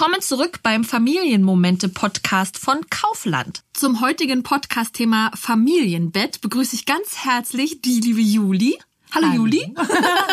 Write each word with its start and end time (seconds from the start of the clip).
Willkommen 0.00 0.22
zurück 0.22 0.60
beim 0.62 0.82
Familienmomente-Podcast 0.82 2.56
von 2.56 2.88
Kaufland. 2.88 3.64
Zum 3.74 4.00
heutigen 4.00 4.42
Podcast-Thema 4.42 5.30
Familienbett 5.34 6.40
begrüße 6.40 6.74
ich 6.74 6.86
ganz 6.86 7.18
herzlich 7.18 7.82
die 7.82 8.00
liebe 8.00 8.22
Juli. 8.22 8.78
Hallo, 9.14 9.26
Hallo. 9.26 9.36
Juli. 9.44 9.74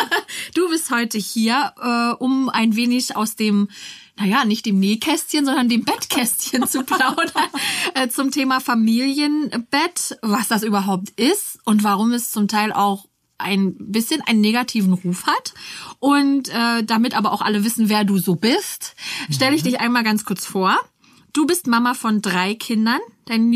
Du 0.54 0.70
bist 0.70 0.90
heute 0.90 1.18
hier, 1.18 1.74
äh, 1.82 2.14
um 2.14 2.48
ein 2.48 2.76
wenig 2.76 3.14
aus 3.14 3.36
dem 3.36 3.68
naja, 4.16 4.46
nicht 4.46 4.64
dem 4.64 4.78
Nähkästchen, 4.78 5.44
sondern 5.44 5.68
dem 5.68 5.84
Bettkästchen 5.84 6.66
zu 6.66 6.82
plaudern 6.86 7.50
äh, 7.92 8.08
zum 8.08 8.30
Thema 8.30 8.60
Familienbett, 8.60 10.18
was 10.22 10.48
das 10.48 10.62
überhaupt 10.62 11.10
ist 11.20 11.58
und 11.66 11.84
warum 11.84 12.12
es 12.12 12.32
zum 12.32 12.48
Teil 12.48 12.72
auch 12.72 13.04
ein 13.38 13.74
bisschen 13.78 14.20
einen 14.22 14.40
negativen 14.40 14.92
Ruf 14.92 15.26
hat 15.26 15.54
und 16.00 16.48
äh, 16.48 16.84
damit 16.84 17.16
aber 17.16 17.32
auch 17.32 17.40
alle 17.40 17.64
wissen, 17.64 17.88
wer 17.88 18.04
du 18.04 18.18
so 18.18 18.34
bist, 18.34 18.94
stelle 19.30 19.54
ich 19.54 19.62
dich 19.62 19.80
einmal 19.80 20.04
ganz 20.04 20.24
kurz 20.24 20.44
vor. 20.44 20.76
Du 21.32 21.46
bist 21.46 21.66
Mama 21.66 21.94
von 21.94 22.20
drei 22.20 22.54
Kindern. 22.54 23.00
Dein 23.26 23.48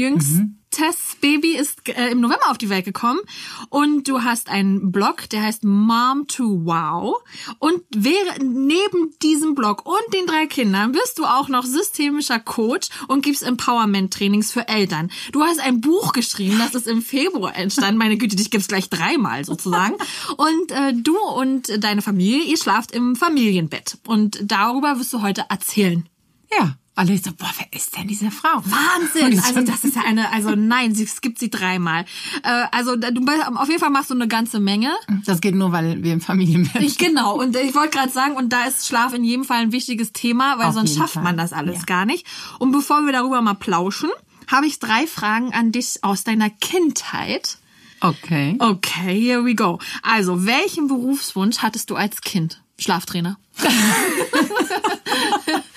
jüngstes 0.72 1.16
Baby 1.20 1.56
ist 1.56 1.88
äh, 1.88 2.10
im 2.10 2.20
November 2.20 2.50
auf 2.50 2.58
die 2.58 2.68
Welt 2.68 2.84
gekommen 2.84 3.20
und 3.68 4.08
du 4.08 4.22
hast 4.22 4.48
einen 4.48 4.92
Blog, 4.92 5.28
der 5.30 5.42
heißt 5.42 5.64
Mom 5.64 6.26
to 6.26 6.64
Wow 6.64 7.16
und 7.58 7.82
wäre 7.94 8.42
neben 8.42 9.14
diesem 9.22 9.54
Blog 9.54 9.86
und 9.86 10.14
den 10.14 10.27
drei 10.27 10.46
Kindern 10.46 10.92
bist 10.92 11.18
du 11.18 11.24
auch 11.24 11.48
noch 11.48 11.64
systemischer 11.64 12.40
Coach 12.40 12.88
und 13.08 13.22
gibst 13.22 13.42
Empowerment 13.42 14.12
Trainings 14.12 14.50
für 14.50 14.68
Eltern. 14.68 15.10
Du 15.32 15.42
hast 15.42 15.60
ein 15.60 15.80
Buch 15.80 16.12
geschrieben, 16.12 16.58
das 16.58 16.74
ist 16.74 16.86
im 16.86 17.02
Februar 17.02 17.54
entstanden. 17.54 17.98
Meine 17.98 18.16
Güte, 18.16 18.36
dich 18.36 18.50
gibt's 18.50 18.68
gleich 18.68 18.88
dreimal 18.88 19.44
sozusagen. 19.44 19.94
Und 20.36 20.72
äh, 20.72 20.94
du 20.94 21.18
und 21.18 21.82
deine 21.82 22.02
Familie, 22.02 22.44
ihr 22.44 22.56
schlaft 22.56 22.92
im 22.92 23.16
Familienbett 23.16 23.98
und 24.06 24.38
darüber 24.42 24.98
wirst 24.98 25.12
du 25.12 25.22
heute 25.22 25.44
erzählen. 25.48 26.08
Ja. 26.50 26.77
Alle 26.94 27.16
so, 27.16 27.30
boah, 27.32 27.50
wer 27.56 27.72
ist 27.72 27.96
denn 27.96 28.06
diese 28.06 28.30
Frau? 28.30 28.50
Wahnsinn! 28.64 29.40
Also 29.46 29.62
das 29.62 29.82
ist 29.82 29.96
ja 29.96 30.02
eine, 30.06 30.30
also 30.30 30.50
nein, 30.56 30.94
sie, 30.94 31.04
es 31.04 31.22
gibt 31.22 31.38
sie 31.38 31.48
dreimal. 31.48 32.04
Äh, 32.42 32.66
also 32.70 32.96
du, 32.96 33.08
auf 33.56 33.68
jeden 33.68 33.80
Fall 33.80 33.88
machst 33.90 34.10
du 34.10 34.14
eine 34.14 34.28
ganze 34.28 34.60
Menge. 34.60 34.90
Das 35.24 35.40
geht 35.40 35.54
nur, 35.54 35.72
weil 35.72 36.02
wir 36.02 36.12
im 36.12 36.20
Familienbett 36.20 36.82
Ich, 36.82 36.98
genau, 36.98 37.38
und 37.40 37.56
ich 37.56 37.74
wollte 37.74 37.96
gerade 37.96 38.12
sagen, 38.12 38.36
und 38.36 38.52
da 38.52 38.64
ist 38.64 38.86
Schlaf 38.86 39.14
in 39.14 39.24
jedem 39.24 39.44
Fall 39.44 39.62
ein 39.62 39.72
wichtiges 39.72 40.12
Thema, 40.12 40.58
weil 40.58 40.66
Auf 40.66 40.74
sonst 40.74 40.94
schafft 40.96 41.14
Fall. 41.14 41.22
man 41.22 41.38
das 41.38 41.54
alles 41.54 41.78
Ja. 41.78 41.84
gar 41.86 42.04
nicht. 42.04 42.26
Und 42.58 42.72
bevor 42.72 43.00
wir 43.06 43.12
darüber 43.12 43.40
mal 43.40 43.54
plauschen, 43.54 44.10
habe 44.46 44.66
ich 44.66 44.78
drei 44.78 45.06
Fragen 45.06 45.54
an 45.54 45.72
dich 45.72 46.04
aus 46.04 46.24
deiner 46.24 46.50
Kindheit. 46.50 47.56
Okay. 48.00 48.56
Okay, 48.58 49.18
here 49.18 49.44
we 49.44 49.54
go. 49.54 49.78
Also, 50.02 50.44
welchen 50.44 50.88
Berufswunsch 50.88 51.58
hattest 51.58 51.88
du 51.88 51.96
als 51.96 52.20
Kind? 52.20 52.61
Schlaftrainer. 52.83 53.38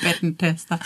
Bettentester. 0.02 0.80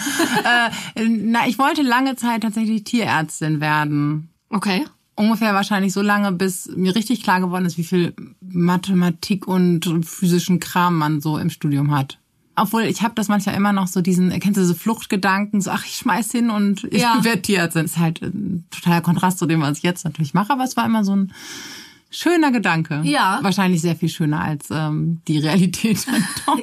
äh, 0.95 1.03
na, 1.07 1.47
ich 1.47 1.57
wollte 1.59 1.81
lange 1.81 2.15
Zeit 2.15 2.41
tatsächlich 2.43 2.83
Tierärztin 2.83 3.59
werden. 3.61 4.29
Okay. 4.49 4.85
Ungefähr 5.15 5.53
wahrscheinlich 5.53 5.91
so 5.93 6.01
lange, 6.01 6.31
bis 6.31 6.69
mir 6.75 6.95
richtig 6.95 7.23
klar 7.23 7.41
geworden 7.41 7.65
ist, 7.65 7.77
wie 7.77 7.83
viel 7.83 8.13
Mathematik 8.41 9.47
und 9.47 9.85
physischen 10.05 10.59
Kram 10.59 10.97
man 10.97 11.19
so 11.19 11.37
im 11.37 11.49
Studium 11.49 11.91
hat. 11.95 12.17
Obwohl, 12.55 12.83
ich 12.83 13.01
habe 13.03 13.15
das 13.15 13.27
manchmal 13.29 13.55
immer 13.55 13.71
noch 13.73 13.87
so 13.87 14.01
diesen, 14.01 14.37
kennst 14.39 14.57
du 14.59 14.65
so 14.65 14.73
Fluchtgedanken, 14.73 15.61
so 15.61 15.71
ach, 15.71 15.85
ich 15.85 15.95
schmeiß 15.97 16.31
hin 16.31 16.49
und 16.49 16.83
ich 16.85 17.01
Ja. 17.01 17.19
werde 17.23 17.41
Tierärztin. 17.41 17.85
Ist 17.85 17.97
halt 17.97 18.21
ein 18.21 18.65
totaler 18.69 19.01
Kontrast 19.01 19.39
zu 19.39 19.45
dem, 19.45 19.61
was 19.61 19.77
ich 19.77 19.83
jetzt 19.83 20.03
natürlich 20.05 20.33
mache, 20.33 20.51
aber 20.53 20.63
es 20.63 20.75
war 20.77 20.85
immer 20.85 21.03
so 21.03 21.15
ein 21.15 21.33
schöner 22.09 22.51
Gedanke. 22.51 23.01
Ja. 23.03 23.39
Wahrscheinlich 23.41 23.81
sehr 23.81 23.95
viel 23.95 24.09
schöner 24.09 24.41
als 24.41 24.67
ähm, 24.71 25.21
die 25.27 25.39
Realität. 25.39 26.05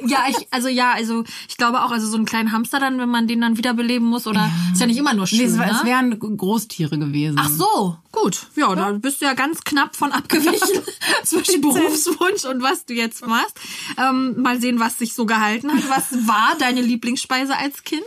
Ja, 0.05 0.25
ich, 0.29 0.35
also 0.51 0.67
ja, 0.67 0.91
also 0.93 1.23
ich 1.47 1.57
glaube 1.57 1.83
auch, 1.83 1.91
also 1.91 2.07
so 2.07 2.17
einen 2.17 2.25
kleinen 2.25 2.51
Hamster 2.51 2.79
dann, 2.79 2.99
wenn 2.99 3.09
man 3.09 3.27
den 3.27 3.41
dann 3.41 3.57
wiederbeleben 3.57 4.07
muss, 4.07 4.27
oder 4.27 4.49
ist 4.71 4.79
ja 4.79 4.87
nicht 4.87 4.97
immer 4.97 5.13
nur 5.13 5.27
schön. 5.27 5.39
Nee, 5.39 5.45
es, 5.45 5.55
ne? 5.55 5.69
es 5.71 5.85
wären 5.85 6.19
Großtiere 6.19 6.97
gewesen. 6.99 7.37
Ach 7.39 7.49
so, 7.49 7.97
gut. 8.11 8.47
Ja, 8.55 8.73
da 8.75 8.91
bist 8.91 9.21
du 9.21 9.25
ja 9.25 9.33
ganz 9.33 9.61
knapp 9.61 9.95
von 9.95 10.11
abgewichen 10.11 10.81
zwischen 11.23 11.61
Berufswunsch 11.61 12.45
und 12.45 12.61
was 12.61 12.85
du 12.85 12.93
jetzt 12.93 13.25
machst. 13.25 13.59
Ähm, 13.97 14.41
mal 14.41 14.59
sehen, 14.59 14.79
was 14.79 14.97
sich 14.97 15.13
so 15.13 15.25
gehalten 15.25 15.71
hat. 15.71 15.89
Was 15.89 16.27
war 16.27 16.55
deine 16.59 16.81
Lieblingsspeise 16.81 17.57
als 17.57 17.83
Kind? 17.83 18.05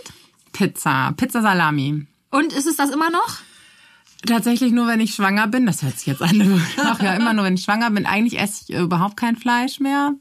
Pizza, 0.52 1.12
Pizza 1.16 1.42
Salami. 1.42 2.06
Und 2.30 2.52
ist 2.52 2.66
es 2.66 2.76
das 2.76 2.90
immer 2.90 3.10
noch? 3.10 3.38
Tatsächlich 4.26 4.72
nur, 4.72 4.86
wenn 4.86 5.00
ich 5.00 5.14
schwanger 5.14 5.46
bin. 5.48 5.66
Das 5.66 5.82
hört 5.82 5.98
sich 5.98 6.06
jetzt 6.06 6.22
an. 6.22 6.62
Ach 6.84 7.00
ja, 7.02 7.14
immer 7.14 7.32
nur, 7.32 7.44
wenn 7.44 7.54
ich 7.54 7.62
schwanger 7.62 7.90
bin. 7.90 8.06
Eigentlich 8.06 8.38
esse 8.38 8.64
ich 8.68 8.74
äh, 8.76 8.80
überhaupt 8.82 9.16
kein 9.16 9.36
Fleisch 9.36 9.80
mehr. 9.80 10.12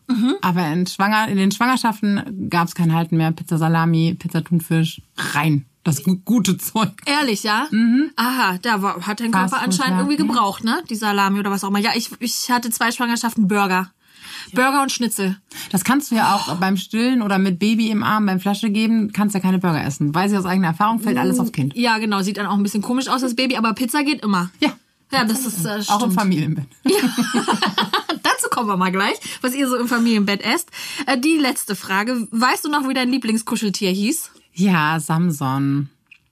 Aber 0.41 0.67
in, 0.67 0.87
Schwanger, 0.87 1.27
in 1.27 1.37
den 1.37 1.51
Schwangerschaften 1.51 2.49
gab 2.49 2.67
es 2.67 2.75
kein 2.75 2.93
Halten 2.93 3.17
mehr. 3.17 3.31
Pizza 3.31 3.57
Salami, 3.57 4.15
Pizza 4.17 4.43
Thunfisch, 4.43 5.01
rein. 5.17 5.65
Das 5.83 6.03
gu- 6.03 6.17
gute 6.25 6.57
Zeug. 6.57 6.91
Ehrlich, 7.05 7.43
ja? 7.43 7.67
Aha, 8.17 8.57
da 8.61 8.81
war, 8.81 9.05
hat 9.07 9.19
dein 9.21 9.31
Fast 9.31 9.53
Körper 9.53 9.63
Food, 9.65 9.79
anscheinend 9.79 9.99
irgendwie 9.99 10.17
gebraucht, 10.17 10.63
ne? 10.63 10.83
Die 10.89 10.95
Salami 10.95 11.39
oder 11.39 11.51
was 11.51 11.63
auch 11.63 11.69
immer. 11.69 11.79
Ja, 11.79 11.91
ich, 11.95 12.09
ich 12.19 12.51
hatte 12.51 12.69
zwei 12.69 12.91
Schwangerschaften 12.91 13.47
Burger. 13.47 13.89
Burger 14.53 14.81
und 14.81 14.91
Schnitzel. 14.91 15.37
Das 15.71 15.83
kannst 15.83 16.11
du 16.11 16.15
ja 16.15 16.35
auch 16.35 16.55
beim 16.57 16.77
Stillen 16.77 17.21
oder 17.21 17.37
mit 17.37 17.59
Baby 17.59 17.89
im 17.89 18.03
Arm 18.03 18.25
beim 18.25 18.39
Flasche 18.39 18.69
geben, 18.69 19.11
kannst 19.13 19.33
ja 19.35 19.39
keine 19.41 19.59
Burger 19.59 19.83
essen. 19.83 20.13
Weiß 20.13 20.31
ich 20.31 20.37
aus 20.37 20.45
eigener 20.45 20.67
Erfahrung, 20.69 20.99
fällt 20.99 21.17
alles 21.17 21.39
aufs 21.39 21.51
Kind. 21.51 21.75
Ja, 21.75 21.97
genau. 21.97 22.21
Sieht 22.21 22.37
dann 22.37 22.45
auch 22.45 22.57
ein 22.57 22.63
bisschen 22.63 22.81
komisch 22.81 23.07
aus, 23.07 23.21
das 23.21 23.35
Baby, 23.35 23.57
aber 23.57 23.73
Pizza 23.73 24.03
geht 24.03 24.21
immer. 24.23 24.49
Ja. 24.59 24.69
Ja, 25.11 25.23
das 25.25 25.45
ist 25.45 25.65
äh, 25.65 25.69
Auch 25.69 26.03
im 26.03 26.11
stimmt. 26.11 26.13
Familienbett. 26.13 26.67
Dazu 26.83 28.47
kommen 28.51 28.67
wir 28.67 28.77
mal 28.77 28.91
gleich, 28.91 29.15
was 29.41 29.55
ihr 29.55 29.67
so 29.67 29.75
im 29.75 29.87
Familienbett 29.87 30.43
esst. 30.43 30.69
Äh, 31.07 31.17
die 31.19 31.37
letzte 31.37 31.75
Frage. 31.75 32.27
Weißt 32.29 32.65
du 32.65 32.69
noch, 32.69 32.87
wie 32.87 32.93
dein 32.93 33.09
Lieblingskuscheltier 33.09 33.89
hieß? 33.89 34.29
Ja, 34.53 34.99
Samson. 34.99 35.89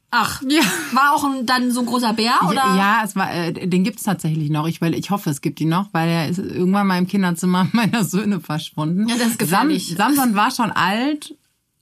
Ach, 0.09 0.41
Ja. 0.47 0.61
war 0.93 1.13
auch 1.13 1.23
ein, 1.25 1.45
dann 1.45 1.71
so 1.71 1.81
ein 1.81 1.85
großer 1.85 2.13
Bär, 2.13 2.33
oder? 2.47 2.55
Ja, 2.55 2.77
ja, 2.77 3.01
es 3.03 3.15
war, 3.15 3.31
äh, 3.33 3.67
den 3.67 3.83
gibt's 3.83 4.03
tatsächlich 4.03 4.49
noch. 4.49 4.67
Ich, 4.67 4.79
weil 4.81 4.93
ich 4.95 5.09
hoffe, 5.11 5.29
es 5.29 5.41
gibt 5.41 5.59
ihn 5.59 5.69
noch, 5.69 5.89
weil 5.93 6.07
er 6.09 6.29
ist 6.29 6.37
irgendwann 6.39 6.87
mal 6.87 6.97
im 6.97 7.07
Kinderzimmer 7.07 7.67
meiner 7.73 8.03
Söhne 8.05 8.39
verschwunden. 8.39 9.07
Ja, 9.09 9.15
das 9.17 9.27
ist 9.31 9.39
gefährlich. 9.39 9.95
Sam, 9.97 10.15
Samson 10.15 10.35
war 10.35 10.51
schon 10.51 10.71
alt, 10.71 11.35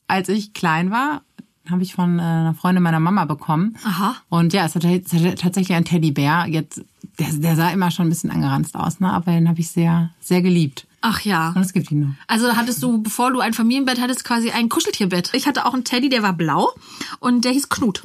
als 0.08 0.30
ich 0.30 0.53
klein 0.53 0.90
war. 0.91 1.22
Habe 1.69 1.81
ich 1.81 1.96
von 1.96 2.19
äh, 2.19 2.22
einer 2.22 2.53
Freundin 2.53 2.84
meiner 2.84 3.00
Mama 3.00 3.25
bekommen. 3.25 3.75
Aha. 3.84 4.16
Und 4.30 4.53
ja, 4.53 4.66
es 4.66 4.74
tats- 4.74 4.85
es 4.85 5.14
ist 5.14 5.40
tatsächlich 5.41 5.75
ein 5.75 5.84
Teddybär. 5.85 6.46
Jetzt, 6.47 6.84
der, 7.19 7.31
der 7.34 7.56
sah 7.56 7.69
immer 7.69 7.90
schon 7.90 8.06
ein 8.06 8.09
bisschen 8.09 8.30
angeranzt 8.30 8.75
aus, 8.75 9.00
ne? 9.00 9.12
Aber 9.12 9.31
den 9.31 9.47
habe 9.50 9.59
ich 9.59 9.69
sehr, 9.72 10.12
sehr 10.19 10.44
geliebt. 10.44 10.85
Ach 11.02 11.22
ja. 11.22 11.53
Und 11.56 11.62
es 11.64 11.74
gibt 11.74 11.91
ihn 11.91 12.02
noch. 12.02 12.14
Also 12.28 12.56
hattest 12.56 12.84
du, 12.84 13.02
bevor 13.02 13.31
du 13.31 13.40
ein 13.40 13.53
Familienbett 13.53 14.00
hattest, 14.00 14.24
quasi 14.24 14.52
ein 14.52 14.69
Kuscheltierbett. 14.69 15.31
Ich 15.34 15.47
hatte 15.47 15.66
auch 15.66 15.74
einen 15.74 15.84
Teddy, 15.84 16.09
der 16.09 16.22
war 16.24 16.34
blau 16.34 16.69
und 17.19 17.46
der 17.46 17.52
hieß 17.52 17.69
Knut. 17.69 18.03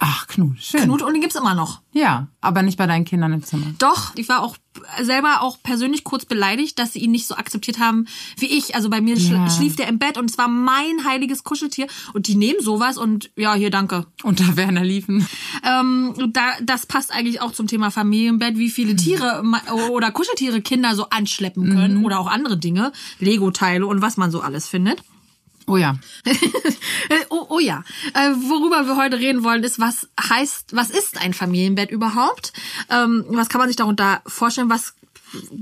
Ach, 0.00 0.26
Knut, 0.26 0.58
schön. 0.60 0.82
Knut 0.84 1.02
und 1.02 1.12
den 1.12 1.20
gibt's 1.20 1.36
immer 1.36 1.54
noch. 1.54 1.80
Ja, 1.92 2.28
aber 2.40 2.62
nicht 2.62 2.78
bei 2.78 2.86
deinen 2.86 3.04
Kindern 3.04 3.32
im 3.32 3.44
Zimmer. 3.44 3.66
Doch, 3.78 4.12
ich 4.16 4.28
war 4.28 4.42
auch 4.42 4.56
selber 5.02 5.42
auch 5.42 5.58
persönlich 5.62 6.02
kurz 6.04 6.24
beleidigt, 6.24 6.78
dass 6.78 6.94
sie 6.94 7.00
ihn 7.00 7.10
nicht 7.10 7.26
so 7.26 7.34
akzeptiert 7.36 7.78
haben 7.78 8.06
wie 8.38 8.46
ich. 8.46 8.74
Also 8.74 8.88
bei 8.88 9.00
mir 9.02 9.16
Ja. 9.16 9.50
schlief 9.50 9.76
der 9.76 9.88
im 9.88 9.98
Bett 9.98 10.16
und 10.16 10.30
es 10.30 10.38
war 10.38 10.48
mein 10.48 11.04
heiliges 11.04 11.44
Kuscheltier 11.44 11.86
und 12.14 12.26
die 12.26 12.34
nehmen 12.36 12.60
sowas 12.62 12.96
und 12.96 13.30
ja, 13.36 13.54
hier 13.54 13.70
danke. 13.70 14.06
Unter 14.22 14.56
Werner 14.56 14.82
liefen. 14.84 15.26
Ähm, 15.62 16.14
da, 16.32 16.42
das 16.62 16.86
passt 16.86 17.12
eigentlich 17.12 17.40
auch 17.42 17.52
zum 17.52 17.66
Thema 17.66 17.90
Familienbett, 17.90 18.56
wie 18.56 18.70
viele 18.70 18.96
Tiere 18.96 19.42
ma- 19.42 19.60
oder 19.90 20.10
Kuscheltiere 20.10 20.62
Kinder 20.62 20.94
so 20.94 21.08
anschleppen 21.10 21.68
können 21.74 22.04
oder 22.04 22.18
auch 22.18 22.26
andere 22.28 22.56
Dinge, 22.56 22.92
Lego-Teile 23.20 23.86
und 23.86 24.00
was 24.02 24.16
man 24.16 24.30
so 24.30 24.40
alles 24.40 24.66
findet. 24.66 25.02
Oh 25.66 25.76
ja. 25.76 25.96
Oh, 27.28 27.46
oh 27.48 27.58
ja. 27.58 27.82
Äh, 28.14 28.30
worüber 28.30 28.86
wir 28.86 28.96
heute 28.96 29.18
reden 29.18 29.42
wollen, 29.42 29.62
ist, 29.64 29.80
was 29.80 30.08
heißt, 30.20 30.74
was 30.74 30.90
ist 30.90 31.20
ein 31.20 31.34
Familienbett 31.34 31.90
überhaupt? 31.90 32.52
Ähm, 32.90 33.24
was 33.28 33.48
kann 33.48 33.58
man 33.58 33.68
sich 33.68 33.76
darunter 33.76 34.22
vorstellen? 34.26 34.70
Was 34.70 34.94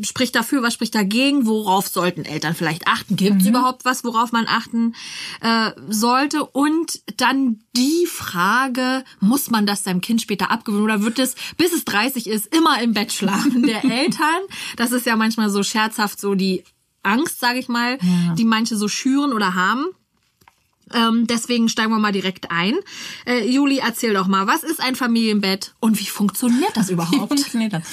spricht 0.02 0.34
dafür, 0.34 0.62
was 0.62 0.74
spricht 0.74 0.94
dagegen? 0.94 1.46
Worauf 1.46 1.88
sollten 1.88 2.24
Eltern 2.24 2.54
vielleicht 2.54 2.86
achten? 2.86 3.16
Gibt 3.16 3.42
es 3.42 3.48
überhaupt 3.48 3.84
was, 3.84 4.04
worauf 4.04 4.32
man 4.32 4.46
achten 4.46 4.94
äh, 5.40 5.70
sollte? 5.88 6.44
Und 6.44 7.00
dann 7.16 7.60
die 7.76 8.06
Frage, 8.06 9.04
muss 9.20 9.50
man 9.50 9.66
das 9.66 9.84
seinem 9.84 10.00
Kind 10.00 10.20
später 10.20 10.50
abgewöhnen 10.50 10.84
oder 10.84 11.02
wird 11.02 11.18
es, 11.18 11.34
bis 11.56 11.72
es 11.72 11.84
30 11.84 12.26
ist, 12.26 12.54
immer 12.54 12.82
im 12.82 12.92
Bett 12.92 13.12
schlafen 13.12 13.62
der 13.62 13.84
Eltern? 13.90 14.40
Das 14.76 14.92
ist 14.92 15.06
ja 15.06 15.16
manchmal 15.16 15.50
so 15.50 15.62
scherzhaft 15.62 16.20
so 16.20 16.34
die 16.34 16.64
Angst, 17.02 17.40
sage 17.40 17.58
ich 17.58 17.68
mal, 17.68 17.98
die 18.36 18.44
manche 18.44 18.76
so 18.76 18.88
schüren 18.88 19.32
oder 19.32 19.54
haben. 19.54 19.86
Ähm, 20.92 21.28
deswegen 21.28 21.68
steigen 21.68 21.90
wir 21.92 22.00
mal 22.00 22.10
direkt 22.10 22.50
ein. 22.50 22.74
Äh, 23.24 23.48
Juli, 23.48 23.78
erzähl 23.78 24.12
doch 24.12 24.26
mal, 24.26 24.48
was 24.48 24.64
ist 24.64 24.80
ein 24.82 24.96
Familienbett 24.96 25.72
und 25.78 26.00
wie 26.00 26.06
funktioniert 26.06 26.76
das 26.76 26.88
Wie 26.88 26.94
überhaupt? 26.94 27.28
funktioniert 27.28 27.72
das? 27.74 27.84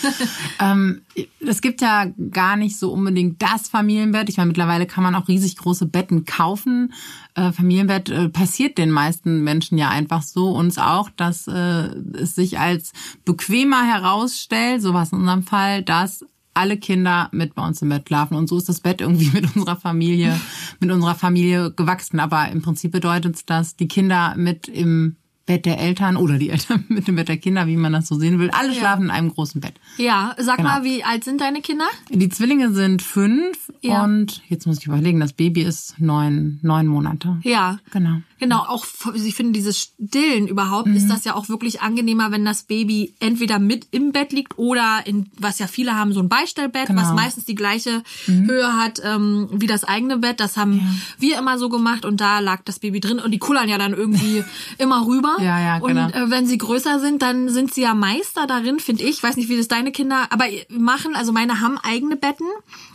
ähm, 0.59 1.01
es 1.39 1.61
gibt 1.61 1.81
ja 1.81 2.07
gar 2.31 2.55
nicht 2.55 2.79
so 2.79 2.91
unbedingt 2.91 3.39
das 3.39 3.69
Familienbett. 3.69 4.29
Ich 4.29 4.37
meine, 4.37 4.47
mittlerweile 4.47 4.87
kann 4.87 5.03
man 5.03 5.13
auch 5.13 5.27
riesig 5.27 5.57
große 5.57 5.85
Betten 5.85 6.25
kaufen. 6.25 6.91
Äh, 7.35 7.51
Familienbett 7.51 8.09
äh, 8.09 8.29
passiert 8.29 8.79
den 8.79 8.89
meisten 8.89 9.43
Menschen 9.43 9.77
ja 9.77 9.89
einfach 9.89 10.23
so. 10.23 10.49
Uns 10.49 10.79
auch, 10.79 11.11
dass 11.15 11.47
äh, 11.47 11.89
es 12.15 12.33
sich 12.33 12.57
als 12.57 12.93
bequemer 13.25 13.83
herausstellt, 13.83 14.81
so 14.81 14.95
was 14.95 15.11
in 15.11 15.19
unserem 15.19 15.43
Fall, 15.43 15.83
dass 15.83 16.25
alle 16.57 16.77
Kinder 16.77 17.29
mit 17.31 17.55
bei 17.55 17.65
uns 17.65 17.81
im 17.81 17.89
Bett 17.89 18.07
schlafen. 18.07 18.35
Und 18.35 18.47
so 18.49 18.57
ist 18.57 18.67
das 18.69 18.81
Bett 18.81 19.01
irgendwie 19.01 19.29
mit 19.33 19.55
unserer 19.55 19.75
Familie, 19.77 20.39
mit 20.79 20.91
unserer 20.91 21.15
Familie 21.15 21.71
gewachsen. 21.71 22.19
Aber 22.19 22.49
im 22.49 22.61
Prinzip 22.61 22.91
bedeutet 22.91 23.35
es, 23.35 23.45
dass 23.45 23.75
die 23.75 23.87
Kinder 23.87 24.33
mit 24.37 24.67
im 24.67 25.15
Bett 25.45 25.65
der 25.65 25.79
Eltern 25.79 26.17
oder 26.17 26.37
die 26.37 26.49
Eltern 26.49 26.83
mit 26.89 27.07
dem 27.07 27.15
Bett 27.15 27.29
der 27.29 27.37
Kinder, 27.37 27.67
wie 27.67 27.77
man 27.77 27.93
das 27.93 28.07
so 28.09 28.15
sehen 28.19 28.37
will. 28.37 28.49
Alle 28.51 28.73
schlafen 28.73 29.03
in 29.05 29.11
einem 29.11 29.29
großen 29.33 29.61
Bett. 29.61 29.75
Ja, 29.97 30.35
sag 30.37 30.57
Genau. 30.57 30.67
mal, 30.69 30.83
wie 30.83 31.05
alt 31.05 31.23
sind 31.23 31.39
deine 31.39 31.61
Kinder? 31.61 31.85
Die 32.09 32.27
Zwillinge 32.27 32.73
sind 32.73 33.01
fünf 33.01 33.71
Ja. 33.81 34.03
und 34.03 34.41
jetzt 34.49 34.67
muss 34.67 34.79
ich 34.79 34.87
überlegen, 34.87 35.21
das 35.21 35.31
Baby 35.31 35.61
ist 35.61 35.95
neun, 35.99 36.59
neun 36.63 36.87
Monate. 36.87 37.37
Ja. 37.43 37.79
Genau. 37.91 38.17
Genau, 38.39 38.59
auch 38.59 38.85
ich 39.15 39.33
finde 39.35 39.53
dieses 39.53 39.77
Stillen 39.79 40.47
überhaupt 40.47 40.87
Mhm. 40.87 40.95
ist 40.95 41.07
das 41.09 41.23
ja 41.25 41.33
auch 41.35 41.49
wirklich 41.49 41.81
angenehmer, 41.81 42.31
wenn 42.31 42.45
das 42.45 42.63
Baby 42.63 43.15
entweder 43.19 43.57
mit 43.59 43.87
im 43.91 44.11
Bett 44.11 44.31
liegt 44.31 44.57
oder 44.57 45.01
in 45.05 45.29
was 45.39 45.57
ja 45.59 45.67
viele 45.67 45.95
haben 45.95 46.13
so 46.13 46.19
ein 46.19 46.29
Beistellbett, 46.29 46.87
Genau. 46.87 47.01
Mhm. 47.01 47.05
was 47.05 47.13
meistens 47.13 47.45
die 47.45 47.55
gleiche 47.55 48.03
Höhe 48.25 48.73
hat 48.75 49.01
ähm, 49.03 49.47
wie 49.51 49.67
das 49.67 49.83
eigene 49.83 50.17
Bett. 50.17 50.39
Das 50.39 50.55
haben 50.57 51.01
wir 51.17 51.37
immer 51.39 51.57
so 51.57 51.69
gemacht 51.69 52.05
und 52.05 52.21
da 52.21 52.39
lag 52.39 52.61
das 52.65 52.79
Baby 52.79 52.99
drin 52.99 53.19
und 53.19 53.31
die 53.31 53.39
kullern 53.39 53.69
ja 53.69 53.77
dann 53.77 53.93
irgendwie 53.93 54.43
immer 54.77 55.05
rüber. 55.07 55.37
Ja, 55.39 55.59
ja, 55.59 55.79
genau. 55.79 56.05
Und 56.05 56.13
äh, 56.15 56.29
wenn 56.29 56.45
sie 56.45 56.57
größer 56.57 56.99
sind, 56.99 57.21
dann 57.21 57.49
sind 57.49 57.73
sie 57.73 57.81
ja 57.81 57.93
Meister 57.93 58.45
darin, 58.47 58.79
finde 58.79 59.03
ich. 59.03 59.21
Weiß 59.23 59.35
nicht, 59.37 59.49
wie 59.49 59.57
das 59.57 59.67
deine 59.67 59.91
Kinder, 59.91 60.27
aber 60.31 60.45
machen. 60.69 61.15
Also 61.15 61.31
meine 61.31 61.59
haben 61.61 61.77
eigene 61.79 62.15
Betten, 62.17 62.47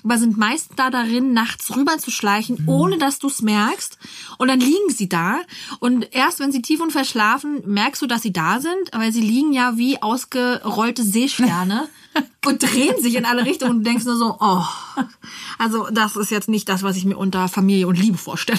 aber 0.04 0.18
sind 0.18 0.36
Meister 0.38 0.90
darin, 0.90 1.32
nachts 1.32 1.74
rüber 1.76 1.98
zu 1.98 2.10
schleichen, 2.10 2.62
Mhm. 2.62 2.68
ohne 2.68 2.98
dass 2.98 3.18
du 3.18 3.26
es 3.26 3.42
merkst. 3.42 3.98
Und 4.38 4.48
dann 4.48 4.60
liegen 4.60 4.90
sie 4.90 5.08
da. 5.08 5.31
Und 5.80 6.14
erst 6.14 6.40
wenn 6.40 6.52
sie 6.52 6.62
tief 6.62 6.80
und 6.80 6.92
verschlafen, 6.92 7.62
merkst 7.66 8.02
du, 8.02 8.06
dass 8.06 8.22
sie 8.22 8.32
da 8.32 8.60
sind, 8.60 8.90
weil 8.92 9.12
sie 9.12 9.20
liegen 9.20 9.52
ja 9.52 9.76
wie 9.76 10.00
ausgerollte 10.02 11.02
Seesterne. 11.02 11.88
Und 12.44 12.62
drehen 12.62 13.00
sich 13.00 13.14
in 13.14 13.24
alle 13.24 13.44
Richtungen 13.46 13.70
und 13.70 13.78
du 13.78 13.84
denkst 13.84 14.04
nur 14.04 14.16
so, 14.16 14.36
oh, 14.40 14.64
also 15.58 15.86
das 15.92 16.16
ist 16.16 16.30
jetzt 16.30 16.48
nicht 16.48 16.68
das, 16.68 16.82
was 16.82 16.96
ich 16.96 17.04
mir 17.04 17.16
unter 17.16 17.46
Familie 17.48 17.86
und 17.86 17.96
Liebe 17.98 18.18
vorstelle. 18.18 18.58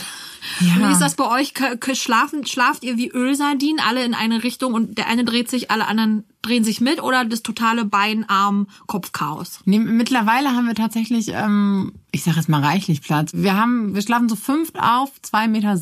Ja. 0.60 0.88
Wie 0.88 0.92
ist 0.92 1.00
das 1.02 1.16
bei 1.16 1.26
euch? 1.30 1.54
Schlafen, 1.94 2.46
schlaft 2.46 2.84
ihr 2.84 2.98
wie 2.98 3.10
Ölsardinen, 3.10 3.80
alle 3.86 4.04
in 4.04 4.14
eine 4.14 4.44
Richtung 4.44 4.74
und 4.74 4.98
der 4.98 5.08
eine 5.08 5.24
dreht 5.26 5.50
sich, 5.50 5.70
alle 5.72 5.88
anderen 5.88 6.24
drehen 6.42 6.64
sich 6.66 6.82
mit 6.82 7.02
oder 7.02 7.24
das 7.24 7.44
totale 7.44 7.86
Bein, 7.86 8.28
Arm, 8.28 8.68
Kopfchaos? 8.88 9.62
Nee, 9.66 9.80
mittlerweile 9.80 10.50
haben 10.50 10.68
wir 10.68 10.76
tatsächlich, 10.76 11.30
ähm, 11.30 11.94
ich 12.12 12.24
sage 12.24 12.38
jetzt 12.38 12.50
mal 12.50 12.62
reichlich 12.62 13.02
Platz. 13.02 13.32
Wir 13.34 13.56
haben, 13.56 13.96
wir 13.96 14.02
schlafen 14.02 14.28
so 14.28 14.36
fünft 14.36 14.78
auf, 14.78 15.10
2,70 15.24 15.48
Meter. 15.48 15.78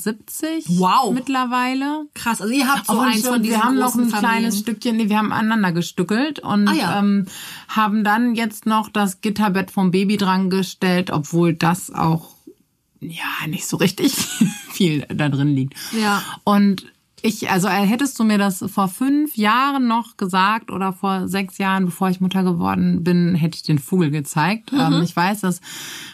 Wow. 0.79 1.13
Mittlerweile. 1.13 2.06
Krass, 2.13 2.41
also 2.41 2.53
ihr 2.53 2.68
habt 2.71 2.85
so 2.85 2.94
Und 2.94 3.07
eins 3.07 3.27
von 3.27 3.41
diesen 3.41 3.57
wir 3.57 3.63
haben 3.63 3.79
noch 3.79 3.95
ein 3.95 4.01
großen 4.03 4.19
kleines 4.19 4.29
Familien. 4.29 4.51
Stückchen, 4.53 4.97
nee, 4.97 5.09
wir 5.09 5.18
haben 5.18 5.31
aneinander 5.33 5.71
gestückelt 5.71 6.39
und 6.39 6.68
Ah, 6.68 6.73
ja. 6.73 7.00
ähm, 7.00 7.25
haben 7.75 8.03
dann 8.03 8.35
jetzt 8.35 8.65
noch 8.65 8.89
das 8.89 9.21
Gitterbett 9.21 9.71
vom 9.71 9.91
Baby 9.91 10.18
dran 10.18 10.50
gestellt, 10.50 11.12
obwohl 11.12 11.53
das 11.53 11.94
auch 11.94 12.35
ja 13.00 13.47
nicht 13.47 13.65
so 13.65 13.77
richtig 13.77 14.13
viel 14.71 15.06
da 15.09 15.29
drin 15.29 15.56
liegt. 15.56 15.73
Ja. 16.00 16.21
Und 16.44 16.85
ich, 17.23 17.50
also 17.51 17.68
äh, 17.68 17.85
hättest 17.85 18.19
du 18.19 18.23
mir 18.23 18.38
das 18.38 18.63
vor 18.73 18.88
fünf 18.88 19.35
Jahren 19.35 19.88
noch 19.88 20.18
gesagt 20.18 20.71
oder 20.71 20.94
vor 20.94 21.27
sechs 21.27 21.57
Jahren, 21.57 21.85
bevor 21.85 22.09
ich 22.09 22.19
Mutter 22.21 22.44
geworden 22.44 23.03
bin, 23.03 23.35
hätte 23.35 23.56
ich 23.56 23.63
den 23.63 23.79
Vogel 23.79 24.12
gezeigt. 24.12 24.71
Mhm. 24.71 24.79
Ähm, 24.79 25.01
ich 25.03 25.15
weiß, 25.15 25.41
dass 25.41 25.62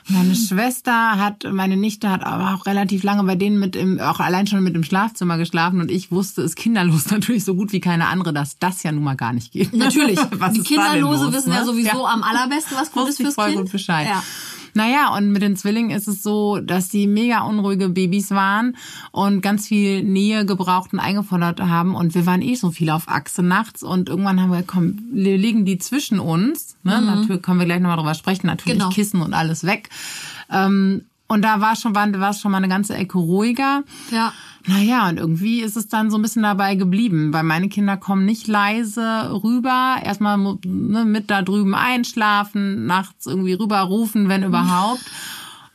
meine 0.09 0.35
Schwester 0.35 1.17
hat, 1.17 1.45
meine 1.51 1.77
Nichte 1.77 2.09
hat 2.09 2.23
aber 2.23 2.53
auch 2.55 2.65
relativ 2.65 3.03
lange 3.03 3.23
bei 3.23 3.35
denen 3.35 3.59
mit 3.59 3.75
im, 3.75 3.99
auch 3.99 4.19
allein 4.19 4.47
schon 4.47 4.63
mit 4.63 4.75
im 4.75 4.83
Schlafzimmer 4.83 5.37
geschlafen 5.37 5.81
und 5.81 5.91
ich 5.91 6.11
wusste 6.11 6.41
es 6.41 6.55
kinderlos 6.55 7.05
natürlich 7.11 7.43
so 7.45 7.55
gut 7.55 7.71
wie 7.71 7.79
keine 7.79 8.07
andere, 8.07 8.33
dass 8.33 8.59
das 8.59 8.83
ja 8.83 8.91
nun 8.91 9.03
mal 9.03 9.15
gar 9.15 9.33
nicht 9.33 9.51
geht. 9.51 9.73
Natürlich. 9.73 10.19
Was 10.31 10.53
die 10.53 10.59
ist 10.59 10.67
Kinderlose 10.67 11.25
los, 11.25 11.33
wissen 11.33 11.51
ja 11.53 11.59
ne? 11.59 11.65
sowieso 11.65 12.03
Ja. 12.05 12.13
am 12.13 12.23
allerbesten, 12.23 12.77
was 12.77 12.91
gut 12.91 13.03
ist 13.03 13.07
Wusste 13.09 13.23
ich 13.23 13.27
fürs 13.27 13.35
voll 13.35 13.49
Kind. 13.51 13.61
gut 13.61 13.71
Bescheid. 13.71 14.07
Ja. 14.07 14.23
Naja, 14.77 15.15
und 15.17 15.31
mit 15.31 15.41
den 15.41 15.55
Zwillingen 15.57 15.89
ist 15.89 16.07
es 16.07 16.21
so, 16.21 16.59
dass 16.59 16.89
die 16.89 17.07
mega 17.07 17.41
unruhige 17.41 17.89
Babys 17.89 18.29
waren 18.31 18.77
und 19.11 19.41
ganz 19.41 19.67
viel 19.67 20.03
Nähe 20.03 20.45
gebraucht 20.45 20.93
und 20.93 20.99
eingefordert 20.99 21.59
haben. 21.59 21.95
Und 21.95 22.13
wir 22.13 22.25
waren 22.27 22.41
eh 22.43 22.55
so 22.55 22.69
viel 22.71 22.89
auf 22.91 23.09
Achse 23.09 23.41
nachts. 23.41 23.81
Und 23.83 24.07
irgendwann 24.07 24.39
haben 24.39 24.51
wir, 24.51 24.63
komm, 24.63 24.99
wir 25.11 25.37
legen 25.37 25.65
die 25.65 25.79
zwischen 25.79 26.19
uns. 26.19 26.77
Ne? 26.83 27.01
Natürlich 27.01 27.41
können 27.41 27.59
wir 27.59 27.65
gleich 27.65 27.79
nochmal 27.79 27.97
drüber 27.97 28.13
sprechen. 28.13 28.47
Natürlich 28.47 28.77
Mhm. 28.77 28.83
Genau. 28.83 28.93
Kissen 28.93 29.21
und 29.21 29.33
alles 29.33 29.63
weg. 29.65 29.89
Ähm, 30.51 31.01
und 31.27 31.41
da 31.41 31.59
war 31.59 31.75
schon, 31.75 31.93
war, 31.93 32.11
war 32.19 32.29
es 32.29 32.39
schon 32.39 32.51
mal 32.51 32.57
eine 32.57 32.69
ganze 32.69 32.95
Ecke 32.95 33.17
ruhiger. 33.17 33.83
Ja. 34.11 34.33
Naja, 34.65 35.07
und 35.07 35.17
irgendwie 35.17 35.61
ist 35.61 35.77
es 35.77 35.87
dann 35.87 36.11
so 36.11 36.17
ein 36.17 36.21
bisschen 36.21 36.43
dabei 36.43 36.75
geblieben, 36.75 37.31
weil 37.31 37.43
meine 37.43 37.69
Kinder 37.69 37.95
kommen 37.97 38.25
nicht 38.25 38.47
leise 38.47 39.31
rüber. 39.43 39.97
Erstmal 40.03 40.37
ne, 40.37 41.05
mit 41.05 41.29
da 41.29 41.41
drüben 41.41 41.73
einschlafen, 41.73 42.85
nachts 42.85 43.25
irgendwie 43.25 43.53
rüberrufen, 43.53 44.29
wenn 44.29 44.43
überhaupt. 44.43 45.03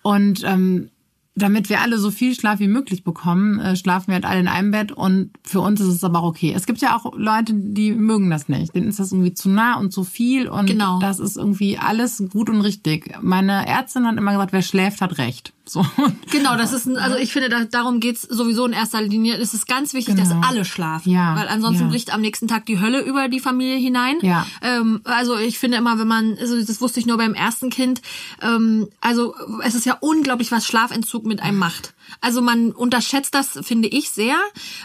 Und 0.02 0.42
ähm, 0.44 0.90
damit 1.34 1.68
wir 1.70 1.80
alle 1.80 1.98
so 1.98 2.10
viel 2.10 2.34
Schlaf 2.34 2.58
wie 2.58 2.68
möglich 2.68 3.04
bekommen, 3.04 3.58
äh, 3.58 3.74
schlafen 3.76 4.08
wir 4.08 4.14
halt 4.14 4.26
alle 4.26 4.40
in 4.40 4.48
einem 4.48 4.70
Bett 4.70 4.92
und 4.92 5.30
für 5.42 5.60
uns 5.60 5.80
ist 5.80 5.86
es 5.88 6.04
aber 6.04 6.20
auch 6.20 6.28
okay. 6.28 6.52
Es 6.54 6.66
gibt 6.66 6.80
ja 6.80 6.96
auch 6.96 7.12
Leute, 7.16 7.54
die 7.54 7.92
mögen 7.92 8.28
das 8.28 8.48
nicht. 8.48 8.74
Denen 8.74 8.88
ist 8.88 8.98
das 8.98 9.12
irgendwie 9.12 9.32
zu 9.32 9.48
nah 9.48 9.78
und 9.78 9.92
zu 9.92 10.04
viel 10.04 10.48
und 10.48 10.66
Genau. 10.66 10.98
das 11.00 11.18
ist 11.18 11.36
irgendwie 11.38 11.78
alles 11.78 12.22
gut 12.30 12.50
und 12.50 12.60
richtig. 12.60 13.18
Meine 13.22 13.66
Ärztin 13.66 14.06
hat 14.06 14.16
immer 14.18 14.32
gesagt, 14.32 14.52
wer 14.52 14.62
schläft, 14.62 15.00
hat 15.00 15.16
recht. 15.18 15.52
So. 15.72 15.84
Genau, 16.30 16.56
das 16.56 16.72
ist, 16.72 16.86
ein, 16.86 16.96
also 16.96 17.16
ich 17.16 17.32
finde, 17.32 17.48
da, 17.50 17.64
darum 17.64 18.00
geht's 18.00 18.22
sowieso 18.22 18.64
in 18.66 18.72
erster 18.72 19.02
Linie. 19.02 19.36
Es 19.36 19.52
ist 19.54 19.66
ganz 19.66 19.92
wichtig, 19.94 20.16
dass 20.16 20.30
Genau. 20.30 20.46
alle 20.46 20.64
schlafen. 20.64 21.10
Ja, 21.10 21.36
Weil 21.36 21.48
ansonsten 21.48 21.84
ja. 21.84 21.90
bricht 21.90 22.12
am 22.12 22.20
nächsten 22.20 22.48
Tag 22.48 22.64
die 22.66 22.80
Hölle 22.80 23.00
über 23.00 23.28
die 23.28 23.40
Familie 23.40 23.76
hinein. 23.76 24.16
Ja. 24.22 24.46
Ähm, 24.62 25.00
also 25.04 25.36
ich 25.36 25.58
finde 25.58 25.76
immer, 25.78 25.98
wenn 25.98 26.08
man, 26.08 26.36
also 26.40 26.58
das 26.62 26.80
wusste 26.80 27.00
ich 27.00 27.06
nur 27.06 27.16
beim 27.18 27.34
ersten 27.34 27.70
Kind, 27.70 28.00
ähm, 28.40 28.88
also 29.00 29.34
es 29.62 29.74
ist 29.74 29.84
ja 29.86 29.96
unglaublich, 30.00 30.50
was 30.52 30.66
Schlafentzug 30.66 31.24
mit 31.26 31.42
einem 31.42 31.58
macht. 31.58 31.94
Also 32.20 32.42
man 32.42 32.72
unterschätzt 32.72 33.34
das, 33.34 33.58
finde 33.62 33.88
ich, 33.88 34.10
sehr. 34.10 34.36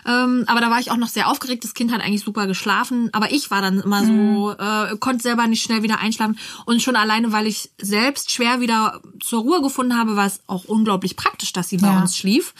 Ähm, 0.05 0.43
aber 0.47 0.61
da 0.61 0.69
war 0.69 0.79
ich 0.79 0.91
auch 0.91 0.97
noch 0.97 1.07
sehr 1.09 1.27
aufgeregt. 1.27 1.63
Das 1.63 1.73
Kind 1.73 1.91
hat 1.91 2.01
eigentlich 2.01 2.23
super 2.23 2.47
geschlafen. 2.47 3.09
Aber 3.13 3.31
ich 3.31 3.51
war 3.51 3.61
dann 3.61 3.81
immer 3.81 4.05
so, 4.05 4.51
äh, 4.57 4.97
konnte 4.97 5.23
selber 5.23 5.47
nicht 5.47 5.61
schnell 5.63 5.83
wieder 5.83 5.99
einschlafen. 5.99 6.37
Und 6.65 6.81
schon 6.81 6.95
alleine, 6.95 7.31
weil 7.31 7.47
ich 7.47 7.69
selbst 7.81 8.31
schwer 8.31 8.59
wieder 8.61 9.01
zur 9.21 9.41
Ruhe 9.41 9.61
gefunden 9.61 9.97
habe, 9.97 10.15
war 10.15 10.25
es 10.25 10.39
auch 10.47 10.65
unglaublich 10.65 11.15
praktisch, 11.15 11.53
dass 11.53 11.69
sie 11.69 11.77
bei 11.77 11.87
Ja. 11.87 12.01
uns 12.01 12.17
schlief. 12.17 12.53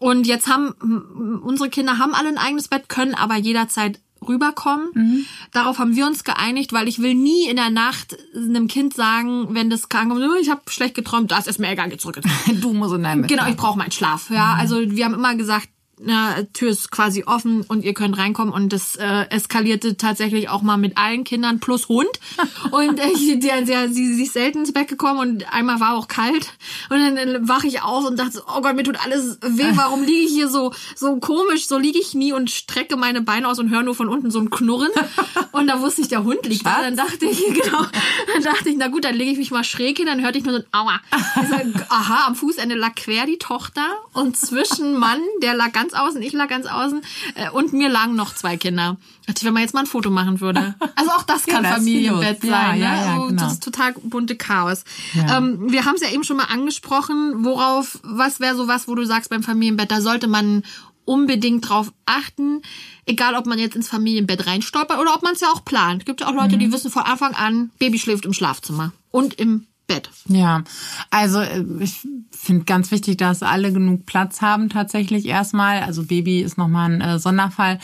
Und 0.00 0.26
jetzt 0.26 0.48
haben 0.48 1.40
unsere 1.44 1.70
Kinder 1.70 1.98
haben 1.98 2.14
alle 2.14 2.28
ein 2.28 2.38
eigenes 2.38 2.68
Bett, 2.68 2.88
können 2.88 3.14
aber 3.14 3.36
jederzeit 3.36 4.00
rüberkommen. 4.28 4.88
Mhm. 4.94 5.26
Darauf 5.52 5.78
haben 5.78 5.94
wir 5.96 6.06
uns 6.06 6.24
geeinigt, 6.24 6.72
weil 6.72 6.88
ich 6.88 6.98
will 7.00 7.14
nie 7.14 7.48
in 7.48 7.56
der 7.56 7.70
Nacht 7.70 8.16
einem 8.34 8.68
Kind 8.68 8.94
sagen, 8.94 9.48
wenn 9.54 9.70
das 9.70 9.88
krank 9.88 10.12
ist, 10.12 10.42
ich 10.42 10.50
habe 10.50 10.62
schlecht 10.68 10.94
geträumt, 10.94 11.30
das 11.30 11.46
ist 11.46 11.58
mir 11.60 11.70
egal, 11.70 11.88
geh 11.88 11.96
zurück. 11.96 12.20
Du 12.60 12.72
musst 12.72 12.94
in 12.94 13.02
deinem 13.02 13.26
Genau, 13.26 13.46
ich 13.48 13.56
brauche 13.56 13.78
meinen 13.78 13.92
Schlaf. 13.92 14.30
Ja, 14.30 14.54
Mhm. 14.54 14.60
also 14.60 14.80
wir 14.80 15.04
haben 15.04 15.14
immer 15.14 15.34
gesagt, 15.34 15.68
na, 16.00 16.42
Tür 16.52 16.70
ist 16.70 16.90
quasi 16.90 17.24
offen 17.24 17.62
und 17.62 17.84
ihr 17.84 17.94
könnt 17.94 18.18
reinkommen. 18.18 18.52
Und 18.52 18.72
das 18.72 18.96
äh, 18.96 19.26
eskalierte 19.30 19.96
tatsächlich 19.96 20.48
auch 20.48 20.62
mal 20.62 20.76
mit 20.76 20.96
allen 20.96 21.24
Kindern 21.24 21.60
plus 21.60 21.88
Hund. 21.88 22.08
Und 22.70 22.98
äh, 22.98 23.14
die, 23.14 23.38
die, 23.38 23.50
sie, 23.66 24.14
sie 24.14 24.22
ist 24.22 24.32
selten 24.32 24.60
ins 24.60 24.72
Bett 24.72 24.88
gekommen 24.88 25.20
und 25.20 25.52
einmal 25.52 25.80
war 25.80 25.94
auch 25.96 26.08
kalt. 26.08 26.52
Und 26.90 26.98
dann 26.98 27.16
äh, 27.16 27.48
wache 27.48 27.66
ich 27.66 27.82
auf 27.82 28.04
und 28.04 28.18
dachte, 28.18 28.32
so, 28.32 28.40
oh 28.46 28.60
Gott, 28.60 28.74
mir 28.74 28.82
tut 28.82 29.02
alles 29.04 29.38
weh, 29.42 29.70
warum 29.74 30.02
liege 30.02 30.26
ich 30.26 30.32
hier 30.32 30.48
so 30.48 30.72
so 30.96 31.16
komisch, 31.16 31.66
so 31.66 31.78
liege 31.78 31.98
ich 31.98 32.14
nie 32.14 32.32
und 32.32 32.50
strecke 32.50 32.96
meine 32.96 33.22
Beine 33.22 33.48
aus 33.48 33.58
und 33.58 33.70
höre 33.70 33.82
nur 33.82 33.94
von 33.94 34.08
unten 34.08 34.30
so 34.30 34.40
ein 34.40 34.50
Knurren. 34.50 34.90
Und 35.52 35.68
da 35.68 35.80
wusste 35.80 36.00
ich, 36.00 36.08
der 36.08 36.24
Hund 36.24 36.44
liegt 36.46 36.66
da, 36.66 36.82
dann 36.82 36.96
dachte 36.96 37.26
ich, 37.26 37.38
genau, 37.62 37.84
dann 38.32 38.42
dachte 38.42 38.70
ich, 38.70 38.76
na 38.76 38.88
gut, 38.88 39.04
dann 39.04 39.14
lege 39.14 39.30
ich 39.30 39.38
mich 39.38 39.52
mal 39.52 39.62
schräg 39.62 39.98
hin, 39.98 40.06
dann 40.06 40.20
hörte 40.20 40.38
ich 40.38 40.44
nur 40.44 40.54
so 40.54 40.60
ein 40.60 40.66
Aua. 40.72 41.00
Sag, 41.48 41.66
aha, 41.90 42.26
am 42.26 42.34
Fußende 42.34 42.74
lag 42.74 42.96
quer 42.96 43.24
die 43.26 43.38
Tochter 43.38 43.86
und 44.12 44.36
zwischen 44.36 44.98
Mann, 44.98 45.20
der 45.42 45.54
lag 45.54 45.72
ganz 45.72 45.83
außen, 45.92 46.22
ich 46.22 46.32
lag 46.32 46.48
ganz 46.48 46.66
außen 46.66 47.02
äh, 47.34 47.50
und 47.50 47.72
mir 47.74 47.90
lagen 47.90 48.14
noch 48.14 48.34
zwei 48.34 48.56
Kinder. 48.56 48.96
Ich, 49.26 49.44
wenn 49.44 49.52
man 49.52 49.62
jetzt 49.62 49.74
mal 49.74 49.80
ein 49.80 49.86
Foto 49.86 50.10
machen 50.10 50.40
würde. 50.40 50.74
Also 50.96 51.10
auch 51.10 51.24
das 51.24 51.44
Ja, 51.46 51.54
kann 51.54 51.64
ist 51.64 51.70
Familienbett. 51.72 52.44
Ja, 52.44 52.50
sein. 52.50 52.80
ja, 52.80 52.90
ne? 52.94 52.96
ja, 53.06 53.12
Also 53.14 53.26
genau. 53.26 53.42
Das 53.42 53.52
ist 53.54 53.62
total 53.64 53.92
bunte 54.02 54.36
Chaos. 54.36 54.84
Ja. 55.12 55.38
Ähm, 55.38 55.70
wir 55.72 55.84
haben 55.84 55.96
es 55.96 56.00
ja 56.02 56.10
eben 56.10 56.24
schon 56.24 56.36
mal 56.38 56.44
angesprochen, 56.44 57.44
worauf, 57.44 57.98
was 58.04 58.38
wäre 58.40 58.54
so 58.56 58.68
was, 58.68 58.86
wo 58.88 58.94
du 58.94 59.04
sagst 59.04 59.28
beim 59.30 59.42
Familienbett, 59.42 59.90
da 59.90 60.00
sollte 60.00 60.28
man 60.28 60.62
unbedingt 61.04 61.68
drauf 61.68 61.92
achten, 62.06 62.62
egal 63.06 63.34
ob 63.34 63.44
man 63.46 63.58
jetzt 63.58 63.76
ins 63.76 63.88
Familienbett 63.88 64.46
reinstolpert 64.46 64.98
oder 64.98 65.14
ob 65.14 65.22
man 65.22 65.34
es 65.34 65.40
ja 65.40 65.48
auch 65.48 65.64
plant. 65.64 66.02
Es 66.02 66.06
gibt 66.06 66.20
ja 66.22 66.28
auch 66.28 66.34
Leute, 66.34 66.54
Mhm. 66.56 66.60
die 66.60 66.72
wissen 66.72 66.90
von 66.90 67.02
Anfang 67.02 67.34
an, 67.34 67.70
Baby 67.78 67.98
schläft 67.98 68.24
im 68.24 68.32
Schlafzimmer 68.32 68.92
und 69.10 69.34
im 69.34 69.66
Bett. 69.86 70.10
Ja, 70.28 70.62
also 71.10 71.40
äh, 71.40 71.64
ich 71.80 72.06
finde 72.30 72.64
ganz 72.64 72.90
wichtig, 72.90 73.16
dass 73.18 73.42
alle 73.42 73.72
genug 73.72 74.06
Platz 74.06 74.40
haben 74.40 74.68
tatsächlich 74.68 75.26
erstmal. 75.26 75.82
Also 75.82 76.04
Baby 76.04 76.40
ist 76.40 76.58
nochmal 76.58 76.92
ein 76.92 77.00
äh, 77.00 77.18
Sonderfall. 77.18 77.78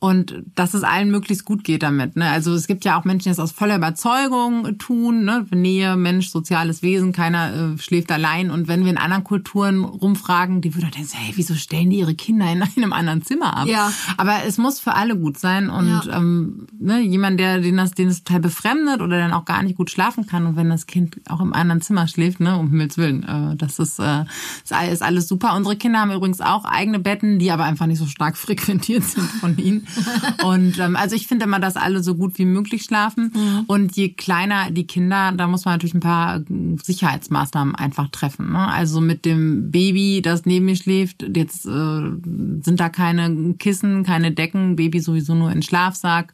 Und 0.00 0.44
dass 0.54 0.74
es 0.74 0.84
allen 0.84 1.10
möglichst 1.10 1.44
gut 1.44 1.64
geht 1.64 1.82
damit. 1.82 2.14
Ne? 2.14 2.28
Also 2.30 2.52
es 2.54 2.68
gibt 2.68 2.84
ja 2.84 2.98
auch 2.98 3.04
Menschen, 3.04 3.24
die 3.24 3.30
es 3.30 3.40
aus 3.40 3.50
voller 3.50 3.74
Überzeugung 3.76 4.78
tun, 4.78 5.24
ne? 5.24 5.44
Nähe, 5.50 5.96
Mensch, 5.96 6.28
soziales 6.30 6.82
Wesen, 6.82 7.12
keiner 7.12 7.74
äh, 7.74 7.78
schläft 7.78 8.12
allein. 8.12 8.50
Und 8.52 8.68
wenn 8.68 8.84
wir 8.84 8.90
in 8.92 8.98
anderen 8.98 9.24
Kulturen 9.24 9.82
rumfragen, 9.84 10.60
die 10.60 10.74
würden 10.76 10.92
denken, 10.92 11.10
hey, 11.14 11.32
wieso 11.34 11.54
stellen 11.54 11.90
die 11.90 11.98
ihre 11.98 12.14
Kinder 12.14 12.50
in 12.52 12.62
einem 12.76 12.92
anderen 12.92 13.22
Zimmer 13.22 13.56
ab? 13.56 13.66
Ja. 13.66 13.92
Aber 14.16 14.44
es 14.46 14.56
muss 14.56 14.78
für 14.78 14.94
alle 14.94 15.16
gut 15.16 15.36
sein. 15.36 15.68
Und 15.68 15.88
Ja. 15.88 16.16
ähm, 16.16 16.68
ne, 16.78 17.00
jemand, 17.00 17.40
der 17.40 17.58
den 17.60 17.76
das, 17.76 17.90
den 17.90 18.06
es 18.06 18.22
total 18.22 18.40
befremdet 18.40 19.02
oder 19.02 19.18
dann 19.18 19.32
auch 19.32 19.44
gar 19.44 19.64
nicht 19.64 19.76
gut 19.76 19.90
schlafen 19.90 20.26
kann 20.26 20.46
und 20.46 20.54
wenn 20.54 20.68
das 20.70 20.86
Kind 20.86 21.16
auch 21.28 21.40
im 21.40 21.52
anderen 21.52 21.80
Zimmer 21.80 22.06
schläft, 22.06 22.38
ne, 22.38 22.56
um 22.56 22.68
Himmels 22.70 22.98
Willen, 22.98 23.24
äh, 23.24 23.56
das 23.56 23.80
ist, 23.80 23.98
äh, 23.98 24.24
ist 24.92 25.02
alles 25.02 25.26
super. 25.26 25.56
Unsere 25.56 25.74
Kinder 25.74 25.98
haben 25.98 26.12
übrigens 26.12 26.40
auch 26.40 26.64
eigene 26.64 27.00
Betten, 27.00 27.40
die 27.40 27.50
aber 27.50 27.64
einfach 27.64 27.86
nicht 27.86 27.98
so 27.98 28.06
stark 28.06 28.36
frequentiert 28.36 29.02
sind 29.02 29.24
von 29.28 29.58
ihnen. 29.58 29.87
Und 30.44 30.78
ähm, 30.78 30.96
also 30.96 31.16
ich 31.16 31.26
finde 31.26 31.44
immer, 31.44 31.60
dass 31.60 31.76
alle 31.76 32.02
so 32.02 32.14
gut 32.14 32.38
wie 32.38 32.44
möglich 32.44 32.82
schlafen. 32.82 33.32
Und 33.66 33.96
je 33.96 34.10
kleiner 34.10 34.70
die 34.70 34.86
Kinder, 34.86 35.32
da 35.32 35.46
muss 35.46 35.64
man 35.64 35.74
natürlich 35.74 35.94
ein 35.94 36.00
paar 36.00 36.38
äh, 36.38 36.44
Sicherheitsmaßnahmen 36.82 37.74
einfach 37.74 38.08
treffen. 38.08 38.52
Ne? 38.52 38.68
Also 38.68 39.00
mit 39.00 39.24
dem 39.24 39.70
Baby, 39.70 40.22
das 40.22 40.46
neben 40.46 40.66
mir 40.66 40.76
schläft, 40.76 41.24
jetzt 41.36 41.66
äh, 41.66 41.70
sind 41.70 42.80
da 42.80 42.88
keine 42.88 43.54
Kissen, 43.54 44.04
keine 44.04 44.32
Decken, 44.32 44.76
Baby 44.76 45.00
sowieso 45.00 45.34
nur 45.34 45.52
in 45.52 45.62
Schlafsack 45.62 46.32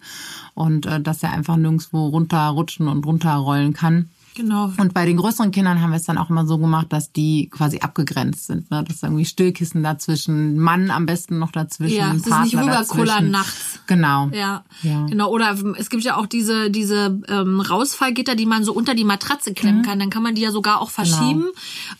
und 0.54 0.86
äh, 0.86 1.00
dass 1.00 1.22
er 1.22 1.32
einfach 1.32 1.56
nirgendwo 1.56 2.06
runterrutschen 2.08 2.88
und 2.88 3.06
runterrollen 3.06 3.72
kann. 3.72 4.08
Genau. 4.34 4.72
Und 4.78 4.94
bei 4.94 5.06
den 5.06 5.16
größeren 5.16 5.50
Kindern 5.52 5.80
haben 5.80 5.90
wir 5.90 5.96
es 5.96 6.04
dann 6.04 6.18
auch 6.18 6.28
immer 6.30 6.44
so 6.46 6.58
gemacht, 6.58 6.88
dass 6.90 7.12
die 7.12 7.48
quasi 7.50 7.78
abgegrenzt 7.80 8.46
sind. 8.46 8.70
Ne? 8.70 8.82
Dass 8.82 9.02
irgendwie 9.02 9.24
Stillkissen 9.24 9.82
dazwischen, 9.82 10.58
Mann 10.58 10.90
am 10.90 11.06
besten 11.06 11.38
noch 11.38 11.52
dazwischen, 11.52 11.96
Ja, 11.96 12.10
es 12.10 12.18
ist 12.18 12.26
nicht 12.26 12.30
Partner 12.54 12.62
rüberkullern 12.62 13.06
dazwischen. 13.06 13.30
nachts. 13.30 13.78
Genau. 13.86 14.28
Ja, 14.32 14.64
Ja. 14.82 15.06
genau. 15.06 15.30
Oder 15.30 15.56
es 15.78 15.88
gibt 15.90 16.02
ja 16.04 16.16
auch 16.16 16.26
diese 16.26 16.70
diese 16.70 17.20
ähm, 17.28 17.60
Rausfallgitter, 17.60 18.34
die 18.34 18.46
man 18.46 18.64
so 18.64 18.72
unter 18.72 18.94
die 18.94 19.04
Matratze 19.04 19.54
klemmen 19.54 19.80
Mhm. 19.82 19.84
kann. 19.84 19.98
Dann 19.98 20.10
kann 20.10 20.22
man 20.22 20.34
die 20.34 20.42
ja 20.42 20.50
sogar 20.50 20.80
auch 20.80 20.90
verschieben. 20.90 21.46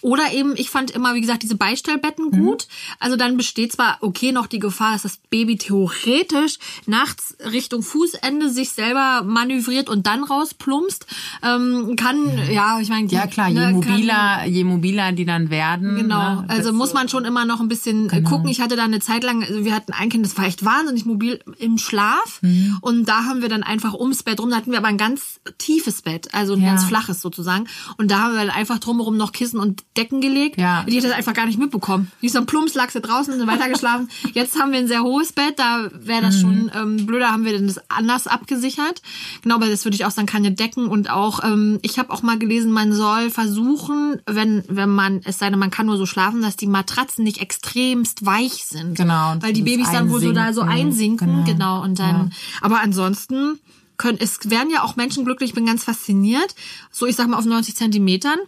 Oder 0.00 0.32
eben, 0.32 0.54
ich 0.56 0.70
fand 0.70 0.90
immer, 0.90 1.14
wie 1.14 1.20
gesagt, 1.20 1.42
diese 1.42 1.54
Beistellbetten 1.56 2.26
Mhm. 2.26 2.30
gut. 2.44 2.66
Also 2.98 3.16
dann 3.16 3.36
besteht 3.36 3.72
zwar 3.72 3.98
okay 4.00 4.32
noch 4.32 4.46
die 4.46 4.58
Gefahr, 4.58 4.92
dass 4.92 5.02
das 5.02 5.18
Baby 5.30 5.56
theoretisch 5.56 6.58
nachts 6.86 7.36
Richtung 7.52 7.82
Fußende 7.82 8.50
sich 8.50 8.70
selber 8.70 9.22
manövriert 9.24 9.88
und 9.88 10.06
dann 10.06 10.24
rausplumpst. 10.24 11.06
Ähm, 11.42 11.94
kann, 11.96 12.23
ja, 12.50 12.78
ich 12.80 12.88
meine, 12.88 13.08
Ja 13.08 13.26
klar, 13.26 13.48
je 13.48 13.54
ne, 13.54 13.60
kann- 13.66 13.72
mobiler, 13.74 14.44
je 14.46 14.64
mobiler 14.64 15.12
die 15.12 15.24
dann 15.24 15.50
werden. 15.50 15.96
Genau, 15.96 16.42
ne, 16.42 16.44
also 16.48 16.72
muss 16.72 16.92
man 16.94 17.08
schon 17.08 17.24
immer 17.24 17.44
noch 17.44 17.60
ein 17.60 17.68
bisschen 17.68 18.10
äh, 18.10 18.22
gucken. 18.22 18.48
Ich 18.48 18.60
hatte 18.60 18.76
da 18.76 18.84
eine 18.84 19.00
Zeit 19.00 19.22
lang, 19.24 19.42
also 19.42 19.64
wir 19.64 19.74
hatten 19.74 19.92
ein 19.92 20.08
Kind, 20.08 20.24
das 20.24 20.36
war 20.36 20.44
echt 20.46 20.64
wahnsinnig 20.64 21.04
mobil 21.04 21.40
im 21.58 21.78
Schlaf. 21.78 22.40
Mhm. 22.42 22.78
Und 22.80 23.08
da 23.08 23.24
haben 23.24 23.42
wir 23.42 23.48
dann 23.48 23.62
einfach 23.62 23.94
ums 23.94 24.22
Bett 24.22 24.40
rum, 24.40 24.50
da 24.50 24.56
hatten 24.56 24.70
wir 24.70 24.78
aber 24.78 24.88
ein 24.88 24.98
ganz 24.98 25.40
tiefes 25.58 26.02
Bett, 26.02 26.28
also 26.34 26.54
ein 26.54 26.62
Ja. 26.62 26.70
ganz 26.70 26.84
flaches 26.84 27.20
sozusagen. 27.20 27.66
Und 27.96 28.10
da 28.10 28.20
haben 28.20 28.32
wir 28.34 28.40
dann 28.40 28.50
einfach 28.50 28.78
drumherum 28.78 29.16
noch 29.16 29.32
Kissen 29.32 29.58
und 29.60 29.82
Decken 29.96 30.20
gelegt. 30.20 30.58
Ja. 30.58 30.84
Die 30.84 30.96
hat 30.96 31.04
das 31.04 31.12
einfach 31.12 31.34
gar 31.34 31.46
nicht 31.46 31.58
mitbekommen. 31.58 32.10
Die 32.22 32.26
ist 32.26 32.34
dann 32.34 32.46
plumps, 32.46 32.74
lag 32.74 32.90
sie 32.90 33.00
draußen 33.00 33.40
und 33.40 33.46
weiter 33.46 33.68
geschlafen. 33.68 34.08
Jetzt 34.34 34.58
haben 34.58 34.72
wir 34.72 34.78
ein 34.78 34.88
sehr 34.88 35.02
hohes 35.02 35.32
Bett, 35.32 35.58
da 35.58 35.88
wäre 35.92 36.20
Mhm. 36.20 36.24
das 36.24 36.40
schon 36.40 36.70
ähm, 36.74 37.06
blöder, 37.06 37.30
haben 37.32 37.44
wir 37.44 37.52
denn 37.52 37.66
das 37.66 37.78
anders 37.90 38.26
abgesichert. 38.26 39.02
Genau, 39.42 39.56
aber 39.56 39.68
das 39.68 39.84
würde 39.84 39.94
ich 39.96 40.04
auch 40.04 40.10
sagen, 40.10 40.26
keine 40.26 40.52
Decken 40.52 40.86
und 40.86 41.10
auch, 41.10 41.42
ähm, 41.44 41.78
ich 41.82 41.98
habe 41.98 42.10
auch 42.14 42.22
mal 42.22 42.38
gelesen, 42.38 42.70
man 42.72 42.92
soll 42.92 43.30
versuchen, 43.30 44.20
wenn, 44.26 44.64
wenn 44.68 44.88
man, 44.88 45.20
es 45.24 45.38
sei 45.38 45.50
denn, 45.50 45.58
man 45.58 45.70
kann 45.70 45.86
nur 45.86 45.96
so 45.96 46.06
schlafen, 46.06 46.42
dass 46.42 46.56
die 46.56 46.66
Matratzen 46.66 47.24
nicht 47.24 47.40
extremst 47.40 48.24
weich 48.24 48.64
sind. 48.64 48.96
Genau, 48.96 49.34
Weil 49.40 49.52
die 49.52 49.62
Babys 49.62 49.90
dann 49.90 50.10
wohl 50.10 50.20
so 50.20 50.32
da 50.32 50.52
so 50.52 50.62
einsinken. 50.62 51.44
Genau. 51.44 51.44
genau. 51.44 51.82
und 51.82 51.98
dann, 51.98 52.32
aber 52.60 52.80
ansonsten 52.80 53.58
können, 53.96 54.18
es 54.20 54.50
werden 54.50 54.70
ja 54.70 54.82
auch 54.82 54.96
Menschen 54.96 55.24
glücklich, 55.24 55.50
ich 55.50 55.54
bin 55.54 55.66
ganz 55.66 55.84
fasziniert. 55.84 56.54
So, 56.90 57.06
ich 57.06 57.16
sag 57.16 57.28
mal, 57.28 57.38
auf 57.38 57.44
90 57.44 57.76
Zentimetern. 57.76 58.38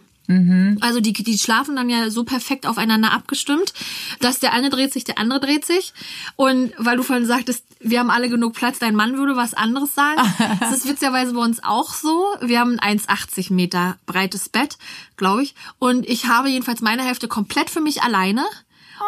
Also 0.81 0.99
die, 0.99 1.13
die 1.13 1.37
schlafen 1.37 1.75
dann 1.75 1.89
ja 1.89 2.09
so 2.09 2.23
perfekt 2.23 2.67
aufeinander 2.67 3.11
abgestimmt, 3.13 3.73
dass 4.19 4.39
der 4.39 4.53
eine 4.53 4.69
dreht 4.69 4.91
sich, 4.91 5.05
der 5.05 5.17
andere 5.17 5.39
dreht 5.39 5.65
sich. 5.65 5.93
Und 6.35 6.73
weil 6.77 6.97
du 6.97 7.03
vorhin 7.03 7.25
sagtest, 7.25 7.63
wir 7.79 7.99
haben 7.99 8.09
alle 8.09 8.29
genug 8.29 8.53
Platz, 8.53 8.79
dein 8.79 8.95
Mann 8.95 9.17
würde 9.17 9.35
was 9.35 9.53
anderes 9.53 9.93
sagen. 9.95 10.21
Das 10.59 10.71
ist 10.71 10.87
witzigerweise 10.87 11.33
bei 11.33 11.41
uns 11.41 11.63
auch 11.63 11.93
so. 11.93 12.25
Wir 12.41 12.59
haben 12.59 12.79
ein 12.79 12.99
1,80 12.99 13.53
Meter 13.53 13.97
breites 14.05 14.49
Bett, 14.49 14.77
glaube 15.15 15.43
ich. 15.43 15.55
Und 15.79 16.07
ich 16.07 16.25
habe 16.27 16.49
jedenfalls 16.49 16.81
meine 16.81 17.03
Hälfte 17.03 17.27
komplett 17.27 17.69
für 17.69 17.81
mich 17.81 18.01
alleine. 18.01 18.43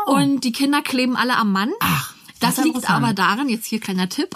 Und 0.06 0.44
die 0.44 0.52
Kinder 0.52 0.82
kleben 0.82 1.16
alle 1.16 1.36
am 1.36 1.52
Mann. 1.52 1.72
Ach, 1.80 2.14
Das 2.40 2.58
liegt 2.64 2.90
aber 2.90 3.14
daran, 3.14 3.50
jetzt 3.50 3.66
hier 3.66 3.80
kleiner 3.80 4.08
Tipp, 4.08 4.34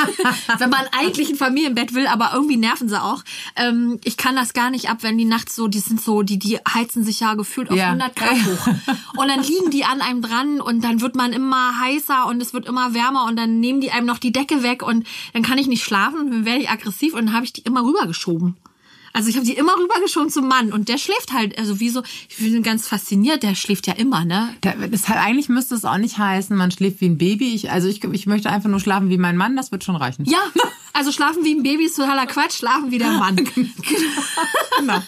wenn 0.58 0.70
man 0.70 0.84
eigentlich 0.98 1.30
ein 1.30 1.36
Familienbett 1.36 1.94
will, 1.94 2.06
aber 2.06 2.30
irgendwie 2.34 2.56
nerven 2.56 2.88
sie 2.88 3.00
auch. 3.02 3.22
Ähm, 3.56 3.98
ich 4.04 4.16
kann 4.16 4.36
das 4.36 4.52
gar 4.52 4.70
nicht 4.70 4.88
ab, 4.88 4.98
wenn 5.00 5.18
die 5.18 5.24
nachts 5.24 5.56
so, 5.56 5.66
die 5.68 5.80
sind 5.80 6.00
so, 6.00 6.22
die, 6.22 6.38
die 6.38 6.58
heizen 6.58 7.04
sich 7.04 7.20
ja 7.20 7.34
gefühlt 7.34 7.70
auf 7.70 7.76
Ja. 7.76 7.86
100 7.86 8.14
Grad 8.14 8.36
hoch. 8.36 8.66
Und 9.16 9.28
dann 9.28 9.42
liegen 9.42 9.70
die 9.70 9.84
an 9.84 10.00
einem 10.00 10.22
dran 10.22 10.60
und 10.60 10.84
dann 10.84 11.00
wird 11.00 11.16
man 11.16 11.32
immer 11.32 11.80
heißer 11.80 12.26
und 12.26 12.40
es 12.40 12.54
wird 12.54 12.66
immer 12.66 12.94
wärmer 12.94 13.26
und 13.26 13.36
dann 13.36 13.60
nehmen 13.60 13.80
die 13.80 13.90
einem 13.90 14.06
noch 14.06 14.18
die 14.18 14.32
Decke 14.32 14.62
weg 14.62 14.82
und 14.82 15.06
dann 15.32 15.42
kann 15.42 15.58
ich 15.58 15.66
nicht 15.66 15.82
schlafen 15.84 16.20
und 16.20 16.30
dann 16.30 16.44
werde 16.44 16.60
ich 16.60 16.70
aggressiv 16.70 17.14
und 17.14 17.26
dann 17.26 17.34
habe 17.34 17.44
ich 17.44 17.52
die 17.52 17.62
immer 17.62 17.82
rübergeschoben. 17.84 18.56
Also 19.12 19.28
ich 19.28 19.36
habe 19.36 19.44
die 19.44 19.54
immer 19.54 19.72
rübergeschoben 19.76 20.30
zum 20.30 20.46
Mann 20.46 20.72
und 20.72 20.88
der 20.88 20.96
schläft 20.98 21.32
halt, 21.32 21.58
also 21.58 21.80
wie 21.80 21.88
so, 21.90 22.02
ich 22.28 22.36
bin 22.36 22.62
ganz 22.62 22.86
fasziniert, 22.86 23.42
der 23.42 23.54
schläft 23.56 23.86
ja 23.88 23.94
immer, 23.94 24.24
ne? 24.24 24.54
Da, 24.60 24.72
das, 24.90 25.08
halt- 25.08 25.18
eigentlich 25.24 25.48
müsste 25.48 25.74
es 25.74 25.84
auch 25.84 25.98
nicht 25.98 26.18
heißen, 26.18 26.56
man 26.56 26.70
schläft 26.70 27.00
wie 27.00 27.06
ein 27.06 27.18
Baby. 27.18 27.54
Ich, 27.54 27.70
also 27.72 27.88
ich, 27.88 28.02
ich 28.04 28.26
möchte 28.26 28.50
einfach 28.50 28.70
nur 28.70 28.78
schlafen 28.80 29.10
wie 29.10 29.18
mein 29.18 29.36
Mann, 29.36 29.56
das 29.56 29.72
wird 29.72 29.82
schon 29.82 29.96
reichen. 29.96 30.24
Ja, 30.26 30.38
also 30.92 31.10
schlafen 31.12 31.44
wie 31.44 31.54
ein 31.54 31.62
Baby 31.62 31.86
ist 31.86 31.96
totaler 31.96 32.26
Quatsch, 32.26 32.58
schlafen 32.58 32.90
wie 32.92 32.98
der 32.98 33.10
Mann. 33.18 33.36
Genau. 34.78 35.02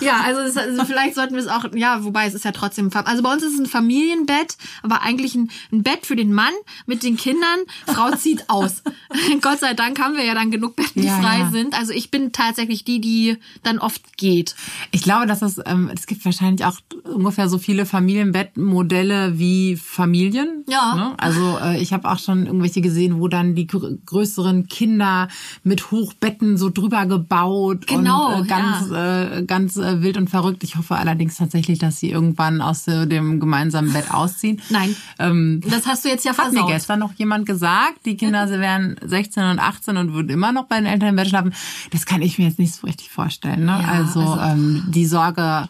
Ja, 0.00 0.20
also, 0.24 0.42
das, 0.42 0.56
also 0.56 0.84
vielleicht 0.84 1.14
sollten 1.14 1.34
wir 1.34 1.42
es 1.42 1.48
auch, 1.48 1.64
ja, 1.74 2.04
wobei 2.04 2.26
es 2.26 2.34
ist 2.34 2.44
ja 2.44 2.52
trotzdem, 2.52 2.90
also 2.92 3.22
bei 3.22 3.32
uns 3.32 3.42
ist 3.42 3.54
es 3.54 3.60
ein 3.60 3.66
Familienbett, 3.66 4.56
aber 4.82 5.02
eigentlich 5.02 5.34
ein, 5.34 5.50
ein 5.72 5.82
Bett 5.82 6.06
für 6.06 6.16
den 6.16 6.32
Mann 6.32 6.52
mit 6.86 7.02
den 7.02 7.16
Kindern. 7.16 7.60
Frau 7.86 8.10
zieht 8.16 8.48
aus. 8.48 8.82
Gott 9.40 9.60
sei 9.60 9.74
Dank 9.74 10.00
haben 10.00 10.16
wir 10.16 10.24
ja 10.24 10.34
dann 10.34 10.50
genug 10.50 10.76
Betten, 10.76 11.02
die 11.02 11.08
Ja, 11.08 11.20
frei 11.20 11.40
ja. 11.40 11.50
sind. 11.50 11.78
Also 11.78 11.92
ich 11.92 12.10
bin 12.10 12.32
tatsächlich 12.32 12.84
die, 12.84 13.00
die 13.00 13.36
dann 13.62 13.78
oft 13.78 14.16
geht. 14.16 14.54
Ich 14.90 15.02
glaube, 15.02 15.26
dass 15.26 15.42
es, 15.42 15.60
ähm, 15.66 15.90
es 15.94 16.06
gibt 16.06 16.24
wahrscheinlich 16.24 16.64
auch 16.64 16.78
ungefähr 17.04 17.48
so 17.48 17.58
viele 17.58 17.86
Familienbettmodelle 17.86 19.38
wie 19.38 19.76
Familien. 19.76 20.64
Ja. 20.68 20.94
Ne? 20.94 21.14
Also 21.18 21.58
äh, 21.62 21.80
ich 21.80 21.92
habe 21.92 22.10
auch 22.10 22.18
schon 22.18 22.46
irgendwelche 22.46 22.80
gesehen, 22.80 23.20
wo 23.20 23.28
dann 23.28 23.54
die 23.54 23.66
gr 23.66 23.90
größeren 24.06 24.68
Kinder 24.68 25.28
mit 25.62 25.90
Hochbetten 25.90 26.56
so 26.56 26.70
drüber 26.70 27.06
gebaut 27.06 27.86
Genau, 27.86 28.36
und 28.36 28.44
äh, 28.44 28.48
ganz, 28.48 28.90
äh, 28.90 29.42
ganz 29.44 29.59
äh, 29.68 30.02
wild 30.02 30.16
und 30.16 30.30
verrückt. 30.30 30.64
Ich 30.64 30.76
hoffe 30.76 30.96
allerdings 30.96 31.36
tatsächlich, 31.36 31.78
dass 31.78 31.98
sie 32.00 32.10
irgendwann 32.10 32.60
aus 32.60 32.86
äh, 32.88 33.06
dem 33.06 33.40
gemeinsamen 33.40 33.92
Bett 33.92 34.10
ausziehen. 34.12 34.60
Nein. 34.70 34.94
Ähm, 35.18 35.60
Das 35.68 35.86
hast 35.86 36.04
du 36.04 36.08
jetzt 36.08 36.24
ja 36.24 36.32
hat 36.36 36.46
mir 36.52 36.58
versaut. 36.58 36.68
gestern 36.70 36.98
noch 37.00 37.12
jemand 37.14 37.46
gesagt, 37.46 38.06
die 38.06 38.16
Kinder 38.16 38.48
sie 38.48 38.58
wären 38.60 38.96
16 39.04 39.42
und 39.44 39.58
18 39.58 39.96
und 39.96 40.12
würden 40.14 40.30
immer 40.30 40.52
noch 40.52 40.64
bei 40.64 40.76
den 40.76 40.86
Eltern 40.86 41.10
im 41.10 41.16
Bett 41.16 41.28
schlafen. 41.28 41.54
Das 41.90 42.06
kann 42.06 42.22
ich 42.22 42.38
mir 42.38 42.46
jetzt 42.48 42.58
nicht 42.58 42.74
so 42.74 42.86
richtig 42.86 43.10
vorstellen. 43.10 43.64
Ne? 43.66 43.78
Ja, 43.82 43.88
also 43.88 44.20
also- 44.20 44.40
ähm, 44.40 44.84
die 44.88 45.06
Sorge 45.06 45.68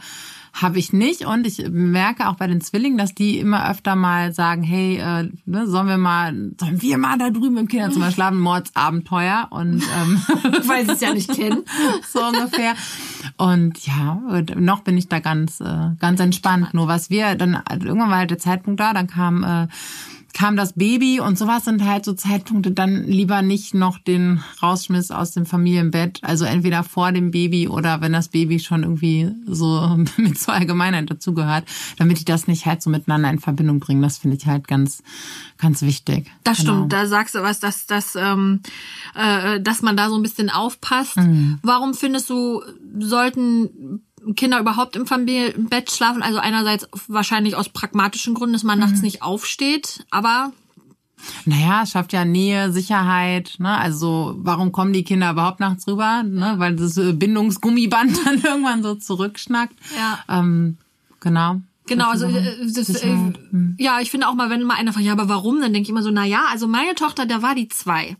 habe 0.52 0.80
ich 0.80 0.92
nicht 0.92 1.24
und 1.26 1.46
ich 1.46 1.64
merke 1.70 2.28
auch 2.28 2.34
bei 2.34 2.48
den 2.48 2.60
Zwillingen, 2.60 2.98
dass 2.98 3.14
die 3.14 3.38
immer 3.38 3.70
öfter 3.70 3.94
mal 3.94 4.32
sagen, 4.34 4.64
hey, 4.64 4.96
äh, 4.96 5.30
ne, 5.46 5.66
sollen 5.68 5.86
wir 5.86 5.96
mal, 5.96 6.34
sollen 6.58 6.82
wir 6.82 6.98
mal 6.98 7.16
da 7.18 7.30
drüben 7.30 7.56
im 7.56 7.68
Kinderzimmer 7.68 8.10
schlafen, 8.12 8.40
Mordsabenteuer 8.40 9.46
und 9.50 9.80
ähm, 10.02 10.20
Weil 10.66 10.86
sie 10.86 10.92
es 10.92 11.00
ja 11.00 11.14
nicht 11.14 11.32
kennen. 11.32 11.62
so 12.12 12.24
ungefähr. 12.26 12.74
Und 13.40 13.86
ja, 13.86 14.20
noch 14.54 14.80
bin 14.80 14.98
ich 14.98 15.08
da 15.08 15.18
ganz, 15.18 15.62
äh, 15.62 15.90
ganz 15.98 16.20
entspannt. 16.20 16.74
Nur 16.74 16.88
was 16.88 17.08
wir 17.08 17.36
dann, 17.36 17.62
irgendwann 17.70 18.10
war 18.10 18.18
halt 18.18 18.30
der 18.30 18.36
Zeitpunkt 18.36 18.80
da, 18.80 18.92
dann 18.92 19.06
kam, 19.06 19.44
äh, 19.44 19.66
kam 20.32 20.56
das 20.56 20.72
Baby 20.74 21.20
und 21.20 21.36
sowas 21.38 21.64
sind 21.64 21.84
halt 21.84 22.04
so 22.04 22.12
Zeitpunkte, 22.12 22.70
dann 22.70 23.04
lieber 23.04 23.42
nicht 23.42 23.74
noch 23.74 23.98
den 23.98 24.42
Rausschmiss 24.62 25.10
aus 25.10 25.32
dem 25.32 25.44
Familienbett. 25.46 26.20
Also 26.22 26.44
entweder 26.44 26.82
vor 26.84 27.12
dem 27.12 27.30
Baby 27.30 27.68
oder 27.68 28.00
wenn 28.00 28.12
das 28.12 28.28
Baby 28.28 28.58
schon 28.60 28.82
irgendwie 28.82 29.30
so 29.46 29.96
mit 30.16 30.38
zur 30.38 30.54
Allgemeinheit 30.54 31.10
dazugehört, 31.10 31.64
damit 31.98 32.20
die 32.20 32.24
das 32.24 32.46
nicht 32.46 32.66
halt 32.66 32.82
so 32.82 32.90
miteinander 32.90 33.30
in 33.30 33.38
Verbindung 33.40 33.80
bringen. 33.80 34.02
Das 34.02 34.18
finde 34.18 34.36
ich 34.36 34.46
halt 34.46 34.68
ganz, 34.68 35.02
ganz 35.58 35.82
wichtig. 35.82 36.30
Das 36.44 36.58
Genau. 36.58 36.72
stimmt, 36.74 36.92
da 36.92 37.06
sagst 37.06 37.34
du 37.34 37.42
was, 37.42 37.60
dass, 37.60 37.86
dass, 37.86 38.14
ähm, 38.16 38.60
äh, 39.14 39.60
dass 39.60 39.82
man 39.82 39.96
da 39.96 40.08
so 40.08 40.16
ein 40.16 40.22
bisschen 40.22 40.50
aufpasst. 40.50 41.16
Mhm. 41.16 41.58
Warum 41.62 41.94
findest 41.94 42.30
du, 42.30 42.62
sollten 42.98 44.02
Kinder 44.36 44.60
überhaupt 44.60 44.96
im 44.96 45.06
Familienbett 45.06 45.90
schlafen? 45.90 46.22
Also 46.22 46.38
einerseits 46.38 46.88
wahrscheinlich 47.08 47.54
aus 47.56 47.68
pragmatischen 47.68 48.34
Gründen, 48.34 48.52
dass 48.52 48.62
man 48.64 48.78
Mhm. 48.78 48.84
nachts 48.84 49.02
nicht 49.02 49.22
aufsteht, 49.22 50.04
aber 50.10 50.52
Naja, 51.44 51.82
es 51.82 51.90
schafft 51.90 52.14
ja 52.14 52.24
Nähe, 52.24 52.72
Sicherheit. 52.72 53.56
Ne? 53.58 53.76
Also 53.76 54.34
warum 54.38 54.72
kommen 54.72 54.94
die 54.94 55.04
Kinder 55.04 55.30
überhaupt 55.32 55.60
nachts 55.60 55.86
rüber? 55.86 56.22
Ne? 56.22 56.54
Weil 56.56 56.76
das 56.76 56.94
Bindungsgummiband 56.94 58.18
dann 58.26 58.40
irgendwann 58.42 58.82
so 58.82 58.94
zurückschnackt. 58.94 59.74
Ja. 59.96 60.18
Ähm, 60.38 60.78
genau. 61.20 61.60
Genau, 61.86 62.10
also 62.10 62.26
äh, 62.26 62.72
das, 62.72 62.88
äh, 63.02 63.16
ja, 63.76 64.00
ich 64.00 64.10
finde 64.10 64.28
auch 64.28 64.34
mal, 64.34 64.48
wenn 64.48 64.62
mal 64.62 64.74
einer 64.74 64.92
fragt, 64.92 65.06
ja, 65.06 65.12
aber 65.12 65.28
warum? 65.28 65.60
Dann 65.60 65.72
denke 65.72 65.86
ich 65.86 65.90
immer 65.90 66.02
so, 66.02 66.10
na 66.10 66.24
ja, 66.24 66.44
also 66.50 66.68
meine 66.68 66.94
Tochter, 66.94 67.26
da 67.26 67.42
war 67.42 67.54
die 67.54 67.68
zwei 67.68 68.16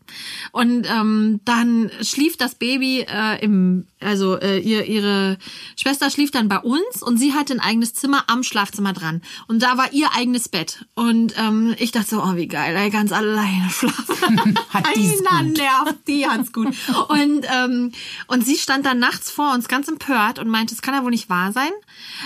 und 0.51 0.85
ähm, 0.89 1.39
dann 1.45 1.89
schlief 2.01 2.35
das 2.35 2.55
Baby 2.55 3.05
äh, 3.07 3.41
im, 3.41 3.85
also 4.01 4.37
äh, 4.37 4.59
ihr, 4.59 4.85
ihre 4.85 5.37
Schwester 5.77 6.09
schlief 6.09 6.31
dann 6.31 6.49
bei 6.49 6.59
uns 6.59 7.01
und 7.01 7.17
sie 7.17 7.33
hatte 7.33 7.53
ein 7.53 7.59
eigenes 7.61 7.93
Zimmer 7.93 8.25
am 8.27 8.43
Schlafzimmer 8.43 8.91
dran 8.91 9.21
und 9.47 9.63
da 9.63 9.77
war 9.77 9.93
ihr 9.93 10.09
eigenes 10.15 10.49
Bett 10.49 10.85
und 10.95 11.33
ähm, 11.37 11.73
ich 11.77 11.91
dachte 11.91 12.09
so, 12.09 12.23
oh 12.23 12.35
wie 12.35 12.47
geil, 12.47 12.75
ey, 12.75 12.89
ganz 12.89 13.13
alleine 13.13 13.69
schlafen. 13.69 14.55
Hat 14.69 14.85
Einer 14.85 15.43
gut. 15.47 15.57
nervt, 15.57 16.07
die 16.07 16.27
hat's 16.27 16.53
gut. 16.53 16.67
Und, 17.09 17.45
ähm, 17.53 17.91
und 18.27 18.45
sie 18.45 18.55
stand 18.55 18.85
dann 18.85 18.99
nachts 18.99 19.31
vor 19.31 19.53
uns 19.53 19.67
ganz 19.67 19.87
empört 19.87 20.39
und 20.39 20.49
meinte, 20.49 20.73
es 20.73 20.81
kann 20.81 20.93
ja 20.93 21.03
wohl 21.03 21.11
nicht 21.11 21.29
wahr 21.29 21.51
sein, 21.51 21.71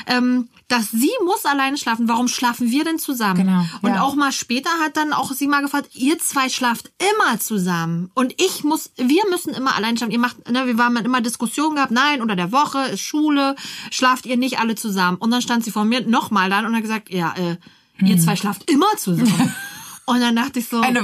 ähm, 0.08 0.50
dass 0.68 0.90
sie 0.92 1.12
muss 1.24 1.46
alleine 1.46 1.78
schlafen. 1.78 2.08
Warum 2.08 2.28
schlafen 2.28 2.72
wir 2.72 2.84
denn 2.84 3.00
zusammen? 3.00 3.46
Genau, 3.46 3.66
Und 3.82 3.96
ja. 3.96 4.02
auch 4.02 4.16
mal 4.16 4.32
später 4.32 4.70
hat 4.84 4.98
dann 4.98 5.14
auch 5.14 5.32
sie 5.32 5.48
mal 5.48 5.62
gefragt, 5.62 5.90
ihr 5.94 6.18
zwei 6.20 6.50
schlaft 6.50 6.92
immer 7.00 7.40
zusammen. 7.40 8.12
Und 8.16 8.34
ich 8.42 8.64
muss, 8.64 8.92
wir 8.96 9.24
müssen 9.30 9.54
immer 9.54 9.76
allein 9.76 9.98
schlafen. 9.98 10.12
Ihr 10.12 10.20
macht, 10.20 10.50
ne, 10.50 10.66
wir 10.66 10.78
waren 10.78 10.96
immer 10.98 11.22
Diskussionen 11.22 11.76
gehabt, 11.76 11.92
nein, 11.92 12.22
unter 12.22 12.36
der 12.36 12.52
Woche 12.52 12.80
ist 12.86 13.02
Schule, 13.02 13.56
schlaft 13.92 14.26
ihr 14.26 14.38
nicht 14.38 14.60
alle 14.60 14.76
zusammen. 14.76 15.18
Und 15.18 15.32
dann 15.32 15.42
stand 15.42 15.64
sie 15.64 15.72
vor 15.72 15.86
mir 15.86 16.02
nochmal 16.02 16.50
dann 16.50 16.66
und 16.66 16.76
hat 16.76 16.82
gesagt, 16.82 17.10
ja, 17.10 17.34
äh, 17.38 17.58
ihr 18.04 18.18
zwei 18.18 18.36
schlaft 18.36 18.70
immer 18.70 18.88
zusammen. 18.98 19.54
Und 20.08 20.22
dann 20.22 20.36
dachte 20.36 20.60
ich 20.60 20.68
so, 20.68 20.82
Eine 20.82 21.04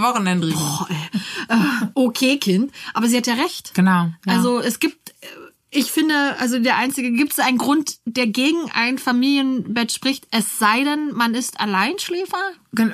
boah, 0.53 0.88
ey, 0.89 1.58
äh, 1.58 1.88
okay, 1.96 2.38
Kind. 2.38 2.72
Aber 2.94 3.08
sie 3.08 3.18
hat 3.18 3.25
ja 3.25 3.34
recht. 3.34 3.74
Genau. 3.74 4.12
Ja. 4.25 4.34
Also 4.34 4.60
es 4.60 4.80
gibt, 4.80 5.10
äh, 5.22 5.25
ich 5.74 5.90
finde, 5.90 6.13
also 6.38 6.60
der 6.60 6.75
einzige, 6.78 7.13
gibt 7.13 7.32
es 7.32 7.40
einen 7.40 7.58
Grund, 7.58 8.00
der 8.06 8.28
gegen 8.28 8.58
ein 8.74 8.98
Familienbett 8.98 9.94
spricht, 9.94 10.28
es 10.30 10.60
sei 10.60 10.84
denn, 10.84 11.13
man 11.13 11.34
ist 11.34 11.62
Alleinschläfer? 11.62 12.38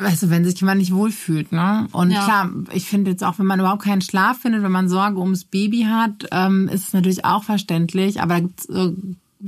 Also 0.01 0.29
wenn 0.29 0.45
sich 0.45 0.59
jemand 0.59 0.79
nicht 0.79 0.93
wohlfühlt, 0.93 1.51
ne? 1.51 1.87
Und 1.91 2.11
Ja. 2.11 2.23
klar, 2.23 2.51
ich 2.71 2.85
finde 2.85 3.09
jetzt 3.11 3.23
auch, 3.23 3.39
wenn 3.39 3.47
man 3.47 3.59
überhaupt 3.59 3.81
keinen 3.81 4.01
Schlaf 4.01 4.39
findet, 4.41 4.61
wenn 4.61 4.71
man 4.71 4.89
Sorge 4.89 5.19
ums 5.19 5.43
Baby 5.43 5.87
hat, 5.89 6.27
ähm, 6.31 6.69
ist 6.71 6.87
es 6.87 6.93
natürlich 6.93 7.25
auch 7.25 7.43
verständlich. 7.43 8.21
Aber 8.21 8.35
da 8.35 8.39
gibt's 8.41 8.65
äh, 8.69 8.91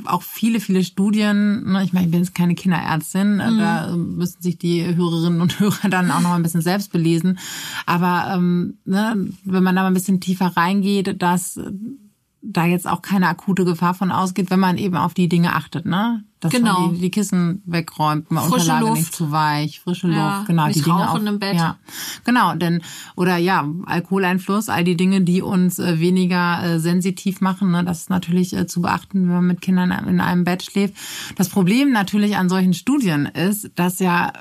auch 0.05 0.23
viele, 0.23 0.59
viele 0.59 0.83
Studien. 0.83 1.71
Ne? 1.71 1.83
Ich 1.83 1.93
meine, 1.93 2.05
ich 2.07 2.11
bin 2.11 2.21
jetzt 2.21 2.33
keine 2.35 2.55
Kinderärztin, 2.55 3.39
äh, 3.39 3.57
da 3.57 3.93
äh, 3.93 3.95
müssen 3.95 4.41
sich 4.41 4.57
die 4.57 4.83
Hörerinnen 4.95 5.41
und 5.41 5.59
Hörer 5.59 5.89
dann 5.89 6.09
auch 6.09 6.21
noch 6.21 6.33
ein 6.33 6.43
bisschen 6.43 6.61
selbst 6.61 6.91
belesen. 6.91 7.37
Aber 7.85 8.33
ähm, 8.33 8.77
ne, 8.85 9.27
wenn 9.43 9.63
man 9.63 9.75
da 9.75 9.83
mal 9.83 9.89
ein 9.89 9.93
bisschen 9.93 10.19
tiefer 10.19 10.47
reingeht, 10.57 11.21
dass 11.21 11.59
da 12.41 12.65
jetzt 12.65 12.87
auch 12.87 13.01
keine 13.01 13.27
akute 13.27 13.65
Gefahr 13.65 13.93
von 13.93 14.11
ausgeht, 14.11 14.49
wenn 14.49 14.59
man 14.59 14.77
eben 14.77 14.95
auf 14.95 15.13
die 15.13 15.27
Dinge 15.27 15.55
achtet, 15.55 15.85
ne? 15.85 16.23
Dass 16.39 16.53
Genau. 16.53 16.79
man 16.87 16.93
die, 16.95 17.01
die 17.01 17.11
Kissen 17.11 17.61
wegräumt, 17.65 18.31
man 18.31 18.45
Frische 18.45 18.61
Unterlage 18.71 18.85
Luft. 18.85 18.97
nicht 18.97 19.13
zu 19.13 19.29
weich, 19.31 19.81
frische 19.81 20.07
Ja, 20.09 20.37
Luft, 20.37 20.47
genau, 20.47 20.67
nicht 20.67 20.79
die 20.79 20.83
Dinge 20.83 20.95
rauchen 21.03 21.27
auch, 21.27 21.31
im 21.33 21.39
Bett. 21.39 21.55
Ja, 21.55 21.75
genau, 22.23 22.55
denn 22.55 22.81
oder 23.17 23.35
ja, 23.35 23.67
Alkoholeinfluss, 23.85 24.69
all 24.69 24.85
die 24.85 24.95
Dinge, 24.95 25.19
die 25.21 25.41
uns 25.41 25.79
äh, 25.79 25.99
weniger 25.99 26.63
äh, 26.63 26.79
sensitiv 26.79 27.41
machen, 27.41 27.71
ne, 27.71 27.83
das 27.83 27.99
ist 28.03 28.09
natürlich 28.09 28.55
äh, 28.55 28.67
zu 28.67 28.81
beachten, 28.81 29.23
wenn 29.23 29.35
man 29.35 29.47
mit 29.47 29.59
Kindern 29.61 29.91
in 30.07 30.21
einem 30.21 30.45
Bett 30.45 30.63
schläft. 30.63 30.93
Das 31.35 31.49
Problem 31.49 31.91
natürlich 31.91 32.37
an 32.37 32.47
solchen 32.47 32.73
Studien 32.73 33.25
ist, 33.25 33.69
dass 33.75 33.99
ja 33.99 34.31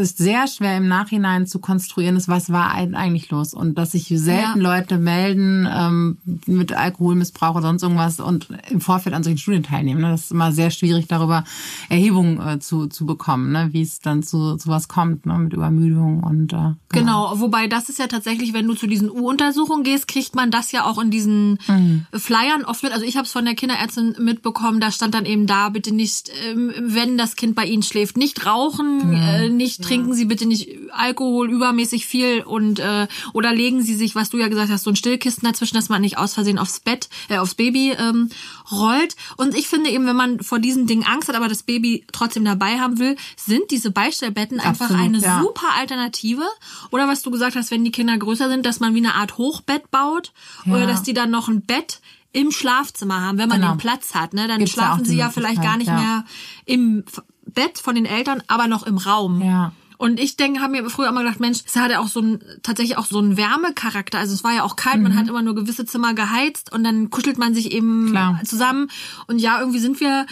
es 0.00 0.16
sehr 0.16 0.46
schwer 0.46 0.76
im 0.76 0.88
Nachhinein 0.88 1.46
zu 1.46 1.58
konstruieren 1.60 2.16
ist, 2.16 2.28
was 2.28 2.50
war 2.50 2.72
eigentlich 2.72 3.30
los 3.30 3.54
und 3.54 3.76
dass 3.78 3.92
sich 3.92 4.08
selten 4.08 4.60
Ja. 4.60 4.76
Leute 4.76 4.98
melden 4.98 5.68
ähm, 5.72 6.18
mit 6.46 6.72
Alkoholmissbrauch 6.72 7.52
oder 7.54 7.62
sonst 7.68 7.82
irgendwas 7.82 8.20
und 8.20 8.48
im 8.70 8.80
Vorfeld 8.80 9.14
an 9.14 9.22
solchen 9.22 9.38
Studien 9.38 9.62
teilnehmen. 9.62 10.00
Ne? 10.00 10.10
Das 10.10 10.22
ist 10.24 10.32
immer 10.32 10.52
sehr 10.52 10.70
schwierig, 10.70 11.06
darüber 11.08 11.44
Erhebungen 11.88 12.40
äh, 12.40 12.58
zu, 12.58 12.86
zu 12.86 13.06
bekommen, 13.06 13.52
ne? 13.52 13.68
wie 13.72 13.82
es 13.82 14.00
dann 14.00 14.22
zu, 14.22 14.56
zu 14.56 14.68
was 14.68 14.88
kommt, 14.88 15.26
ne? 15.26 15.38
mit 15.38 15.52
Übermüdung 15.52 16.22
und 16.22 16.52
äh, 16.52 16.74
Genau, 16.92 17.34
wobei 17.36 17.68
das 17.68 17.88
ist 17.88 17.98
ja 17.98 18.08
tatsächlich, 18.08 18.52
wenn 18.52 18.66
du 18.66 18.74
zu 18.74 18.86
diesen 18.88 19.10
U-Untersuchungen 19.10 19.84
gehst, 19.84 20.08
kriegt 20.08 20.34
man 20.34 20.50
das 20.50 20.72
ja 20.72 20.84
auch 20.84 20.98
in 21.00 21.10
diesen 21.10 21.58
Mhm. 21.68 22.06
Flyern 22.12 22.64
oft 22.64 22.82
mit. 22.82 22.92
Also 22.92 23.04
ich 23.04 23.16
habe 23.16 23.26
es 23.26 23.32
von 23.32 23.44
der 23.44 23.54
Kinderärztin 23.54 24.16
mitbekommen, 24.18 24.80
da 24.80 24.90
stand 24.90 25.14
dann 25.14 25.26
eben 25.26 25.46
da, 25.46 25.68
bitte 25.68 25.94
nicht, 25.94 26.30
ähm, 26.44 26.72
wenn 26.80 27.16
das 27.18 27.36
Kind 27.36 27.54
bei 27.54 27.64
Ihnen 27.66 27.82
schläft, 27.82 28.16
nicht 28.16 28.46
rauchen, 28.46 29.12
äh, 29.12 29.48
nicht 29.50 29.82
trinken 29.90 30.14
Sie 30.14 30.24
bitte 30.24 30.46
nicht 30.46 30.68
Alkohol 30.92 31.50
übermäßig 31.50 32.06
viel 32.06 32.42
und 32.42 32.78
äh, 32.78 33.06
oder 33.32 33.52
legen 33.52 33.82
Sie 33.82 33.94
sich, 33.94 34.14
was 34.14 34.30
du 34.30 34.38
ja 34.38 34.48
gesagt 34.48 34.70
hast, 34.70 34.84
so 34.84 34.90
ein 34.90 34.96
Stillkissen 34.96 35.42
dazwischen, 35.44 35.74
dass 35.74 35.88
man 35.88 36.00
nicht 36.00 36.16
aus 36.18 36.34
Versehen 36.34 36.58
aufs 36.58 36.80
Bett, 36.80 37.08
äh, 37.28 37.38
aufs 37.38 37.54
Baby 37.54 37.92
ähm, 37.98 38.30
rollt. 38.70 39.16
Und 39.36 39.54
ich 39.56 39.68
finde 39.68 39.90
eben, 39.90 40.06
wenn 40.06 40.16
man 40.16 40.40
vor 40.40 40.58
diesen 40.58 40.86
Dingen 40.86 41.04
Angst 41.04 41.28
hat, 41.28 41.34
aber 41.36 41.48
das 41.48 41.62
Baby 41.62 42.04
trotzdem 42.12 42.44
dabei 42.44 42.78
haben 42.78 42.98
will, 42.98 43.16
sind 43.36 43.70
diese 43.70 43.90
Beistellbetten 43.90 44.60
einfach 44.60 44.86
Absolut, 44.86 45.02
eine 45.04 45.18
ja. 45.18 45.40
super 45.40 45.66
Alternative. 45.78 46.44
Oder 46.90 47.08
was 47.08 47.22
du 47.22 47.30
gesagt 47.30 47.56
hast, 47.56 47.70
wenn 47.70 47.84
die 47.84 47.90
Kinder 47.92 48.16
größer 48.16 48.48
sind, 48.48 48.64
dass 48.66 48.80
man 48.80 48.94
wie 48.94 48.98
eine 48.98 49.14
Art 49.14 49.38
Hochbett 49.38 49.90
baut 49.90 50.32
oder 50.66 50.80
Ja. 50.80 50.86
dass 50.86 51.02
die 51.02 51.14
dann 51.14 51.30
noch 51.30 51.48
ein 51.48 51.62
Bett 51.62 52.00
im 52.32 52.52
Schlafzimmer 52.52 53.20
haben, 53.22 53.38
wenn 53.38 53.48
man 53.48 53.60
Genau. 53.60 53.72
den 53.74 53.78
Platz 53.78 54.14
hat. 54.14 54.34
Ne? 54.34 54.46
Dann 54.46 54.58
Gibt's 54.60 54.76
ja 54.76 54.82
schlafen 54.84 55.04
sie 55.04 55.16
ja 55.16 55.30
vielleicht 55.30 55.62
gar 55.62 55.76
nicht 55.76 55.88
Möglichkeit, 55.88 56.06
mehr 56.06 56.24
im 56.66 57.04
Bett 57.46 57.78
von 57.78 57.96
den 57.96 58.06
Eltern, 58.06 58.42
aber 58.46 58.68
noch 58.68 58.84
im 58.84 58.98
Raum. 58.98 59.42
Ja. 59.42 59.72
Und 60.00 60.18
ich 60.18 60.36
denke, 60.36 60.60
habe 60.62 60.72
mir 60.80 60.88
früher 60.88 61.08
immer 61.10 61.20
gedacht, 61.22 61.40
Mensch, 61.40 61.58
es 61.66 61.76
hatte 61.76 62.00
auch 62.00 62.08
so 62.08 62.20
ein, 62.22 62.40
tatsächlich 62.62 62.96
auch 62.96 63.04
so 63.04 63.18
einen 63.18 63.36
Wärmecharakter. 63.36 64.18
Also 64.18 64.32
es 64.32 64.42
war 64.42 64.54
ja 64.54 64.62
auch 64.62 64.74
kalt, 64.76 64.96
Mhm. 64.96 65.02
man 65.02 65.16
hat 65.16 65.28
immer 65.28 65.42
nur 65.42 65.54
gewisse 65.54 65.84
Zimmer 65.84 66.14
geheizt 66.14 66.72
und 66.72 66.84
dann 66.84 67.10
kuschelt 67.10 67.36
man 67.36 67.52
sich 67.52 67.70
eben 67.72 68.08
Klar. 68.12 68.40
zusammen. 68.46 68.88
Und 69.26 69.40
ja, 69.40 69.60
irgendwie 69.60 69.78
sind 69.78 70.00
wir 70.00 70.24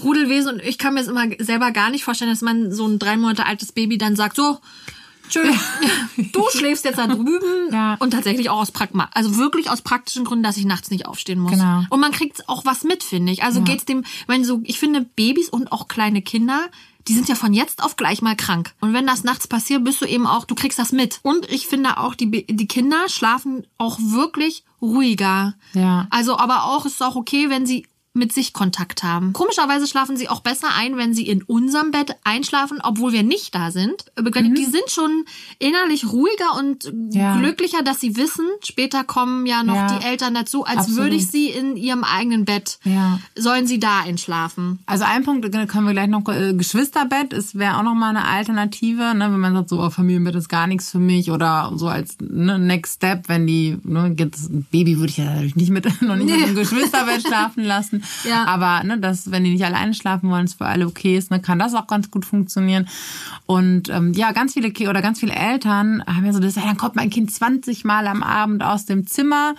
Rudelwesen 0.00 0.52
und 0.54 0.62
ich 0.62 0.78
kann 0.78 0.94
mir 0.94 1.00
das 1.00 1.08
immer 1.08 1.24
selber 1.40 1.72
gar 1.72 1.90
nicht 1.90 2.04
vorstellen, 2.04 2.30
dass 2.30 2.40
man 2.40 2.70
so 2.72 2.86
ein 2.86 3.00
drei 3.00 3.16
Monate 3.16 3.46
altes 3.46 3.72
Baby 3.72 3.98
dann 3.98 4.14
sagt, 4.14 4.36
so, 4.36 4.60
Tschö, 5.28 5.40
du 6.32 6.44
schläfst 6.52 6.84
jetzt 6.84 6.98
da 6.98 7.08
drüben 7.08 7.72
Ja. 7.72 7.96
und 7.98 8.12
tatsächlich 8.12 8.48
auch 8.48 8.58
aus 8.60 8.70
Pragma, 8.70 9.08
also 9.12 9.36
wirklich 9.38 9.68
aus 9.70 9.82
praktischen 9.82 10.24
Gründen, 10.24 10.44
dass 10.44 10.56
ich 10.56 10.66
nachts 10.66 10.90
nicht 10.92 11.06
aufstehen 11.06 11.40
muss. 11.40 11.50
Genau. 11.50 11.82
Und 11.90 11.98
man 11.98 12.12
kriegt 12.12 12.48
auch 12.48 12.64
was 12.64 12.84
mit, 12.84 13.02
finde 13.02 13.32
ich. 13.32 13.42
Also 13.42 13.62
geht's 13.62 13.84
dem, 13.86 14.04
wenn 14.28 14.44
so, 14.44 14.60
ich 14.62 14.78
finde 14.78 15.00
Babys 15.00 15.48
und 15.48 15.72
auch 15.72 15.88
kleine 15.88 16.22
Kinder, 16.22 16.60
die 17.08 17.14
sind 17.14 17.28
ja 17.28 17.34
von 17.34 17.52
jetzt 17.52 17.82
auf 17.82 17.96
gleich 17.96 18.22
mal 18.22 18.36
krank. 18.36 18.74
Und 18.80 18.92
wenn 18.92 19.06
das 19.06 19.24
nachts 19.24 19.46
passiert, 19.46 19.84
bist 19.84 20.00
du 20.00 20.06
eben 20.06 20.26
auch, 20.26 20.44
du 20.44 20.54
kriegst 20.54 20.78
das 20.78 20.92
mit. 20.92 21.20
Und 21.22 21.50
ich 21.50 21.66
finde 21.66 21.98
auch, 21.98 22.14
die, 22.14 22.46
die 22.46 22.68
Kinder 22.68 23.08
schlafen 23.08 23.66
auch 23.78 23.98
wirklich 24.00 24.64
ruhiger. 24.82 25.54
Ja. 25.72 26.06
Also, 26.10 26.38
aber 26.38 26.64
auch, 26.64 26.84
ist 26.86 26.94
es 26.94 27.02
auch 27.02 27.16
okay, 27.16 27.48
wenn 27.48 27.66
sie 27.66 27.86
mit 28.16 28.32
sich 28.32 28.52
Kontakt 28.52 29.02
haben. 29.02 29.32
Komischerweise 29.32 29.86
schlafen 29.86 30.16
sie 30.16 30.28
auch 30.28 30.40
besser 30.40 30.68
ein, 30.76 30.96
wenn 30.96 31.14
sie 31.14 31.26
in 31.28 31.42
unserem 31.42 31.90
Bett 31.90 32.16
einschlafen, 32.24 32.80
obwohl 32.82 33.12
wir 33.12 33.22
nicht 33.22 33.54
da 33.54 33.70
sind. 33.70 34.06
Die 34.18 34.64
sind 34.64 34.90
schon 34.90 35.24
innerlich 35.58 36.10
ruhiger 36.10 36.56
und 36.58 36.92
Mhm. 36.92 37.10
Ja. 37.12 37.36
glücklicher, 37.38 37.82
dass 37.82 38.00
sie 38.00 38.16
wissen, 38.16 38.46
später 38.64 39.04
kommen 39.04 39.46
ja 39.46 39.62
noch 39.62 39.74
Ja. 39.74 39.98
die 39.98 40.04
Eltern 40.04 40.34
dazu, 40.34 40.64
als 40.64 40.78
Absolut. 40.78 41.00
würde 41.02 41.16
ich 41.16 41.28
sie 41.28 41.48
in 41.50 41.76
ihrem 41.76 42.04
eigenen 42.04 42.44
Bett, 42.44 42.78
Ja. 42.84 43.18
sollen 43.36 43.66
sie 43.66 43.78
da 43.78 44.00
einschlafen. 44.00 44.78
Also 44.86 45.04
ein 45.04 45.22
Punkt 45.24 45.50
können 45.68 45.86
wir 45.86 45.92
gleich 45.92 46.08
noch, 46.08 46.26
äh, 46.28 46.54
Geschwisterbett 46.54 47.32
ist 47.32 47.58
wäre 47.58 47.76
auch 47.78 47.82
noch 47.82 47.94
mal 47.94 48.10
eine 48.10 48.24
Alternative, 48.24 49.14
ne, 49.14 49.30
wenn 49.32 49.40
man 49.40 49.54
sagt, 49.54 49.68
so 49.68 49.80
oh, 49.82 49.90
Familienbett 49.90 50.34
ist 50.34 50.48
gar 50.48 50.66
nichts 50.66 50.90
für 50.90 50.98
mich 50.98 51.30
oder 51.30 51.72
so 51.76 51.88
als 51.88 52.16
ne, 52.20 52.58
Next 52.58 52.94
Step, 52.96 53.28
wenn 53.28 53.46
die, 53.46 53.78
ne, 53.84 54.14
jetzt 54.18 54.50
ein 54.50 54.66
Baby 54.70 54.98
würde 54.98 55.10
ich 55.10 55.16
ja 55.18 55.40
nicht 55.54 55.70
mit 55.70 55.84
noch 56.02 56.16
nicht 56.16 56.26
mit 56.30 56.42
einem 56.44 56.54
Geschwisterbett 56.54 57.22
schlafen 57.22 57.64
lassen, 57.64 58.02
Ja. 58.24 58.44
aber 58.46 58.82
ne, 58.84 58.98
das, 58.98 59.30
wenn 59.30 59.44
die 59.44 59.50
nicht 59.52 59.64
alleine 59.64 59.94
schlafen 59.94 60.30
wollen, 60.30 60.44
es 60.44 60.54
für 60.54 60.66
alle 60.66 60.86
okay 60.86 61.16
ist, 61.16 61.30
ne, 61.30 61.40
kann 61.40 61.58
das 61.58 61.74
auch 61.74 61.86
ganz 61.86 62.10
gut 62.10 62.24
funktionieren. 62.24 62.86
Und 63.46 63.88
ähm, 63.90 64.12
ja, 64.14 64.32
ganz 64.32 64.54
viele 64.54 64.70
Ki- 64.70 64.88
oder 64.88 65.02
ganz 65.02 65.20
viele 65.20 65.34
Eltern 65.34 66.02
haben 66.06 66.24
ja 66.24 66.32
so 66.32 66.40
das, 66.40 66.56
ja, 66.56 66.62
dann 66.62 66.76
kommt 66.76 66.96
mein 66.96 67.10
Kind 67.10 67.30
20 67.30 67.84
Mal 67.84 68.06
am 68.06 68.22
Abend 68.22 68.62
aus 68.62 68.86
dem 68.86 69.06
Zimmer. 69.06 69.54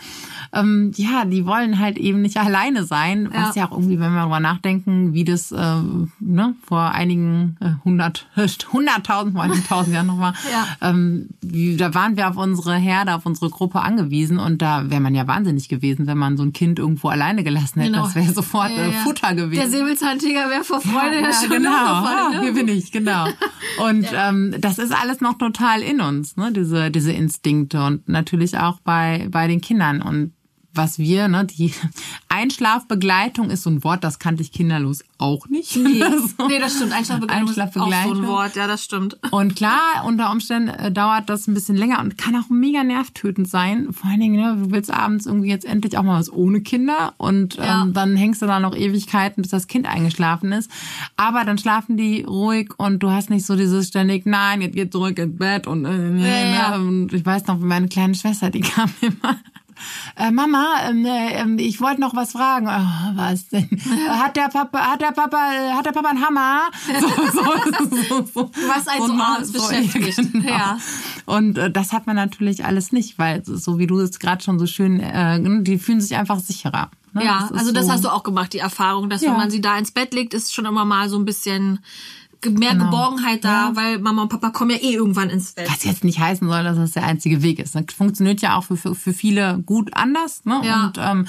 Ähm, 0.54 0.92
ja, 0.96 1.26
die 1.26 1.46
wollen 1.46 1.80
halt 1.80 1.98
eben 1.98 2.22
nicht 2.22 2.38
alleine 2.38 2.84
sein, 2.84 3.30
was 3.32 3.56
Ja. 3.56 3.64
ja 3.64 3.68
auch 3.68 3.72
irgendwie, 3.72 4.00
wenn 4.00 4.12
wir 4.14 4.20
darüber 4.22 4.40
nachdenken, 4.40 5.14
wie 5.14 5.24
das 5.24 5.52
ähm, 5.52 6.12
ne, 6.20 6.56
vor 6.66 6.92
einigen 6.92 7.58
äh, 7.60 7.72
hundert, 7.86 8.28
hunderttausend, 8.74 9.34
vor 9.34 9.44
einigen 9.44 9.64
tausend 9.66 9.94
Jahren 9.94 10.08
noch 10.08 10.20
war, 10.20 10.34
Ja. 10.52 10.90
ähm, 10.90 11.30
wie, 11.42 11.78
da 11.78 11.94
waren 11.94 12.18
wir 12.18 12.30
auf 12.30 12.38
unsere 12.38 12.76
Herde, 12.76 13.14
auf 13.16 13.26
unsere 13.26 13.50
Gruppe 13.50 13.82
angewiesen 13.82 14.40
und 14.40 14.62
da 14.62 14.90
wäre 14.90 15.02
man 15.02 15.16
ja 15.16 15.28
wahnsinnig 15.28 15.70
gewesen, 15.70 16.08
wenn 16.08 16.18
man 16.18 16.38
so 16.38 16.44
ein 16.44 16.54
Kind 16.54 16.80
irgendwo 16.80 17.10
alleine 17.10 17.44
gelassen 17.44 17.80
hätte. 17.82 17.92
Genau. 17.94 18.04
Das 18.06 18.16
wäre 18.16 18.34
sofort 18.38 18.72
Ja, 18.72 18.86
äh, 18.86 18.92
ja. 18.92 19.00
Futter 19.00 19.36
gewesen. 19.36 19.60
Der 19.60 19.70
Säbelzahntiger 19.70 20.50
wäre 20.50 20.64
vor 20.64 20.80
Freude 20.80 21.20
ja, 21.22 21.34
schon 21.34 21.50
genau. 21.50 21.70
umgefallen, 21.70 22.34
Ja, 22.34 22.40
ne? 22.40 22.42
hier 22.44 22.54
bin 22.54 22.68
ich, 22.70 22.92
genau. 22.92 23.28
Und 23.80 24.08
ähm, 24.14 24.56
das 24.60 24.78
ist 24.80 24.94
alles 24.94 25.20
noch 25.20 25.38
total 25.38 25.82
in 25.82 26.00
uns, 26.00 26.38
ne? 26.38 26.52
diese, 26.52 26.92
diese 26.92 27.12
Instinkte 27.12 27.84
und 27.84 28.08
natürlich 28.08 28.58
auch 28.58 28.80
bei, 28.80 29.28
bei 29.30 29.48
den 29.48 29.60
Kindern. 29.60 30.02
Und 30.02 30.34
was 30.78 31.00
wir, 31.00 31.28
ne, 31.28 31.46
die 31.46 31.74
Einschlafbegleitung 32.30 33.50
ist 33.50 33.64
so 33.64 33.70
ein 33.70 33.84
Wort, 33.84 34.04
das 34.04 34.20
kannte 34.20 34.42
ich 34.42 34.52
kinderlos 34.52 35.04
auch 35.18 35.48
nicht. 35.48 35.76
Nee, 35.76 36.00
So. 36.38 36.48
nee 36.48 36.60
das 36.60 36.76
stimmt. 36.76 36.94
Einschlafbegleitung, 36.94 37.48
Einschlafbegleitung. 37.48 37.92
ist 38.12 38.12
auch 38.12 38.16
so 38.16 38.22
ein 38.22 38.28
Wort. 38.28 38.56
Ja, 38.56 38.68
das 38.68 38.84
stimmt. 38.84 39.18
Und 39.32 39.56
klar, 39.56 40.04
unter 40.06 40.32
Umständen 40.32 40.70
äh, 40.70 40.92
dauert 40.92 41.30
das 41.30 41.48
ein 41.48 41.54
bisschen 41.54 41.76
länger 41.76 42.00
und 42.02 42.18
kann 42.18 42.36
auch 42.36 42.50
mega 42.50 42.84
nervtötend 42.84 43.50
sein. 43.50 43.92
Vor 43.92 44.10
allen 44.10 44.20
Dingen, 44.20 44.36
ne, 44.36 44.56
du 44.66 44.72
willst 44.72 44.92
abends 44.92 45.26
irgendwie 45.26 45.50
jetzt 45.50 45.66
endlich 45.66 45.98
auch 45.98 46.04
mal 46.04 46.20
was 46.20 46.32
ohne 46.32 46.62
Kinder 46.62 47.14
und 47.18 47.56
Ja. 47.56 47.82
ähm, 47.84 47.94
dann 47.94 48.16
hängst 48.16 48.42
du 48.42 48.46
da 48.46 48.60
noch 48.60 48.76
Ewigkeiten, 48.76 49.42
bis 49.42 49.52
das 49.52 49.68
Kind 49.68 49.88
eingeschlafen 49.88 50.52
ist. 50.52 50.70
Aber 51.16 51.44
dann 51.46 51.58
schlafen 51.58 51.98
die 51.98 52.22
ruhig 52.24 52.70
und 52.78 53.00
du 53.02 53.10
hast 53.12 53.30
nicht 53.30 53.46
so 53.46 53.56
dieses 53.56 53.88
ständig, 53.88 54.26
nein, 54.26 54.62
jetzt 54.62 54.76
geht 54.76 54.92
zurück 54.92 55.18
ins 55.18 55.38
Bett 55.38 55.66
und, 55.68 55.86
äh, 55.86 56.18
Ja, 56.18 56.54
ja. 56.72 56.76
und 56.78 57.12
ich 57.14 57.26
weiß 57.26 57.48
noch, 57.48 57.60
meine 57.60 57.88
kleine 57.88 58.16
Schwester, 58.16 58.50
die 58.50 58.62
kam 58.62 58.90
immer. 59.02 59.38
Äh, 60.16 60.32
Mama, 60.32 60.78
ähm, 60.90 61.06
äh, 61.06 61.34
ähm, 61.42 61.60
ich 61.60 61.82
wollte 61.82 62.02
noch 62.02 62.16
was 62.16 62.32
fragen. 62.32 62.68
Oh, 62.68 63.16
was 63.16 63.50
denn? 63.50 63.70
Hat 64.10 64.36
der 64.36 64.50
Papa, 64.50 64.80
hat 64.80 65.02
der 65.02 65.12
Papa, 65.12 65.38
äh, 65.54 65.74
hat 65.74 65.86
der 65.86 65.92
Papa 65.92 66.10
einen 66.10 66.26
Hammer? 66.26 66.62
So, 68.08 68.26
so. 68.34 68.52
Was 68.68 68.88
einen 68.88 69.46
so 69.46 69.60
so, 69.60 69.68
beschäftigt. 69.68 70.18
genau. 70.34 70.50
Ja. 70.50 70.78
Und 71.26 71.58
äh, 71.58 71.70
das 71.70 71.94
hat 71.94 72.08
man 72.08 72.16
natürlich 72.16 72.66
alles 72.66 72.92
nicht, 72.92 73.20
weil 73.20 73.44
so 73.46 73.78
wie 73.78 73.88
du 73.88 74.00
es 74.00 74.20
gerade 74.20 74.44
schon 74.44 74.60
so 74.60 74.66
schön, 74.66 75.00
äh, 75.00 75.40
die 75.64 75.78
fühlen 75.78 76.02
sich 76.02 76.16
einfach 76.16 76.40
sicherer. 76.40 76.90
Ne? 77.14 77.26
Ja, 77.26 77.46
ist 77.46 77.54
also 77.54 77.72
das 77.72 77.90
hast 77.90 78.04
du 78.04 78.10
auch 78.10 78.24
gemacht, 78.24 78.54
die 78.54 78.60
Erfahrung, 78.60 79.10
dass 79.10 79.22
Ja. 79.22 79.32
wenn 79.32 79.38
man 79.38 79.52
sie 79.52 79.62
da 79.62 79.78
ins 79.78 79.92
Bett 79.92 80.14
legt, 80.14 80.34
ist 80.34 80.54
schon 80.54 80.66
immer 80.66 80.86
mal 80.86 81.10
so 81.10 81.18
ein 81.18 81.26
bisschen 81.26 81.80
mehr 82.46 82.72
Genau. 82.74 82.86
Geborgenheit 82.86 83.44
da, 83.44 83.70
Ja. 83.70 83.76
weil 83.76 84.00
Mama 84.00 84.24
und 84.24 84.30
Papa 84.30 84.50
kommen 84.52 84.72
ja 84.72 84.78
eh 84.78 84.94
irgendwann 84.96 85.30
ins 85.30 85.54
Bett. 85.54 85.70
Was 85.70 85.84
jetzt 85.84 86.04
nicht 86.04 86.20
heißen 86.20 86.48
soll, 86.48 86.64
dass 86.64 86.78
das 86.78 86.92
der 86.92 87.04
einzige 87.06 87.42
Weg 87.42 87.60
ist. 87.60 87.76
Das 87.76 87.86
funktioniert 87.96 88.42
ja 88.42 88.56
auch 88.58 88.64
für, 88.64 88.78
für, 88.78 88.96
für 88.96 89.14
viele 89.14 89.60
gut 89.66 89.90
anders. 89.94 90.46
Ne? 90.46 90.62
Ja. 90.64 90.88
Und 90.88 90.98
ähm, 91.00 91.28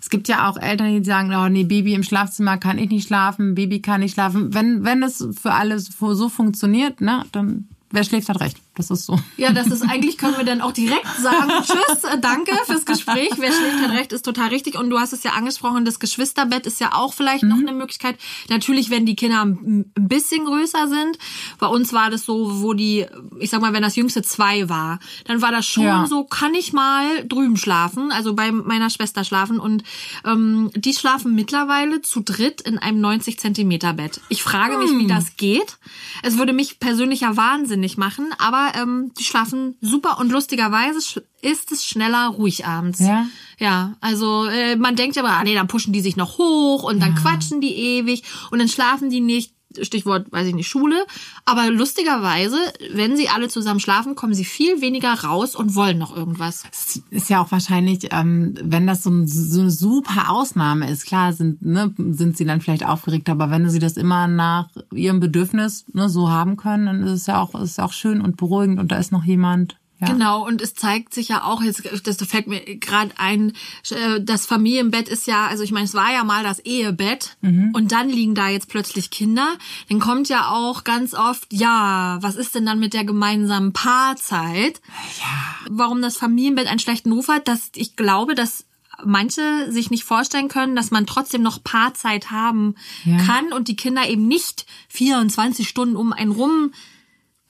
es 0.00 0.10
gibt 0.10 0.28
ja 0.28 0.48
auch 0.48 0.56
Eltern, 0.56 0.88
die 1.00 1.04
sagen, 1.04 1.32
oh 1.34 1.48
nee, 1.48 1.64
Baby 1.64 1.94
im 1.94 2.02
Schlafzimmer 2.02 2.58
kann 2.58 2.78
ich 2.78 2.90
nicht 2.90 3.06
schlafen, 3.06 3.54
Baby 3.54 3.80
kann 3.80 4.00
nicht 4.00 4.12
schlafen. 4.14 4.52
Wenn, 4.52 4.84
wenn 4.84 5.02
es 5.02 5.26
für 5.40 5.52
alles 5.52 5.86
so 5.98 6.28
funktioniert, 6.28 7.00
ne, 7.00 7.24
dann 7.32 7.68
wer 7.90 8.04
schläft, 8.04 8.28
hat 8.28 8.40
recht. 8.40 8.58
Das 8.74 8.90
ist 8.90 9.04
so. 9.04 9.18
Ja, 9.36 9.52
das 9.52 9.66
ist 9.66 9.82
eigentlich, 9.82 10.16
können 10.16 10.36
wir 10.38 10.44
dann 10.44 10.62
auch 10.62 10.72
direkt 10.72 11.06
sagen, 11.20 11.50
tschüss, 11.62 12.04
äh, 12.04 12.18
danke 12.18 12.52
fürs 12.64 12.86
Gespräch. 12.86 13.30
Wer 13.36 13.52
schläft, 13.52 13.80
hat 13.82 13.90
recht, 13.90 14.12
ist 14.12 14.24
total 14.24 14.48
richtig. 14.48 14.78
Und 14.78 14.88
du 14.88 14.98
hast 14.98 15.12
es 15.12 15.22
ja 15.24 15.32
angesprochen, 15.32 15.84
das 15.84 15.98
Geschwisterbett 16.00 16.66
ist 16.66 16.80
ja 16.80 16.94
auch 16.94 17.12
vielleicht 17.12 17.42
Mhm. 17.42 17.48
noch 17.50 17.58
eine 17.58 17.72
Möglichkeit. 17.72 18.16
Natürlich, 18.48 18.88
wenn 18.88 19.04
die 19.04 19.14
Kinder 19.16 19.44
ein 19.44 19.82
ein 19.96 20.08
bisschen 20.08 20.44
größer 20.46 20.88
sind. 20.88 21.18
Bei 21.58 21.66
uns 21.66 21.92
war 21.92 22.08
das 22.10 22.24
so, 22.24 22.62
wo 22.62 22.72
die, 22.72 23.06
ich 23.40 23.50
sag 23.50 23.60
mal, 23.60 23.72
wenn 23.74 23.82
das 23.82 23.96
jüngste 23.96 24.22
zwei 24.22 24.68
war, 24.68 24.98
dann 25.24 25.42
war 25.42 25.50
das 25.52 25.66
schon 25.66 25.84
Ja. 25.84 26.06
so, 26.06 26.24
kann 26.24 26.54
ich 26.54 26.72
mal 26.72 27.26
drüben 27.26 27.56
schlafen, 27.56 28.10
also 28.10 28.34
bei 28.34 28.52
meiner 28.52 28.88
Schwester 28.90 29.24
schlafen. 29.24 29.58
Und 29.60 29.82
ähm, 30.24 30.70
die 30.74 30.94
schlafen 30.94 31.34
mittlerweile 31.34 32.00
zu 32.00 32.20
dritt 32.20 32.60
in 32.62 32.78
einem 32.78 33.00
90 33.00 33.38
Zentimeter 33.38 33.92
Bett. 33.92 34.20
Ich 34.28 34.42
frage 34.42 34.78
mich, 34.78 34.90
Hm. 34.90 34.98
wie 35.00 35.06
das 35.06 35.36
geht. 35.36 35.76
Es 36.22 36.38
würde 36.38 36.52
mich 36.52 36.78
persönlich 36.80 37.20
ja 37.20 37.36
wahnsinnig 37.36 37.96
machen, 37.98 38.30
aber 38.38 38.61
ähm, 38.74 39.12
die 39.18 39.24
schlafen 39.24 39.76
super 39.80 40.18
und 40.18 40.30
lustigerweise 40.30 41.20
ist 41.40 41.72
es 41.72 41.84
schneller 41.84 42.28
ruhig 42.28 42.66
abends. 42.66 43.00
Ja? 43.00 43.26
Ja, 43.58 43.96
also 44.00 44.46
äh, 44.46 44.76
man 44.76 44.96
denkt 44.96 45.18
aber, 45.18 45.30
ah, 45.30 45.44
nee, 45.44 45.54
dann 45.54 45.68
pushen 45.68 45.92
die 45.92 46.00
sich 46.00 46.16
noch 46.16 46.38
hoch 46.38 46.82
und 46.82 47.00
dann 47.00 47.14
quatschen 47.14 47.60
die 47.60 47.74
ewig 47.74 48.22
und 48.50 48.58
dann 48.58 48.68
schlafen 48.68 49.10
die 49.10 49.20
nicht. 49.20 49.51
Stichwort, 49.80 50.30
weiß 50.30 50.46
ich 50.46 50.54
nicht, 50.54 50.68
Schule. 50.68 51.06
Aber 51.44 51.70
lustigerweise, 51.70 52.56
wenn 52.92 53.16
sie 53.16 53.28
alle 53.28 53.48
zusammen 53.48 53.80
schlafen, 53.80 54.14
kommen 54.14 54.34
sie 54.34 54.44
viel 54.44 54.80
weniger 54.80 55.12
raus 55.12 55.54
und 55.54 55.74
wollen 55.74 55.98
noch 55.98 56.16
irgendwas. 56.16 56.64
Es 56.70 57.02
ist 57.10 57.30
ja 57.30 57.42
auch 57.42 57.50
wahrscheinlich, 57.50 58.08
ähm, 58.10 58.54
wenn 58.62 58.86
das 58.86 59.02
so, 59.02 59.10
ein, 59.10 59.26
so 59.26 59.60
eine 59.60 59.70
super 59.70 60.30
Ausnahme 60.30 60.90
ist, 60.90 61.06
klar 61.06 61.32
sind, 61.32 61.62
ne, 61.62 61.94
sind 61.96 62.36
sie 62.36 62.44
dann 62.44 62.60
vielleicht 62.60 62.86
aufgeregt, 62.86 63.28
aber 63.28 63.50
wenn 63.50 63.68
sie 63.68 63.78
das 63.78 63.96
immer 63.96 64.28
nach 64.28 64.68
ihrem 64.92 65.20
Bedürfnis 65.20 65.84
ne, 65.92 66.08
so 66.08 66.30
haben 66.30 66.56
können, 66.56 66.86
dann 66.86 67.02
ist 67.02 67.12
es 67.12 67.26
ja 67.26 67.40
auch, 67.40 67.54
ist 67.60 67.80
auch 67.80 67.92
schön 67.92 68.20
und 68.20 68.36
beruhigend 68.36 68.78
und 68.78 68.92
da 68.92 68.96
ist 68.96 69.12
noch 69.12 69.24
jemand. 69.24 69.76
Ja. 70.02 70.08
Genau, 70.08 70.44
und 70.44 70.60
es 70.60 70.74
zeigt 70.74 71.14
sich 71.14 71.28
ja 71.28 71.44
auch, 71.44 71.62
jetzt 71.62 71.82
das 72.04 72.16
fällt 72.24 72.48
mir 72.48 72.60
gerade 72.78 73.12
ein, 73.18 73.52
äh, 73.90 74.20
das 74.20 74.46
Familienbett 74.46 75.08
ist 75.08 75.28
ja, 75.28 75.46
also 75.46 75.62
ich 75.62 75.70
meine, 75.70 75.84
es 75.84 75.94
war 75.94 76.12
ja 76.12 76.24
mal 76.24 76.42
das 76.42 76.58
Ehebett 76.58 77.36
und 77.40 77.92
dann 77.92 78.08
liegen 78.08 78.34
da 78.34 78.48
jetzt 78.48 78.68
plötzlich 78.68 79.10
Kinder. 79.10 79.46
Dann 79.88 80.00
kommt 80.00 80.28
ja 80.28 80.48
auch 80.50 80.82
ganz 80.84 81.14
oft, 81.14 81.52
ja, 81.52 82.18
was 82.20 82.34
ist 82.34 82.54
denn 82.56 82.66
dann 82.66 82.80
mit 82.80 82.94
der 82.94 83.04
gemeinsamen 83.04 83.72
Paarzeit? 83.72 84.80
Ja. 85.20 85.66
Warum 85.70 86.02
das 86.02 86.16
Familienbett 86.16 86.66
einen 86.66 86.80
schlechten 86.80 87.12
Ruf 87.12 87.28
hat, 87.28 87.46
dass 87.46 87.70
ich 87.76 87.94
glaube, 87.94 88.34
dass 88.34 88.64
manche 89.04 89.70
sich 89.70 89.90
nicht 89.90 90.04
vorstellen 90.04 90.48
können, 90.48 90.76
dass 90.76 90.90
man 90.90 91.06
trotzdem 91.06 91.42
noch 91.42 91.62
Paarzeit 91.62 92.30
haben 92.30 92.74
Ja. 93.04 93.18
kann 93.18 93.52
und 93.52 93.68
die 93.68 93.76
Kinder 93.76 94.08
eben 94.08 94.26
nicht 94.28 94.66
24 94.88 95.68
Stunden 95.68 95.96
um 95.96 96.12
einen 96.12 96.32
rum 96.32 96.72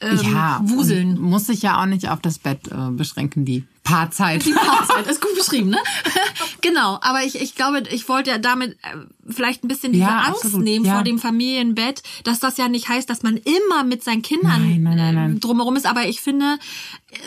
ähm, 0.03 0.19
ja, 0.33 0.61
wuseln. 0.65 1.21
Muss 1.21 1.47
sich 1.47 1.63
ja 1.63 1.81
auch 1.81 1.87
nicht 1.87 2.09
auf 2.09 2.21
das 2.21 2.39
Bett 2.39 2.69
äh, 2.69 2.91
beschränken, 2.91 3.45
die 3.45 3.65
Paarzeit. 3.85 4.45
Die 4.45 4.53
Paarzeit 4.53 5.07
ist 5.07 5.21
gut 5.21 5.35
beschrieben, 5.37 5.71
ne? 5.71 5.79
genau, 6.61 6.99
aber 7.03 7.25
ich, 7.25 7.41
ich 7.41 7.55
glaube, 7.55 7.83
ich 7.91 8.09
wollte 8.09 8.31
ja 8.31 8.39
damit 8.39 8.73
äh, 8.83 8.97
vielleicht 9.29 9.65
ein 9.65 9.69
bisschen 9.69 9.93
diese 9.93 10.05
Ja, 10.05 10.21
Angst 10.21 10.45
absolut, 10.45 10.65
nehmen 10.65 10.85
ja. 10.85 10.95
vor 10.95 11.03
dem 11.03 11.19
Familienbett, 11.19 12.03
dass 12.25 12.39
das 12.41 12.57
ja 12.59 12.69
nicht 12.69 12.89
heißt, 12.89 13.09
dass 13.11 13.23
man 13.23 13.37
immer 13.39 13.83
mit 13.85 14.05
seinen 14.05 14.23
Kindern 14.23 14.69
Nein, 14.69 14.83
nein, 14.83 14.97
nein, 14.97 15.15
nein. 15.15 15.37
äh, 15.37 15.41
drumherum 15.41 15.75
ist. 15.77 15.87
Aber 15.87 16.05
ich 16.07 16.21
finde, 16.21 16.59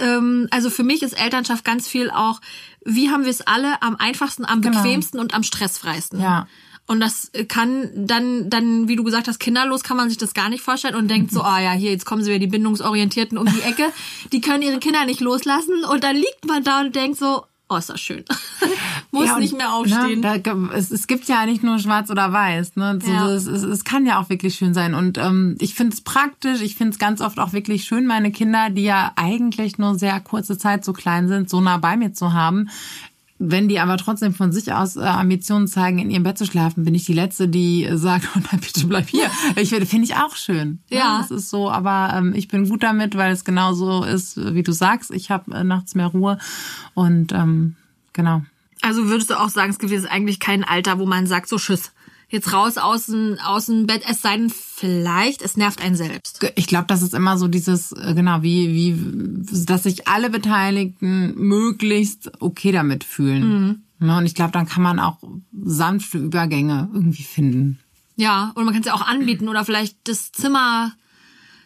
ähm, 0.02 0.48
also 0.52 0.70
für 0.70 0.84
mich 0.84 1.02
ist 1.04 1.14
Elternschaft 1.14 1.66
ganz 1.66 1.88
viel 1.88 2.10
auch, 2.10 2.40
wie 2.86 3.10
haben 3.10 3.24
wir 3.24 3.32
es 3.32 3.42
alle 3.42 3.82
am 3.82 3.96
einfachsten, 3.98 4.46
am 4.46 4.62
Genau. 4.62 4.82
bequemsten 4.82 5.20
und 5.20 5.34
am 5.34 5.44
stressfreisten. 5.44 6.22
Ja. 6.22 6.48
Und 6.88 7.00
das 7.00 7.32
kann 7.48 7.90
dann, 7.96 8.50
dann, 8.50 8.88
wie 8.88 8.96
du 8.96 9.04
gesagt 9.04 9.28
hast, 9.28 9.40
kinderlos 9.40 9.84
kann 9.84 9.98
man 9.98 10.10
sich 10.10 10.20
das 10.20 10.34
gar 10.34 10.50
nicht 10.50 10.62
vorstellen 10.62 10.96
und 10.96 11.10
denkt 11.10 11.32
so, 11.32 11.42
ah 11.44 11.60
ja, 11.60 11.72
hier, 11.72 11.92
jetzt 11.92 12.06
kommen 12.06 12.24
sie 12.24 12.30
wieder 12.30 12.40
die 12.40 12.48
Bindungsorientierten 12.48 13.38
um 13.38 13.46
die 13.46 13.62
Ecke. 13.62 13.92
Die 14.32 14.42
können 14.42 14.62
ihre 14.62 14.80
Kinder 14.80 15.06
nicht 15.06 15.20
loslassen 15.20 15.84
und 15.84 16.04
dann 16.04 16.16
liegt 16.16 16.46
man 16.46 16.64
da 16.64 16.82
und 16.82 16.96
denkt 16.96 17.18
so, 17.18 17.44
oh, 17.70 17.78
ist 17.78 17.90
das 17.90 18.00
schön. 18.00 18.24
Muss 19.12 19.28
Ja, 19.28 19.36
und, 19.36 19.42
nicht 19.42 19.58
mehr 19.58 19.74
aufstehen. 19.74 20.20
Ne, 20.20 20.40
da, 20.40 20.54
es, 20.74 20.92
es 20.92 21.08
gibt 21.08 21.28
ja 21.28 21.46
nicht 21.46 21.64
nur 21.64 21.80
schwarz 21.80 22.10
oder 22.10 22.32
weiß. 22.32 22.76
Ne? 22.76 23.00
So, 23.04 23.12
Ja. 23.12 23.30
es, 23.32 23.48
es, 23.48 23.64
es 23.64 23.84
kann 23.84 24.06
ja 24.06 24.20
auch 24.20 24.30
wirklich 24.30 24.56
schön 24.56 24.74
sein. 24.74 24.94
Und 24.94 25.18
ähm, 25.18 25.56
ich 25.60 25.74
finde 25.74 25.94
es 25.94 26.02
praktisch. 26.02 26.62
Ich 26.62 26.76
finde 26.76 26.92
es 26.92 27.00
ganz 27.00 27.22
oft 27.22 27.40
auch 27.40 27.54
wirklich 27.54 27.86
schön, 27.86 28.06
meine 28.06 28.32
Kinder, 28.32 28.70
die 28.70 28.84
ja 28.84 29.12
eigentlich 29.16 29.78
nur 29.78 29.98
sehr 29.98 30.20
kurze 30.20 30.58
Zeit 30.58 30.86
so 30.86 30.94
klein 30.94 31.28
sind, 31.28 31.50
so 31.50 31.62
nah 31.62 31.78
bei 31.78 31.98
mir 31.98 32.14
zu 32.14 32.34
haben. 32.34 32.70
Wenn 33.38 33.68
die 33.68 33.82
aber 33.82 33.98
trotzdem 33.98 34.34
von 34.34 34.54
sich 34.54 34.72
aus 34.72 34.96
äh, 34.96 35.02
Ambitionen 35.02 35.68
zeigen, 35.68 36.00
in 36.00 36.10
ihrem 36.10 36.24
Bett 36.24 36.38
zu 36.38 36.46
schlafen, 36.46 36.86
bin 36.86 36.96
ich 36.96 37.04
die 37.04 37.14
Letzte, 37.14 37.50
die 37.50 37.84
äh, 37.84 37.98
sagt, 37.98 38.30
oh 38.36 38.40
nein, 38.40 38.62
bitte 38.62 38.88
bleib 38.88 39.10
hier. 39.10 39.30
Ich 39.58 39.70
finde 39.70 39.86
finde 39.86 40.06
ich 40.06 40.16
auch 40.16 40.36
schön. 40.36 40.80
Ja. 40.90 41.20
Das 41.20 41.32
ist 41.32 41.50
so, 41.50 41.70
aber 41.70 42.14
ähm, 42.16 42.34
ich 42.34 42.48
bin 42.48 42.70
gut 42.70 42.84
damit, 42.84 43.16
weil 43.18 43.34
es 43.34 43.44
genauso 43.44 44.04
ist, 44.04 44.38
wie 44.38 44.64
du 44.64 44.72
sagst. 44.72 45.12
Ich 45.12 45.32
habe 45.32 45.54
äh, 45.54 45.64
nachts 45.64 45.96
mehr 45.96 46.08
Ruhe 46.08 46.38
und 46.94 47.34
ähm, 47.34 47.76
genau. 48.14 48.44
Also 48.82 49.10
würdest 49.10 49.30
du 49.30 49.40
auch 49.40 49.50
sagen, 49.50 49.72
es 49.72 49.80
gibt 49.80 49.92
jetzt 49.92 50.10
eigentlich 50.10 50.40
kein 50.40 50.64
Alter, 50.64 51.00
wo 51.00 51.06
man 51.06 51.28
sagt, 51.28 51.50
so 51.50 51.58
Schiss. 51.58 51.92
Jetzt 52.36 52.52
raus 52.52 52.78
aus 52.78 53.06
dem, 53.06 53.38
aus 53.46 53.68
dem 53.68 53.88
Bett, 53.88 54.04
es 54.10 54.22
sei 54.22 54.36
denn, 54.36 54.50
vielleicht, 54.50 55.42
es 55.42 55.56
nervt 55.56 55.82
einen 55.82 55.96
selbst. 55.96 56.46
Ich 56.56 56.68
glaube, 56.68 56.86
das 56.88 57.02
ist 57.02 57.14
immer 57.14 57.38
so 57.38 57.48
dieses, 57.48 57.94
äh, 57.94 58.14
genau, 58.14 58.44
wie, 58.44 58.74
wie, 58.74 59.66
dass 59.66 59.84
sich 59.84 60.08
alle 60.08 60.30
Beteiligten 60.30 61.34
möglichst 61.36 62.32
okay 62.42 62.74
damit 62.74 63.06
fühlen. 63.06 63.86
Ne, 64.00 64.18
Und 64.18 64.26
ich 64.26 64.36
glaube, 64.36 64.52
dann 64.52 64.66
kann 64.66 64.84
man 64.84 65.00
auch 65.00 65.18
sanfte 65.64 66.18
Übergänge 66.18 66.90
irgendwie 66.94 67.24
finden. 67.24 67.80
Ja, 68.18 68.52
und 68.56 68.66
man 68.66 68.74
kann 68.74 68.82
es 68.82 68.88
ja 68.88 68.94
auch 68.94 69.08
anbieten 69.08 69.48
oder 69.48 69.64
vielleicht 69.64 69.98
das 70.08 70.34
Zimmer 70.34 70.92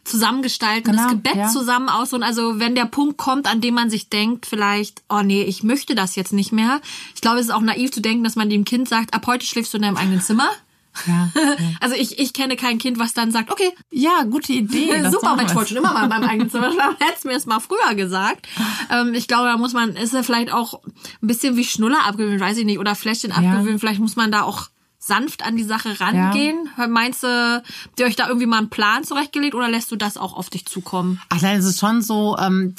zusammengestalten, 0.03 0.91
Genau, 0.91 1.09
das 1.09 1.21
Bett 1.21 1.35
ja. 1.35 1.49
zusammen 1.49 1.89
aussuchen. 1.89 2.23
Also 2.23 2.59
wenn 2.59 2.75
der 2.75 2.85
Punkt 2.85 3.17
kommt, 3.17 3.47
an 3.49 3.61
dem 3.61 3.73
man 3.73 3.89
sich 3.89 4.09
denkt, 4.09 4.45
vielleicht, 4.45 5.01
oh 5.09 5.21
nee, 5.21 5.43
ich 5.43 5.63
möchte 5.63 5.95
das 5.95 6.15
jetzt 6.15 6.33
nicht 6.33 6.51
mehr. 6.51 6.81
Ich 7.15 7.21
glaube, 7.21 7.39
es 7.39 7.47
ist 7.47 7.51
auch 7.51 7.61
naiv 7.61 7.91
zu 7.91 8.01
denken, 8.01 8.23
dass 8.23 8.35
man 8.35 8.49
dem 8.49 8.65
Kind 8.65 8.89
sagt, 8.89 9.13
ab 9.13 9.27
heute 9.27 9.45
schläfst 9.45 9.73
du 9.73 9.77
in 9.77 9.83
deinem 9.83 9.97
eigenen 9.97 10.21
Zimmer. 10.21 10.49
Ja, 11.05 11.29
Also 11.79 11.95
ich, 11.95 12.19
ich 12.19 12.33
kenne 12.33 12.55
kein 12.55 12.77
Kind, 12.77 12.99
was 12.99 13.13
dann 13.13 13.31
sagt, 13.31 13.51
okay, 13.51 13.71
ja 13.91 14.23
gute 14.23 14.53
Idee. 14.53 15.03
super, 15.11 15.29
aber 15.29 15.43
ich 15.43 15.55
wollte 15.55 15.69
schon 15.69 15.77
immer 15.77 15.93
mal 15.93 16.03
in 16.03 16.09
meinem 16.09 16.29
eigenen 16.29 16.49
Zimmer 16.49 16.71
schlafen. 16.71 16.97
Hättest 16.99 17.25
mir 17.25 17.33
das 17.33 17.45
mal 17.45 17.59
früher 17.59 17.95
gesagt. 17.95 18.47
Ähm, 18.91 19.13
ich 19.13 19.27
glaube, 19.27 19.47
da 19.47 19.57
muss 19.57 19.73
man, 19.73 19.95
ist 19.95 20.13
ja 20.13 20.23
vielleicht 20.23 20.51
auch 20.51 20.81
ein 20.83 21.27
bisschen 21.27 21.55
wie 21.55 21.63
Schnuller 21.63 22.05
abgewöhnen, 22.05 22.39
weiß 22.39 22.57
ich 22.57 22.65
nicht, 22.65 22.79
oder 22.79 22.95
Fläschchen 22.95 23.31
abgewöhnen. 23.31 23.79
Vielleicht 23.79 23.99
muss 23.99 24.15
man 24.15 24.31
da 24.31 24.41
auch 24.41 24.69
sanft 25.01 25.45
an 25.45 25.55
die 25.55 25.63
Sache 25.63 25.99
rangehen? 25.99 26.69
Meinst 26.89 27.23
du, 27.23 27.27
habt 27.27 27.99
ihr 27.99 28.05
euch 28.05 28.17
da 28.17 28.27
irgendwie 28.27 28.45
mal 28.45 28.57
einen 28.57 28.69
Plan 28.69 29.05
zurechtgelegt 29.05 29.55
oder 29.55 29.69
lässt 29.69 29.91
du 29.91 29.95
das 29.95 30.17
auch 30.17 30.35
auf 30.35 30.49
dich 30.49 30.65
zukommen? 30.65 31.21
Ach 31.29 31.41
nein, 31.41 31.57
es 31.57 31.65
ist 31.65 31.79
schon 31.79 32.01
so, 32.01 32.37
ähm, 32.37 32.75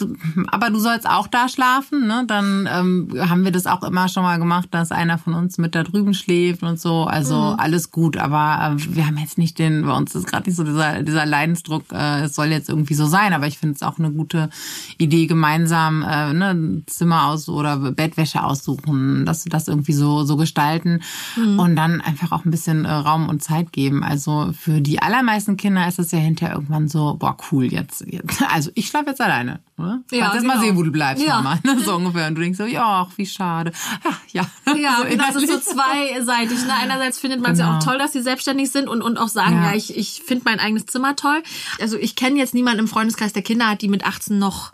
aber 0.48 0.68
du 0.68 0.78
sollst 0.78 1.09
auch 1.09 1.26
da 1.26 1.48
schlafen, 1.48 2.06
ne? 2.06 2.24
Dann 2.26 2.68
ähm, 2.70 3.09
haben 3.18 3.44
wir 3.44 3.52
das 3.52 3.66
auch 3.66 3.83
immer 3.83 4.09
schon 4.09 4.22
mal 4.22 4.38
gemacht, 4.38 4.68
dass 4.70 4.92
einer 4.92 5.16
von 5.16 5.33
uns 5.33 5.56
mit 5.56 5.74
da 5.74 5.83
drüben 5.83 6.12
schläft 6.12 6.62
und 6.62 6.78
so. 6.78 7.04
Also 7.04 7.35
mhm. 7.37 7.59
alles 7.59 7.90
gut, 7.90 8.18
aber 8.18 8.76
äh, 8.76 8.94
wir 8.94 9.06
haben 9.06 9.16
jetzt 9.16 9.38
nicht 9.38 9.59
den, 9.59 9.87
bei 9.87 9.96
uns 9.96 10.14
ist 10.14 10.26
gerade 10.26 10.48
nicht 10.48 10.56
so 10.56 10.64
dieser, 10.64 11.02
dieser 11.02 11.24
Leidensdruck, 11.24 11.85
äh, 11.90 12.24
es 12.24 12.35
soll 12.35 12.48
jetzt 12.48 12.68
irgendwie 12.68 12.94
so 12.94 13.06
sein, 13.06 13.33
aber 13.33 13.46
ich 13.46 13.56
finde 13.56 13.76
es 13.76 13.83
auch 13.83 13.98
eine 13.98 14.12
gute 14.12 14.50
Idee, 14.98 15.26
gemeinsam 15.26 16.02
äh, 16.02 16.35
ne, 16.35 16.83
Zimmer 16.87 17.28
aus 17.28 17.48
oder 17.48 17.78
Bettwäsche 17.78 18.42
aussuchen, 18.44 19.24
dass 19.24 19.44
das 19.44 19.68
irgendwie 19.68 19.94
so, 19.94 20.24
so 20.24 20.37
gestalten 20.37 21.00
mhm. 21.37 21.59
und 21.59 21.76
dann 21.76 22.02
einfach 22.10 22.32
auch 22.32 22.44
ein 22.44 22.50
bisschen 22.50 22.84
äh, 22.84 22.90
Raum 22.90 23.28
und 23.28 23.42
Zeit 23.42 23.72
geben. 23.72 24.02
Also 24.02 24.52
für 24.58 24.80
die 24.80 25.00
allermeisten 25.00 25.56
Kinder 25.56 25.86
ist 25.86 25.98
es 25.98 26.10
ja 26.10 26.18
hinterher 26.18 26.54
irgendwann 26.56 26.88
so, 26.88 27.14
boah, 27.14 27.36
cool, 27.50 27.64
jetzt, 27.64 28.04
jetzt. 28.06 28.42
also 28.52 28.70
ich 28.74 28.88
schlafe 28.88 29.10
jetzt 29.10 29.20
alleine. 29.20 29.60
Oder? 29.78 30.00
Ja, 30.10 30.20
Kannst 30.20 30.34
jetzt 30.34 30.42
genau. 30.42 30.54
mal 30.54 30.60
sehen, 30.60 30.76
wo 30.76 30.82
du 30.82 30.90
bleibst, 30.90 31.24
ja. 31.24 31.40
Mama. 31.40 31.58
Ne? 31.64 31.78
So 31.80 31.94
ungefähr. 31.94 32.26
Und 32.26 32.34
du 32.34 32.42
denkst 32.42 32.58
so, 32.58 32.64
ja, 32.64 33.06
wie 33.16 33.26
schade. 33.26 33.72
Ach, 34.04 34.18
ja, 34.28 34.44
ja 34.76 34.96
so 35.02 35.08
genau, 35.08 35.24
das 35.32 35.42
ist 35.42 35.52
so 35.66 35.74
zweiseitig. 35.74 36.66
Ne? 36.66 36.74
Einerseits 36.82 37.18
findet 37.18 37.40
man 37.40 37.52
es 37.52 37.58
genau. 37.58 37.70
ja 37.70 37.78
auch 37.78 37.82
toll, 37.82 37.98
dass 37.98 38.12
sie 38.12 38.22
selbstständig 38.22 38.70
sind 38.70 38.88
und, 38.88 39.02
und 39.02 39.16
auch 39.16 39.28
sagen, 39.28 39.56
ja, 39.56 39.70
ja 39.70 39.76
ich, 39.76 39.96
ich 39.96 40.22
finde 40.24 40.44
mein 40.44 40.60
eigenes 40.60 40.86
Zimmer 40.86 41.16
toll. 41.16 41.42
Also 41.80 41.96
ich 41.96 42.16
kenne 42.16 42.38
jetzt 42.38 42.54
niemanden 42.54 42.80
im 42.80 42.88
Freundeskreis, 42.88 43.32
der 43.32 43.42
Kinder 43.42 43.68
hat, 43.68 43.82
die 43.82 43.88
mit 43.88 44.04
18 44.04 44.38
noch 44.38 44.72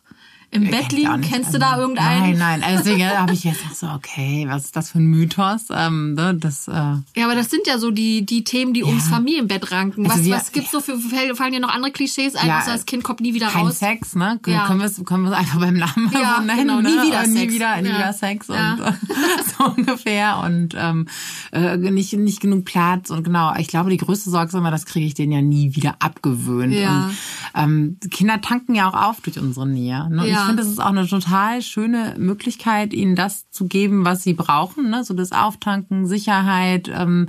im 0.51 0.71
Bett 0.71 0.93
liegen? 0.93 1.21
Kennst 1.23 1.53
du 1.53 1.59
da 1.59 1.79
irgendeinen? 1.79 2.39
Nein, 2.39 2.39
nein. 2.39 2.63
Also 2.63 2.85
deswegen 2.85 3.09
habe 3.09 3.33
ich 3.33 3.45
jetzt 3.45 3.75
so, 3.75 3.89
okay, 3.89 4.47
was 4.49 4.67
ist 4.67 4.77
das 4.77 4.91
für 4.91 4.99
ein 4.99 5.07
Mythos? 5.07 5.67
Ähm, 5.71 6.15
ne, 6.15 6.35
das, 6.35 6.69
äh 6.69 6.73
ja, 6.73 7.25
aber 7.25 7.35
das 7.35 7.51
sind 7.51 7.67
ja 7.67 7.79
so 7.79 7.91
die, 7.91 8.25
die 8.25 8.45
Themen, 8.45 8.73
die 8.73 8.81
ja. 8.81 8.87
ums 8.87 9.09
Familienbett 9.09 9.71
ranken. 9.73 10.07
Also 10.07 10.19
was, 10.19 10.25
wir, 10.25 10.35
was 10.37 10.53
gibt's 10.53 10.71
so 10.71 10.81
für, 10.81 10.99
fallen 11.35 11.53
dir 11.53 11.61
noch 11.61 11.75
andere 11.75 11.93
Klischees 11.93 12.37
ein, 12.37 12.47
ja, 12.49 12.59
außer 12.59 12.73
das 12.73 12.87
Kind 12.87 13.05
kommt 13.05 13.21
nie 13.21 13.35
wieder 13.35 13.49
kein 13.49 13.67
raus? 13.67 13.81
Kein 13.81 13.99
Sex, 13.99 14.15
ne? 14.15 14.41
Ja. 14.47 14.67
Können 14.67 14.81
wir 14.81 14.87
es 14.87 15.05
können 15.05 15.25
wir's 15.25 15.35
einfach 15.35 15.61
beim 15.61 15.75
Namen 15.75 16.11
ja, 16.13 16.37
so 16.39 16.43
nennen? 16.45 16.61
Genau, 16.61 16.81
nie 16.81 16.97
ne? 16.97 17.03
wieder 17.03 17.25
Sex. 17.25 17.35
Nie 17.35 17.51
wieder, 17.51 17.83
nie 17.83 17.89
wieder 17.89 18.13
Sex 18.13 18.49
und 18.49 18.57
äh, 18.57 18.93
so 19.59 19.65
ungefähr. 19.77 20.39
Und 20.45 20.75
ähm, 20.77 21.07
äh, 21.53 21.77
nicht, 21.77 22.13
nicht 22.15 22.41
genug 22.41 22.65
Platz. 22.65 23.11
Und 23.11 23.25
genau, 23.25 23.55
ich 23.59 23.69
glaube, 23.69 23.91
die 23.91 23.97
größte 23.97 24.31
Sorge 24.31 24.49
ist 24.49 24.55
immer, 24.55 24.71
das 24.71 24.87
kriege 24.87 25.07
ich 25.07 25.15
denen 25.15 25.33
ja 25.33 25.43
nie 25.43 25.75
wieder 25.75 25.97
abgewöhnt. 25.99 26.75
Ja. 26.75 27.07
Und 27.07 27.17
ähm, 27.55 27.97
Kinder 28.11 28.41
tanken 28.41 28.75
ja 28.75 28.89
auch 28.89 28.95
auf 28.95 29.21
durch 29.21 29.39
unsere 29.39 29.67
Nähe. 29.67 30.09
Ne? 30.11 30.29
Ich 30.41 30.47
finde, 30.47 30.63
das 30.63 30.71
ist 30.71 30.81
auch 30.81 30.87
eine 30.87 31.07
total 31.07 31.63
schöne 31.63 32.15
Möglichkeit, 32.19 32.93
ihnen 32.93 33.17
das 33.17 33.51
zu 33.51 33.67
geben, 33.67 34.05
was 34.05 34.23
sie 34.23 34.35
brauchen. 34.35 34.91
Ne? 34.91 35.05
So 35.05 35.15
das 35.15 35.33
Auftanken, 35.33 36.07
Sicherheit, 36.07 36.91
ähm, 36.93 37.29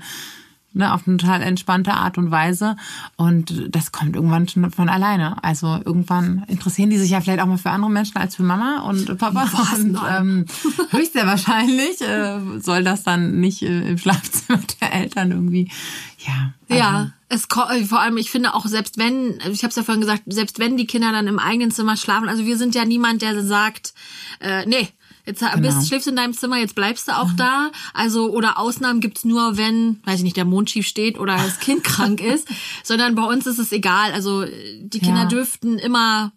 ne, 0.78 0.94
auf 0.94 1.08
eine 1.08 1.18
total 1.18 1.42
entspannte 1.42 1.94
Art 1.94 2.18
und 2.18 2.32
Weise. 2.32 2.76
Und 3.16 3.68
das 3.70 3.92
kommt 3.92 4.16
irgendwann 4.16 4.48
schon 4.48 4.70
von 4.72 4.90
alleine. 4.90 5.44
Also 5.44 5.80
irgendwann 5.84 6.46
interessieren 6.48 6.90
die 6.90 6.98
sich 6.98 7.12
ja 7.12 7.22
vielleicht 7.22 7.42
auch 7.42 7.48
mal 7.48 7.58
für 7.58 7.72
andere 7.72 7.92
Menschen 7.92 8.18
als 8.18 8.36
für 8.36 8.44
Mama 8.44 8.82
und 8.82 9.18
Papa. 9.18 9.50
Was? 9.52 9.80
Und 9.80 9.98
ähm, 10.10 10.46
höchst 10.92 11.14
sehr 11.14 11.28
wahrscheinlich 11.28 12.02
äh, 12.02 12.40
soll 12.60 12.84
das 12.84 13.04
dann 13.04 13.40
nicht 13.40 13.62
äh, 13.64 13.90
im 13.90 13.98
Schlafzimmer 13.98 14.60
der 14.82 14.94
Eltern 14.94 15.32
irgendwie, 15.32 15.70
ja. 16.20 16.54
Also 16.70 16.82
ja. 16.82 17.12
Es 17.30 17.46
äh, 17.46 17.84
vor 17.84 18.00
allem, 18.00 18.18
ich 18.18 18.32
finde 18.32 18.54
auch 18.54 18.66
selbst 18.66 18.98
wenn, 18.98 19.40
ich 19.52 19.64
habe 19.64 19.70
es 19.70 19.76
ja 19.76 19.84
vorhin 19.84 20.02
gesagt, 20.02 20.24
selbst 20.28 20.60
wenn 20.60 20.78
die 20.78 20.88
Kinder 20.88 21.12
dann 21.12 21.28
im 21.28 21.40
eigenen 21.40 21.72
Zimmer 21.72 21.98
schlafen, 21.98 22.30
also 22.30 22.46
wir 22.46 22.58
sind 22.58 22.74
ja 22.76 22.86
niemand, 22.86 23.22
der 23.22 23.44
sagt, 23.44 23.94
äh, 24.40 24.66
nee, 24.66 24.88
Jetzt 25.28 25.42
genau. 25.42 25.58
bist, 25.58 25.88
schläfst 25.90 26.08
du 26.08 26.12
in 26.12 26.16
deinem 26.16 26.34
Zimmer, 26.34 26.58
jetzt 26.58 26.74
bleibst 26.74 27.10
du 27.10 27.12
auch 27.12 27.34
mhm. 27.34 27.38
da. 27.38 27.72
Also, 27.94 28.32
oder 28.32 28.58
Ausnahmen 28.58 29.02
gibt's 29.02 29.26
nur, 29.26 29.58
wenn, 29.58 30.00
weiß 30.06 30.20
ich 30.20 30.24
nicht, 30.24 30.38
der 30.38 30.46
Mond 30.46 30.70
schief 30.70 30.88
steht 30.88 31.20
oder 31.20 31.36
das 31.36 31.60
Kind 31.60 31.84
krank 31.84 32.22
ist. 32.22 32.48
Sondern 32.84 33.14
bei 33.16 33.24
uns 33.24 33.46
ist 33.46 33.60
es 33.60 33.74
egal. 33.74 34.14
Also, 34.14 34.46
die 34.46 35.00
Kinder 35.00 35.24
ja. 35.24 35.26
dürften 35.26 35.78
immer 35.80 36.32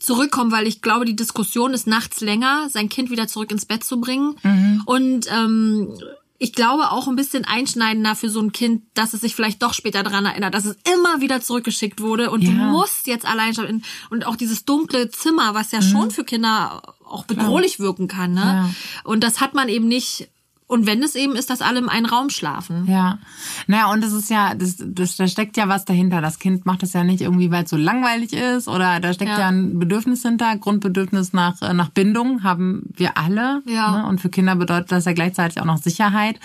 zurückkommen, 0.00 0.50
weil 0.50 0.66
ich 0.66 0.82
glaube, 0.82 1.04
die 1.04 1.14
Diskussion 1.14 1.72
ist 1.72 1.86
nachts 1.86 2.20
länger, 2.20 2.68
sein 2.68 2.88
Kind 2.88 3.10
wieder 3.10 3.28
zurück 3.28 3.52
ins 3.52 3.64
Bett 3.64 3.84
zu 3.84 4.00
bringen. 4.00 4.34
Mhm. 4.42 4.82
Und 4.86 5.26
ähm, 5.32 5.94
ich 6.42 6.52
glaube 6.52 6.90
auch 6.90 7.06
ein 7.06 7.14
bisschen 7.14 7.44
einschneidender 7.44 8.16
für 8.16 8.28
so 8.28 8.40
ein 8.40 8.50
Kind, 8.50 8.82
dass 8.94 9.14
es 9.14 9.20
sich 9.20 9.36
vielleicht 9.36 9.62
doch 9.62 9.74
später 9.74 10.02
daran 10.02 10.26
erinnert, 10.26 10.54
dass 10.54 10.64
es 10.64 10.76
immer 10.92 11.20
wieder 11.20 11.40
zurückgeschickt 11.40 12.00
wurde 12.00 12.32
und 12.32 12.42
ja. 12.42 12.50
du 12.50 12.56
musst 12.56 13.06
jetzt 13.06 13.24
allein 13.24 13.54
schon 13.54 13.84
und 14.10 14.26
auch 14.26 14.34
dieses 14.34 14.64
dunkle 14.64 15.08
Zimmer, 15.08 15.54
was 15.54 15.70
ja 15.70 15.78
mhm. 15.78 15.84
schon 15.84 16.10
für 16.10 16.24
Kinder 16.24 16.82
auch 17.04 17.26
bedrohlich 17.26 17.76
Klar. 17.76 17.86
wirken 17.86 18.08
kann, 18.08 18.34
ne? 18.34 18.40
Ja. 18.40 18.70
Und 19.04 19.22
das 19.22 19.40
hat 19.40 19.54
man 19.54 19.68
eben 19.68 19.86
nicht 19.86 20.30
und 20.72 20.86
wenn 20.86 21.02
es 21.02 21.14
eben 21.14 21.36
ist, 21.36 21.50
dass 21.50 21.60
alle 21.60 21.78
im 21.80 21.90
einen 21.90 22.06
Raum 22.06 22.30
schlafen. 22.30 22.86
Ja. 22.86 23.18
Naja, 23.66 23.92
und 23.92 24.02
es 24.02 24.14
ist 24.14 24.30
ja, 24.30 24.54
das, 24.54 24.76
das, 24.78 25.16
da 25.16 25.28
steckt 25.28 25.58
ja 25.58 25.68
was 25.68 25.84
dahinter. 25.84 26.22
Das 26.22 26.38
Kind 26.38 26.64
macht 26.64 26.82
das 26.82 26.94
ja 26.94 27.04
nicht 27.04 27.20
irgendwie, 27.20 27.50
weil 27.50 27.64
es 27.64 27.70
so 27.70 27.76
langweilig 27.76 28.32
ist 28.32 28.68
oder 28.68 28.98
da 28.98 29.12
steckt 29.12 29.32
ja. 29.32 29.40
ja, 29.40 29.48
ein 29.48 29.78
Bedürfnis 29.78 30.22
hinter. 30.22 30.56
Grundbedürfnis 30.56 31.34
nach, 31.34 31.60
äh, 31.60 31.74
nach 31.74 31.90
Bindung 31.90 32.42
haben 32.42 32.84
wir 32.96 33.18
alle. 33.18 33.62
Ja. 33.66 33.98
Ne? 33.98 34.06
Und 34.06 34.22
für 34.22 34.30
Kinder 34.30 34.56
bedeutet 34.56 34.90
das 34.92 35.04
ja 35.04 35.12
gleichzeitig 35.12 35.60
auch 35.60 35.66
noch 35.66 35.76
Sicherheit. 35.76 36.40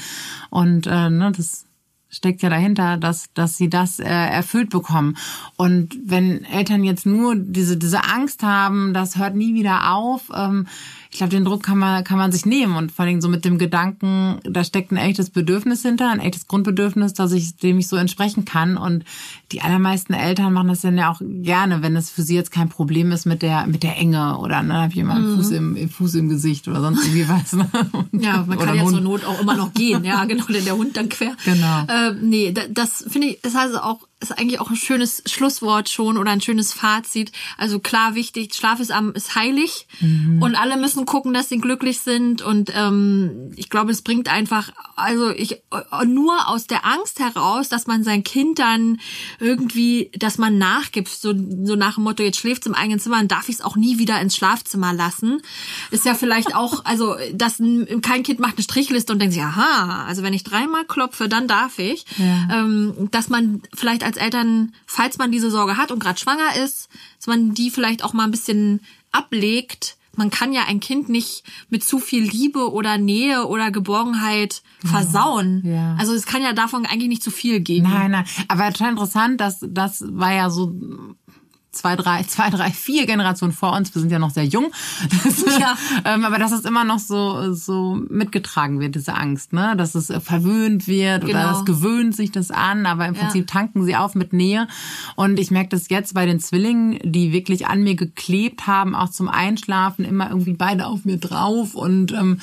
Und 0.50 0.88
äh, 0.88 1.10
ne, 1.10 1.32
das 1.32 1.64
steckt 2.10 2.42
ja 2.42 2.50
dahinter, 2.50 2.98
dass, 2.98 3.32
dass 3.34 3.56
sie 3.56 3.70
das 3.70 4.00
äh, 4.00 4.06
erfüllt 4.06 4.72
bekommen. 4.72 5.16
Und 5.56 5.98
wenn 6.04 6.44
Eltern 6.44 6.84
jetzt 6.84 7.06
nur 7.06 7.36
diese, 7.38 7.78
diese 7.78 8.04
Angst 8.04 8.44
haben, 8.44 8.94
das 8.94 9.18
hört 9.18 9.36
nie 9.36 9.54
wieder 9.54 9.94
auf, 9.94 10.30
ähm, 10.36 10.68
ich 11.18 11.20
glaube, 11.20 11.32
den 11.32 11.46
Druck 11.46 11.64
kann 11.64 11.80
man, 11.80 12.04
kann 12.04 12.20
man 12.20 12.32
sich 12.32 12.46
nehmen 12.46 12.76
und 12.76 12.92
vor 12.92 13.04
allem 13.04 13.22
so 13.22 13.28
mit 13.28 13.44
dem 13.44 13.58
Gedanken, 13.58 14.38
da 14.44 14.64
steckt 14.64 14.92
ein 14.92 14.98
echtes 14.98 15.32
Bedürfnis 15.32 15.82
hinter, 15.82 16.12
ein 16.12 16.20
echtes 16.20 16.48
Grundbedürfnis, 16.48 17.16
dass 17.16 17.32
ich, 17.32 17.56
dem 17.56 17.80
ich 17.80 17.88
so 17.88 17.96
entsprechen 17.96 18.46
kann. 18.46 18.78
Und 18.78 19.04
die 19.52 19.62
allermeisten 19.62 20.14
Eltern 20.14 20.54
machen 20.54 20.68
das 20.68 20.82
dann 20.82 20.96
ja 20.96 21.12
auch 21.12 21.20
gerne, 21.20 21.82
wenn 21.82 21.96
es 21.96 22.12
für 22.12 22.22
sie 22.22 22.36
jetzt 22.36 22.52
kein 22.52 22.70
Problem 22.70 23.12
ist 23.12 23.26
mit 23.26 23.42
der, 23.42 23.66
mit 23.66 23.82
der 23.82 23.98
Enge 23.98 24.38
oder 24.38 24.58
dann 24.58 24.68
ne, 24.68 24.76
habe 24.76 24.92
ich 24.92 25.00
immer 25.00 25.16
einen 25.16 25.32
mhm. 25.32 25.36
Fuß 25.38 25.50
im, 25.54 25.90
Fuß 25.90 26.14
im 26.14 26.30
Gesicht 26.30 26.68
oder 26.68 26.82
sonst 26.82 27.04
irgendwie 27.04 27.28
was. 27.30 27.54
Ne? 27.54 27.68
ja, 28.12 28.46
man 28.48 28.60
kann 28.60 28.76
ja 28.76 28.86
zur 28.86 29.02
Not 29.02 29.26
auch 29.26 29.42
immer 29.42 29.56
noch 29.56 29.74
gehen. 29.74 30.04
Ja, 30.04 30.24
genau, 30.26 30.46
denn 30.46 30.66
der 30.66 30.78
Hund 30.78 30.98
dann 30.98 31.10
quer. 31.10 31.36
Genau. 31.46 31.82
Äh, 31.88 32.14
nee, 32.22 32.54
das 32.70 33.06
finde 33.08 33.30
ich, 33.30 33.42
das 33.42 33.56
heißt 33.56 33.76
auch 33.82 34.07
ist 34.20 34.32
eigentlich 34.32 34.60
auch 34.60 34.72
ein 34.72 34.76
schönes 34.76 35.22
Schlusswort 35.28 35.90
schon 35.90 36.18
oder 36.18 36.32
ein 36.32 36.42
schönes 36.42 36.74
Fazit. 36.74 37.32
Also 37.58 37.80
klar, 37.80 38.16
wichtig, 38.16 38.56
Schlaf 38.56 38.80
ist, 38.80 38.92
ist 39.14 39.36
heilig 39.36 39.88
mhm. 40.00 40.42
und 40.42 40.56
alle 40.56 40.76
müssen 40.78 41.06
gucken, 41.06 41.34
dass 41.34 41.50
sie 41.50 41.60
glücklich 41.60 42.00
sind. 42.00 42.42
Und 42.42 42.72
ähm, 42.74 43.52
ich 43.56 43.70
glaube, 43.70 43.92
es 43.92 44.02
bringt 44.02 44.28
einfach, 44.28 44.72
also 44.96 45.30
ich 45.30 45.62
nur 46.08 46.48
aus 46.48 46.66
der 46.66 46.84
Angst 46.84 47.20
heraus, 47.20 47.70
dass 47.70 47.86
man 47.86 48.04
sein 48.04 48.24
Kind 48.24 48.58
dann 48.58 49.00
irgendwie, 49.40 50.10
dass 50.18 50.40
man 50.40 50.58
nachgibt, 50.58 51.10
so, 51.10 51.34
so 51.64 51.76
nach 51.76 51.96
dem 51.96 52.04
Motto, 52.04 52.24
jetzt 52.24 52.40
schläft 52.40 52.64
es 52.64 52.68
im 52.68 52.74
eigenen 52.74 53.00
Zimmer, 53.00 53.18
dann 53.18 53.28
darf 53.28 53.50
ich 53.50 53.56
es 53.56 53.62
auch 53.62 53.76
nie 53.76 54.00
wieder 54.00 54.20
ins 54.20 54.36
Schlafzimmer 54.36 54.94
lassen. 54.94 55.42
Ist 55.92 56.06
ja 56.06 56.16
vielleicht 56.16 56.56
auch, 56.56 56.86
also 56.86 57.16
dass 57.34 57.58
kein 58.02 58.24
Kind 58.24 58.40
macht 58.40 58.56
eine 58.56 58.64
Strichliste 58.64 59.14
und 59.14 59.20
denkt 59.20 59.36
sich, 59.36 59.44
aha, 59.44 60.06
also 60.06 60.24
wenn 60.24 60.34
ich 60.34 60.44
dreimal 60.44 60.86
klopfe, 60.86 61.30
dann 61.30 61.48
darf 61.48 61.78
ich. 61.78 62.06
Ja. 62.18 62.64
Ähm, 62.64 63.10
dass 63.12 63.30
man 63.30 63.62
vielleicht 63.76 64.07
als 64.08 64.18
Eltern, 64.18 64.74
falls 64.86 65.18
man 65.18 65.32
diese 65.32 65.52
Sorge 65.52 65.78
hat 65.78 65.92
und 65.92 66.00
gerade 66.00 66.20
schwanger 66.20 66.56
ist, 66.64 66.90
dass 67.18 67.28
man 67.28 67.54
die 67.54 67.70
vielleicht 67.70 68.04
auch 68.04 68.14
mal 68.14 68.24
ein 68.24 68.32
bisschen 68.32 68.80
ablegt. 69.12 69.98
Man 70.16 70.32
kann 70.32 70.52
ja 70.52 70.64
ein 70.68 70.80
Kind 70.80 71.10
nicht 71.10 71.44
mit 71.70 71.84
zu 71.84 72.00
viel 72.00 72.24
Liebe 72.24 72.72
oder 72.72 72.98
Nähe 72.98 73.46
oder 73.46 73.70
Geborgenheit 73.70 74.64
versauen. 74.84 75.62
Ja. 75.64 75.96
Also 76.00 76.14
es 76.14 76.26
kann 76.26 76.42
ja 76.42 76.54
davon 76.54 76.88
eigentlich 76.88 77.10
nicht 77.10 77.24
zu 77.24 77.30
viel 77.30 77.60
geben. 77.60 77.88
Nein, 77.88 78.12
nein. 78.12 78.26
Aber 78.48 78.72
total 78.72 78.92
interessant, 78.92 79.40
dass 79.40 79.60
das 79.62 80.04
war 80.08 80.34
ja 80.34 80.50
so 80.50 80.74
zwei, 81.78 81.96
drei, 81.96 82.24
zwei, 82.28 82.50
drei, 82.50 82.72
vier 82.72 83.06
Generationen 83.06 83.54
vor 83.54 83.74
uns. 83.74 83.94
Wir 83.94 84.02
sind 84.02 84.12
ja 84.12 84.20
noch 84.20 84.32
sehr 84.32 84.46
jung. 84.46 84.72
Das, 85.24 85.60
ja. 85.60 85.76
ähm, 86.06 86.26
aber 86.26 86.38
dass 86.40 86.52
es 86.52 86.66
immer 86.66 86.84
noch 86.84 87.00
so, 87.00 87.54
so 87.54 87.96
mitgetragen 88.10 88.80
wird, 88.80 88.96
diese 88.96 89.14
Angst, 89.14 89.54
ne? 89.54 89.76
Dass 89.78 89.96
es 89.96 90.12
verwöhnt 90.24 90.88
wird 90.88 91.26
genau. 91.26 91.40
oder 91.40 91.60
es 91.60 91.66
gewöhnt 91.66 92.16
sich 92.16 92.32
das 92.32 92.52
an, 92.52 92.86
aber 92.86 93.08
im 93.08 93.14
Prinzip 93.14 93.50
ja. 93.50 93.54
tanken 93.60 93.84
sie 93.84 93.96
auf 93.96 94.16
mit 94.16 94.34
Nähe. 94.34 94.68
Und 95.16 95.40
ich 95.40 95.52
merke 95.52 95.70
das 95.70 95.90
jetzt 95.90 96.14
bei 96.14 96.26
den 96.26 96.40
Zwillingen, 96.40 97.00
die 97.04 97.32
wirklich 97.32 97.68
an 97.68 97.84
mir 97.84 97.96
geklebt 97.96 98.68
haben, 98.68 98.96
auch 98.96 99.10
zum 99.10 99.30
Einschlafen, 99.30 100.06
immer 100.06 100.30
irgendwie 100.30 100.54
beide 100.54 100.88
auf 100.88 101.06
mir 101.06 101.18
drauf 101.18 101.76
und 101.76 102.12
ähm, 102.12 102.40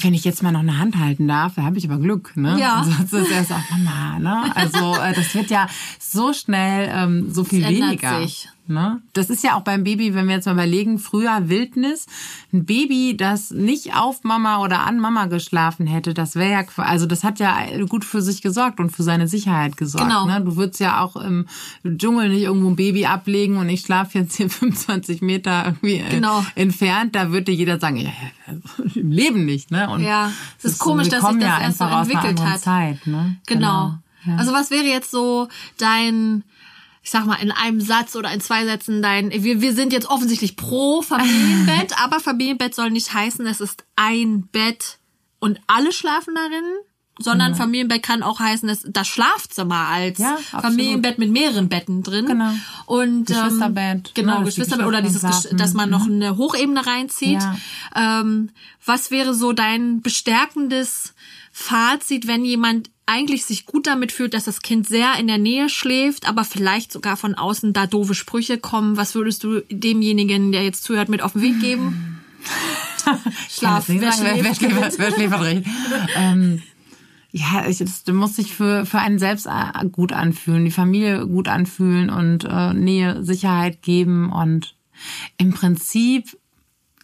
wenn 0.00 0.14
ich 0.14 0.24
jetzt 0.24 0.42
mal 0.42 0.52
noch 0.52 0.60
eine 0.60 0.78
Hand 0.78 0.96
halten 0.96 1.28
darf, 1.28 1.54
da 1.56 1.62
habe 1.64 1.76
ich 1.76 1.84
aber 1.84 1.98
Glück, 1.98 2.34
ne? 2.36 2.56
Ja. 2.58 2.82
Sonst 2.84 3.12
ist 3.12 3.30
erst 3.30 3.52
auch 3.52 3.70
Mama, 3.70 4.18
ne? 4.18 4.56
Also 4.56 4.94
äh, 4.94 5.12
das 5.12 5.34
wird 5.34 5.50
ja 5.50 5.66
so 5.98 6.32
schnell 6.32 6.90
ähm, 6.90 7.32
so 7.32 7.44
viel 7.44 7.66
weniger. 7.68 8.20
Sich. 8.22 8.48
Ne? 8.68 9.02
Das 9.12 9.28
ist 9.28 9.42
ja 9.42 9.56
auch 9.56 9.62
beim 9.62 9.82
Baby, 9.82 10.14
wenn 10.14 10.28
wir 10.28 10.36
jetzt 10.36 10.46
mal 10.46 10.52
überlegen, 10.52 10.98
früher 10.98 11.48
Wildnis, 11.48 12.06
ein 12.52 12.64
Baby, 12.64 13.16
das 13.16 13.50
nicht 13.50 13.96
auf 13.96 14.22
Mama 14.22 14.58
oder 14.58 14.86
an 14.86 15.00
Mama 15.00 15.26
geschlafen 15.26 15.86
hätte, 15.86 16.14
das 16.14 16.36
wäre 16.36 16.50
ja, 16.50 16.64
also 16.76 17.06
das 17.06 17.24
hat 17.24 17.40
ja 17.40 17.58
gut 17.88 18.04
für 18.04 18.22
sich 18.22 18.40
gesorgt 18.40 18.78
und 18.78 18.90
für 18.90 19.02
seine 19.02 19.26
Sicherheit 19.26 19.76
gesorgt. 19.76 20.06
Genau. 20.06 20.26
Ne? 20.26 20.40
Du 20.40 20.56
würdest 20.56 20.78
ja 20.78 21.00
auch 21.00 21.16
im 21.16 21.46
Dschungel 21.84 22.28
nicht 22.28 22.42
irgendwo 22.42 22.70
ein 22.70 22.76
Baby 22.76 23.06
ablegen 23.06 23.56
und 23.56 23.68
ich 23.68 23.80
schlafe 23.80 24.18
jetzt 24.18 24.36
hier 24.36 24.48
25 24.62 25.22
Meter 25.22 25.64
irgendwie 25.66 25.96
äh, 25.96 26.08
genau. 26.10 26.44
entfernt, 26.54 27.16
da 27.16 27.32
würde 27.32 27.50
jeder 27.50 27.80
sagen, 27.80 27.96
ja, 27.96 28.12
im 28.94 29.10
Leben 29.10 29.44
nicht. 29.44 29.70
Ne? 29.70 29.90
Und 29.90 30.02
Ja, 30.02 30.30
es 30.58 30.64
ist 30.66 30.78
so, 30.78 30.84
komisch, 30.84 31.08
dass 31.08 31.22
sich 31.22 31.38
das 31.38 31.42
ja 31.42 31.60
erst 31.60 31.78
so 31.78 31.84
entwickelt 31.84 32.40
hat. 32.40 32.60
Zeit, 32.60 33.06
ne? 33.06 33.36
Genau. 33.46 33.98
Ja. 34.24 34.36
Also 34.36 34.52
was 34.52 34.70
wäre 34.70 34.84
jetzt 34.84 35.10
so 35.10 35.48
dein, 35.78 36.44
ich 37.02 37.10
sag 37.10 37.26
mal, 37.26 37.36
in 37.36 37.50
einem 37.50 37.80
Satz 37.80 38.14
oder 38.16 38.32
in 38.32 38.40
zwei 38.40 38.64
Sätzen 38.64 39.02
dein, 39.02 39.30
wir, 39.32 39.60
wir 39.60 39.74
sind 39.74 39.92
jetzt 39.92 40.08
offensichtlich 40.08 40.56
pro 40.56 41.02
Familienbett, 41.02 41.98
aber 42.02 42.20
Familienbett 42.20 42.74
soll 42.74 42.90
nicht 42.90 43.12
heißen, 43.12 43.44
es 43.46 43.60
ist 43.60 43.84
ein 43.96 44.46
Bett 44.52 44.98
und 45.40 45.60
alle 45.66 45.92
schlafen 45.92 46.34
darin, 46.34 46.64
sondern 47.18 47.54
Familienbett 47.54 48.02
kann 48.02 48.22
auch 48.22 48.40
heißen, 48.40 48.66
dass 48.68 48.84
das 48.88 49.06
Schlafzimmer 49.06 49.88
als 49.88 50.18
Ja. 50.18 50.38
Familienbett 50.60 51.18
mit 51.18 51.30
mehreren 51.30 51.68
Betten 51.68 52.02
drin. 52.02 52.26
Genau. 52.26 52.52
Und 52.86 53.28
ähm, 53.30 53.36
Geschwisterbett, 53.36 54.12
Genau, 54.14 54.38
ne, 54.38 54.44
dass 54.44 54.54
die 54.54 54.60
Geschwisterbett 54.60 54.86
oder 54.86 55.02
dieses, 55.02 55.22
Gesch- 55.22 55.54
dass 55.56 55.74
man 55.74 55.90
noch 55.90 56.06
eine 56.06 56.36
Hochebene 56.36 56.84
reinzieht. 56.86 57.42
Ja. 57.42 58.20
Ähm, 58.20 58.50
was 58.84 59.10
wäre 59.10 59.34
so 59.34 59.52
dein 59.52 60.00
bestärkendes 60.00 61.12
Fazit, 61.52 62.26
wenn 62.26 62.44
jemand 62.44 62.90
eigentlich 63.04 63.44
sich 63.44 63.66
gut 63.66 63.86
damit 63.86 64.10
fühlt, 64.10 64.32
dass 64.32 64.44
das 64.44 64.62
Kind 64.62 64.88
sehr 64.88 65.18
in 65.18 65.26
der 65.26 65.38
Nähe 65.38 65.68
schläft, 65.68 66.26
aber 66.26 66.44
vielleicht 66.44 66.90
sogar 66.90 67.16
von 67.16 67.34
außen 67.34 67.72
da 67.72 67.86
doofe 67.86 68.14
Sprüche 68.14 68.58
kommen? 68.58 68.96
Was 68.96 69.14
würdest 69.14 69.44
du 69.44 69.60
demjenigen, 69.70 70.52
der 70.52 70.64
jetzt 70.64 70.84
zuhört, 70.84 71.08
mit 71.08 71.20
auf 71.22 71.34
den 71.34 71.42
Weg 71.42 71.60
geben? 71.60 72.20
Schlaf, 73.50 73.84
wer 73.88 74.12
sagen, 74.12 74.36
wer, 74.36 74.44
wer, 74.44 74.54
schläft, 74.54 74.94
schläft, 74.94 75.16
schläft 75.16 75.66
ähm, 76.16 76.62
ja, 77.32 77.66
ich, 77.66 77.78
das 77.78 78.04
muss 78.08 78.36
sich 78.36 78.54
für, 78.54 78.84
für 78.84 78.98
einen 78.98 79.18
selbst 79.18 79.46
äh, 79.46 79.88
gut 79.90 80.12
anfühlen, 80.12 80.64
die 80.66 80.70
Familie 80.70 81.26
gut 81.26 81.48
anfühlen 81.48 82.10
und 82.10 82.44
äh, 82.44 82.74
Nähe, 82.74 83.24
Sicherheit 83.24 83.80
geben. 83.80 84.30
Und 84.30 84.76
im 85.38 85.52
Prinzip, 85.52 86.36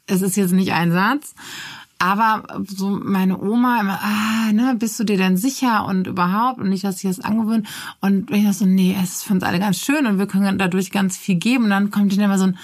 es 0.07 0.21
ist 0.21 0.37
jetzt 0.37 0.53
nicht 0.53 0.73
ein 0.73 0.93
Satz, 0.93 1.35
aber 1.99 2.45
so 2.67 2.91
meine 2.91 3.41
Oma 3.41 3.81
immer, 3.81 3.99
ah, 4.01 4.53
ne, 4.53 4.77
bist 4.79 4.99
du 5.01 5.05
dir 5.05 5.17
denn 5.17 5.37
sicher 5.37 5.85
und 5.85 6.07
überhaupt 6.07 6.61
und 6.61 6.69
nicht, 6.69 6.85
dass 6.85 7.03
ich 7.03 7.11
das 7.11 7.21
angewöhnt. 7.21 7.67
Und 8.01 8.31
wenn 8.31 8.41
ich 8.41 8.47
das 8.47 8.61
so, 8.61 8.67
nee, 8.67 8.97
es 9.03 9.17
ist 9.17 9.25
für 9.25 9.35
uns 9.35 9.43
alle 9.43 9.59
ganz 9.59 9.79
schön 9.79 10.07
und 10.07 10.19
wir 10.19 10.27
können 10.27 10.59
dadurch 10.59 10.91
ganz 10.93 11.17
viel 11.17 11.35
geben. 11.35 11.65
Und 11.65 11.71
dann 11.71 11.91
kommt 11.91 12.13
dann 12.13 12.25
immer 12.25 12.39
so 12.39 12.45
ein, 12.45 12.59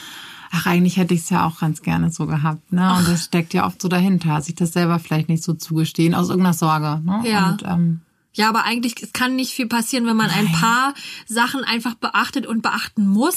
ach, 0.53 0.66
eigentlich 0.66 0.97
hätte 0.97 1.14
ich 1.14 1.20
es 1.20 1.31
ja 1.31 1.47
auch 1.47 1.59
ganz 1.59 1.83
gerne 1.83 2.11
so 2.11 2.27
gehabt. 2.27 2.73
Ne? 2.73 2.94
Und 2.97 3.09
das 3.09 3.25
steckt 3.25 3.55
ja 3.55 3.66
oft 3.66 3.83
so 3.83 3.88
dahinter, 3.88 4.40
sich 4.40 4.55
das 4.55 4.73
selber 4.73 5.01
vielleicht 5.01 5.29
nicht 5.29 5.42
so 5.42 5.55
zugestehen, 5.55 6.14
aus 6.14 6.29
irgendeiner 6.29 6.55
Sorge. 6.55 7.01
Ne? 7.05 7.23
Ja. 7.25 7.51
Und, 7.51 7.62
ähm, 7.64 8.01
Ja, 8.35 8.49
aber 8.49 8.64
eigentlich 8.64 8.94
es 9.01 9.12
kann 9.12 9.37
nicht 9.37 9.53
viel 9.53 9.66
passieren, 9.66 10.07
wenn 10.07 10.16
man 10.16 10.29
ein 10.31 10.51
paar 10.53 10.94
Sachen 11.27 11.62
einfach 11.64 11.94
beachtet 11.94 12.47
und 12.47 12.62
beachten 12.62 13.07
muss. 13.07 13.37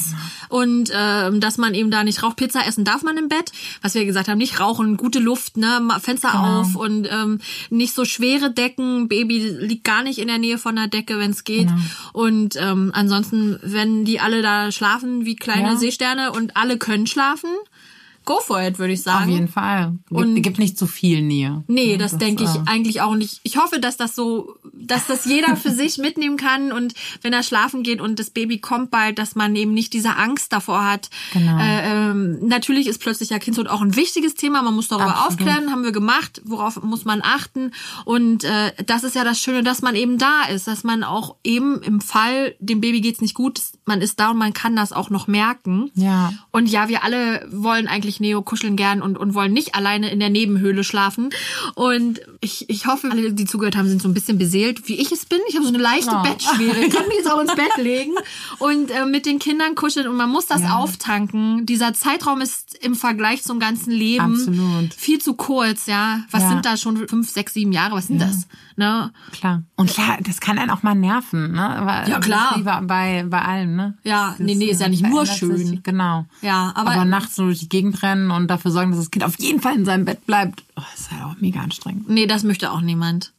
Und 0.49 0.91
ähm, 0.93 1.39
dass 1.39 1.57
man 1.57 1.73
eben 1.73 1.91
da 1.91 2.03
nicht 2.03 2.23
raucht. 2.23 2.35
Pizza 2.37 2.65
essen 2.65 2.83
darf 2.83 3.03
man 3.03 3.15
im 3.17 3.29
Bett. 3.29 3.51
Was 3.81 3.93
wir 3.93 4.05
gesagt 4.05 4.27
haben, 4.27 4.37
nicht 4.39 4.59
rauchen, 4.59 4.97
gute 4.97 5.19
Luft, 5.19 5.57
ne, 5.57 5.87
Fenster 6.01 6.31
Genau. 6.31 6.61
auf 6.61 6.75
und 6.75 7.07
ähm, 7.11 7.39
nicht 7.69 7.93
so 7.93 8.05
schwere 8.05 8.51
Decken. 8.51 9.07
Baby 9.07 9.39
liegt 9.39 9.83
gar 9.83 10.03
nicht 10.03 10.17
in 10.19 10.27
der 10.27 10.39
Nähe 10.39 10.57
von 10.57 10.75
der 10.75 10.87
Decke, 10.87 11.19
wenn 11.19 11.31
es 11.31 11.43
geht. 11.43 11.67
Genau. 11.67 11.79
Und 12.13 12.55
ähm, 12.57 12.91
ansonsten, 12.93 13.59
wenn 13.61 14.03
die 14.03 14.19
alle 14.19 14.41
da 14.41 14.71
schlafen 14.71 15.25
wie 15.25 15.35
kleine 15.35 15.69
Ja. 15.69 15.75
Seesterne 15.77 16.31
und 16.31 16.57
alle 16.57 16.77
können 16.77 17.07
schlafen, 17.07 17.49
go 18.27 18.39
for 18.41 18.61
it, 18.61 18.77
würde 18.77 18.93
ich 18.93 19.01
sagen. 19.01 19.23
auf 19.23 19.29
jeden 19.29 19.47
Fall. 19.47 19.97
Und- 20.09 20.35
Gibt, 20.35 20.43
gibt 20.43 20.59
nicht 20.59 20.77
zu 20.77 20.85
viel 20.85 21.21
Nähe. 21.21 21.63
Nee, 21.67 21.93
Ja, 21.93 21.97
das, 21.97 22.17
denke 22.17 22.43
ich 22.43 22.49
äh, 22.49 22.59
eigentlich 22.65 23.01
auch 23.01 23.15
nicht. 23.15 23.39
Ich 23.43 23.57
hoffe, 23.57 23.79
dass 23.79 23.95
das 23.97 24.15
so, 24.15 24.55
dass 24.73 25.07
das 25.07 25.25
jeder 25.25 25.55
für 25.55 25.71
sich 25.71 25.97
mitnehmen 25.97 26.35
kann 26.37 26.71
und 26.71 26.93
wenn 27.21 27.31
er 27.33 27.41
schlafen 27.41 27.81
geht 27.83 28.01
und 28.01 28.19
das 28.19 28.29
Baby 28.29 28.59
kommt 28.59 28.91
bald, 28.91 29.17
dass 29.17 29.35
man 29.35 29.55
eben 29.55 29.73
nicht 29.73 29.93
diese 29.93 30.17
Angst 30.17 30.51
davor 30.53 30.83
hat. 30.85 31.09
Genau. 31.33 31.57
Äh, 31.57 32.09
ähm, 32.11 32.45
natürlich 32.45 32.87
ist 32.87 32.99
plötzlicher 32.99 33.39
Kindstod 33.39 33.67
auch 33.69 33.81
ein 33.81 33.95
wichtiges 33.95 34.35
Thema. 34.35 34.61
Man 34.61 34.75
muss 34.75 34.89
darüber 34.89 35.15
Absolut. 35.15 35.31
aufklären, 35.31 35.71
haben 35.71 35.83
wir 35.83 35.93
gemacht. 35.93 36.41
Worauf 36.43 36.83
muss 36.83 37.05
man 37.05 37.21
achten? 37.23 37.71
Und 38.03 38.43
äh, 38.43 38.73
das 38.85 39.03
ist 39.05 39.15
ja 39.15 39.23
das 39.23 39.39
Schöne, 39.39 39.63
dass 39.63 39.81
man 39.81 39.95
eben 39.95 40.17
da 40.17 40.43
ist, 40.53 40.67
dass 40.67 40.83
man 40.83 41.03
auch 41.05 41.35
eben 41.45 41.81
im 41.81 42.01
Fall, 42.01 42.55
dem 42.59 42.81
Baby 42.81 42.99
geht's 42.99 43.21
nicht 43.21 43.35
gut, 43.35 43.61
man 43.85 44.01
ist 44.01 44.19
da 44.19 44.31
und 44.31 44.37
man 44.37 44.53
kann 44.53 44.75
das 44.75 44.91
auch 44.91 45.09
noch 45.09 45.27
merken. 45.27 45.91
Ja. 45.95 46.33
Und 46.51 46.67
ja, 46.67 46.89
wir 46.89 47.03
alle 47.05 47.47
wollen 47.51 47.87
eigentlich 47.87 48.16
Neo 48.19 48.41
kuscheln 48.41 48.75
gern 48.75 49.01
und, 49.01 49.17
und 49.17 49.33
wollen 49.33 49.53
nicht 49.53 49.75
alleine 49.75 50.09
in 50.11 50.19
der 50.19 50.29
Nebenhöhle 50.29 50.83
schlafen. 50.83 51.29
Und 51.75 52.19
ich, 52.41 52.69
ich 52.69 52.85
hoffe, 52.87 53.09
alle, 53.11 53.33
die 53.33 53.45
zugehört 53.45 53.75
haben, 53.75 53.87
sind 53.87 54.01
so 54.01 54.07
ein 54.07 54.13
bisschen 54.13 54.37
beseelt, 54.37 54.87
wie 54.87 54.95
ich 54.99 55.11
es 55.11 55.25
bin. 55.25 55.39
Ich 55.49 55.55
habe 55.55 55.65
so 55.65 55.73
eine 55.73 55.77
leichte 55.81 56.15
Oh. 56.15 56.23
Bettschwere. 56.23 56.79
Ich 56.85 56.93
kann 56.93 57.07
mich 57.07 57.17
jetzt 57.17 57.31
auch 57.31 57.39
ins 57.41 57.55
Bett 57.55 57.77
legen 57.77 58.13
und 58.59 58.89
äh, 58.91 59.05
mit 59.05 59.25
den 59.25 59.39
Kindern 59.39 59.75
kuscheln. 59.75 60.07
Und 60.07 60.15
man 60.17 60.29
muss 60.29 60.45
das 60.45 60.63
auftanken. 60.69 61.65
Dieser 61.65 61.93
Zeitraum 61.93 62.41
ist 62.41 62.77
im 62.81 62.95
Vergleich 62.95 63.43
zum 63.43 63.59
ganzen 63.59 63.91
Leben 63.91 64.33
Absolut. 64.33 64.93
viel 64.93 65.19
zu 65.19 65.33
kurz, 65.33 65.85
ja. 65.85 66.21
Was 66.31 66.43
Ja. 66.43 66.49
sind 66.49 66.65
da 66.65 66.77
schon 66.77 67.07
fünf, 67.07 67.29
sechs, 67.29 67.53
sieben 67.53 67.71
Jahre? 67.71 67.95
Was 67.95 68.07
sind 68.07 68.21
das? 68.21 68.47
Ne? 68.75 69.11
Klar. 69.31 69.63
Und 69.75 69.89
klar, 69.89 70.17
das 70.21 70.39
kann 70.39 70.59
einen 70.59 70.69
auch 70.69 70.83
mal 70.83 70.93
nerven, 70.95 71.51
ne? 71.51 71.79
Weil, 71.83 72.09
Ja, 72.09 72.19
klar. 72.19 72.49
Das 72.51 72.57
ist 72.57 72.65
wie 72.83 72.85
bei, 72.87 73.25
bei 73.27 73.41
allem, 73.41 73.75
ne? 73.75 73.97
Ja, 74.03 74.29
Das, 74.37 74.39
nee, 74.39 74.55
nee, 74.55 74.65
ist 74.65 74.81
ja 74.81 74.87
nicht 74.87 75.03
nur 75.05 75.25
schön. 75.25 75.57
Sich, 75.57 75.83
genau. 75.83 76.25
Ja, 76.41 76.71
aber- 76.75 76.91
aber 76.91 77.05
nachts 77.05 77.35
so 77.35 77.43
durch 77.45 77.59
die 77.59 77.69
Gegend 77.69 78.01
rennen 78.03 78.06
und 78.31 78.47
dafür 78.47 78.71
sorgen, 78.71 78.91
dass 78.91 78.99
das 78.99 79.11
Kind 79.11 79.23
auf 79.25 79.39
jeden 79.39 79.61
Fall 79.61 79.75
in 79.75 79.85
seinem 79.85 80.05
Bett 80.05 80.25
bleibt, 80.25 80.63
oh, 80.75 80.81
ist 80.95 81.11
halt 81.11 81.23
auch 81.23 81.39
mega 81.39 81.59
anstrengend. 81.61 82.09
Nee, 82.09 82.25
das 82.27 82.43
möchte 82.43 82.71
auch 82.71 82.81
niemand. 82.81 83.31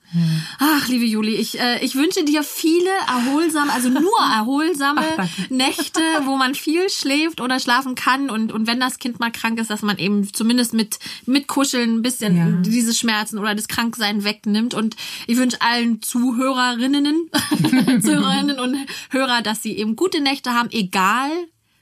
Ach, 0.58 0.88
liebe 0.88 1.04
Juli, 1.04 1.34
ich, 1.34 1.60
äh, 1.60 1.84
ich 1.84 1.94
wünsche 1.94 2.24
dir 2.24 2.42
viele 2.42 2.88
erholsame, 3.06 3.70
also 3.70 3.90
nur 3.90 4.18
erholsame 4.34 5.02
Nächte, 5.50 6.00
wo 6.24 6.36
man 6.38 6.54
viel 6.54 6.88
schläft 6.88 7.42
oder 7.42 7.60
schlafen 7.60 7.94
kann 7.94 8.30
und, 8.30 8.50
und 8.50 8.66
wenn 8.66 8.80
das 8.80 8.98
Kind 8.98 9.20
mal 9.20 9.30
krank 9.30 9.60
ist, 9.60 9.68
dass 9.68 9.82
man 9.82 9.98
eben 9.98 10.32
zumindest 10.32 10.72
mit, 10.72 10.98
mit 11.26 11.46
Kuscheln 11.46 11.96
ein 11.96 12.02
bisschen 12.02 12.36
Ja. 12.36 12.46
diese 12.62 12.94
Schmerzen 12.94 13.38
oder 13.38 13.54
das 13.54 13.68
Kranksein 13.68 14.24
wegnimmt 14.24 14.72
und 14.72 14.96
ich 15.26 15.36
wünsche 15.36 15.60
allen 15.60 16.00
Zuhörerinnen, 16.00 17.28
Zuhörerinnen 18.00 18.58
und 18.60 18.76
Hörer, 19.10 19.42
dass 19.42 19.62
sie 19.62 19.76
eben 19.76 19.94
gute 19.94 20.22
Nächte 20.22 20.54
haben, 20.54 20.70
egal 20.72 21.30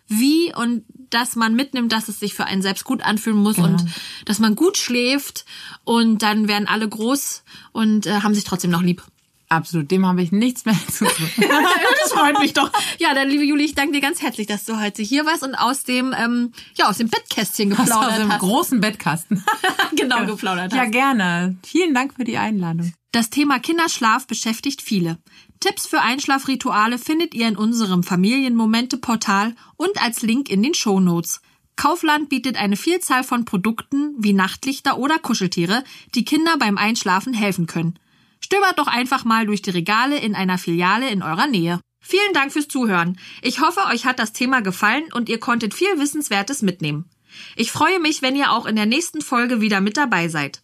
wie 0.08 0.52
und 0.52 0.84
dass 1.10 1.36
man 1.36 1.54
mitnimmt, 1.54 1.92
dass 1.92 2.08
es 2.08 2.20
sich 2.20 2.34
für 2.34 2.44
einen 2.44 2.62
selbst 2.62 2.84
gut 2.84 3.02
anfühlen 3.02 3.38
muss 3.38 3.58
und 3.58 3.84
dass 4.24 4.38
man 4.38 4.54
gut 4.54 4.76
schläft 4.76 5.44
und 5.84 6.22
dann 6.22 6.48
werden 6.48 6.68
alle 6.68 6.88
groß 6.88 7.42
und 7.72 8.06
äh, 8.06 8.20
haben 8.20 8.34
sich 8.34 8.44
trotzdem 8.44 8.70
noch 8.70 8.82
lieb. 8.82 9.02
Absolut, 9.48 9.90
dem 9.92 10.04
habe 10.04 10.22
ich 10.22 10.32
nichts 10.32 10.64
mehr 10.64 10.76
zu 10.92 11.04
tun. 11.04 11.28
das 11.36 12.12
freut 12.12 12.38
mich 12.40 12.52
doch. 12.52 12.70
Ja, 12.98 13.14
dann 13.14 13.28
liebe 13.28 13.44
Juli, 13.44 13.64
ich 13.64 13.74
danke 13.74 13.92
dir 13.92 14.00
ganz 14.00 14.20
herzlich, 14.20 14.46
dass 14.46 14.64
du 14.64 14.80
heute 14.80 15.02
hier 15.02 15.24
warst 15.24 15.44
und 15.44 15.54
aus 15.54 15.84
dem 15.84 16.14
ähm, 16.18 16.52
ja 16.76 16.88
aus 16.88 16.98
dem 16.98 17.08
Bettkästchen 17.08 17.72
Aus 17.72 17.78
geplaudert 17.78 18.18
dem 18.18 18.32
hast. 18.32 18.40
großen 18.40 18.80
Bettkasten. 18.80 19.44
genau 19.96 20.26
geplaudert 20.26 20.72
hast. 20.72 20.76
Ja, 20.76 20.84
gerne. 20.86 21.56
Vielen 21.64 21.94
Dank 21.94 22.14
für 22.14 22.24
die 22.24 22.38
Einladung. 22.38 22.92
Das 23.12 23.30
Thema 23.30 23.60
Kinderschlaf 23.60 24.26
beschäftigt 24.26 24.82
viele. 24.82 25.18
Tipps 25.60 25.86
für 25.86 26.00
Einschlafrituale 26.00 26.98
findet 26.98 27.34
ihr 27.34 27.48
in 27.48 27.56
unserem 27.56 28.02
Familienmomente-Portal 28.02 29.54
und 29.76 30.02
als 30.02 30.22
Link 30.22 30.48
in 30.48 30.62
den 30.62 30.74
Shownotes. 30.74 31.40
Kaufland 31.76 32.28
bietet 32.28 32.56
eine 32.56 32.76
Vielzahl 32.76 33.22
von 33.22 33.44
Produkten 33.44 34.14
wie 34.18 34.32
Nachtlichter 34.32 34.98
oder 34.98 35.18
Kuscheltiere, 35.18 35.84
die 36.14 36.24
Kinder 36.24 36.56
beim 36.58 36.78
Einschlafen 36.78 37.34
helfen 37.34 37.66
können. 37.66 37.98
Stöbert 38.40 38.78
doch 38.78 38.86
einfach 38.86 39.24
mal 39.24 39.46
durch 39.46 39.62
die 39.62 39.70
Regale 39.70 40.18
in 40.18 40.34
einer 40.34 40.58
Filiale 40.58 41.10
in 41.10 41.22
eurer 41.22 41.46
Nähe. 41.46 41.80
Vielen 42.00 42.32
Dank 42.34 42.52
fürs 42.52 42.68
Zuhören. 42.68 43.18
Ich 43.42 43.60
hoffe, 43.60 43.80
euch 43.86 44.06
hat 44.06 44.18
das 44.18 44.32
Thema 44.32 44.60
gefallen 44.60 45.04
und 45.12 45.28
ihr 45.28 45.40
konntet 45.40 45.74
viel 45.74 45.98
Wissenswertes 45.98 46.62
mitnehmen. 46.62 47.10
Ich 47.56 47.72
freue 47.72 47.98
mich, 47.98 48.22
wenn 48.22 48.36
ihr 48.36 48.52
auch 48.52 48.66
in 48.66 48.76
der 48.76 48.86
nächsten 48.86 49.20
Folge 49.20 49.60
wieder 49.60 49.80
mit 49.80 49.96
dabei 49.96 50.28
seid. 50.28 50.62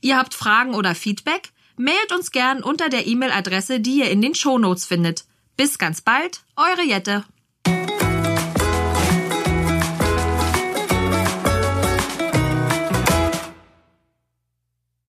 Ihr 0.00 0.18
habt 0.18 0.34
Fragen 0.34 0.74
oder 0.74 0.94
Feedback? 0.94 1.52
Mailt 1.80 2.12
uns 2.12 2.30
gern 2.30 2.62
unter 2.62 2.90
der 2.90 3.06
E-Mail-Adresse, 3.06 3.80
die 3.80 4.00
ihr 4.00 4.10
in 4.10 4.20
den 4.20 4.34
Shownotes 4.34 4.84
findet. 4.84 5.24
Bis 5.56 5.78
ganz 5.78 6.02
bald, 6.02 6.42
eure 6.54 6.82
Jette. 6.86 7.24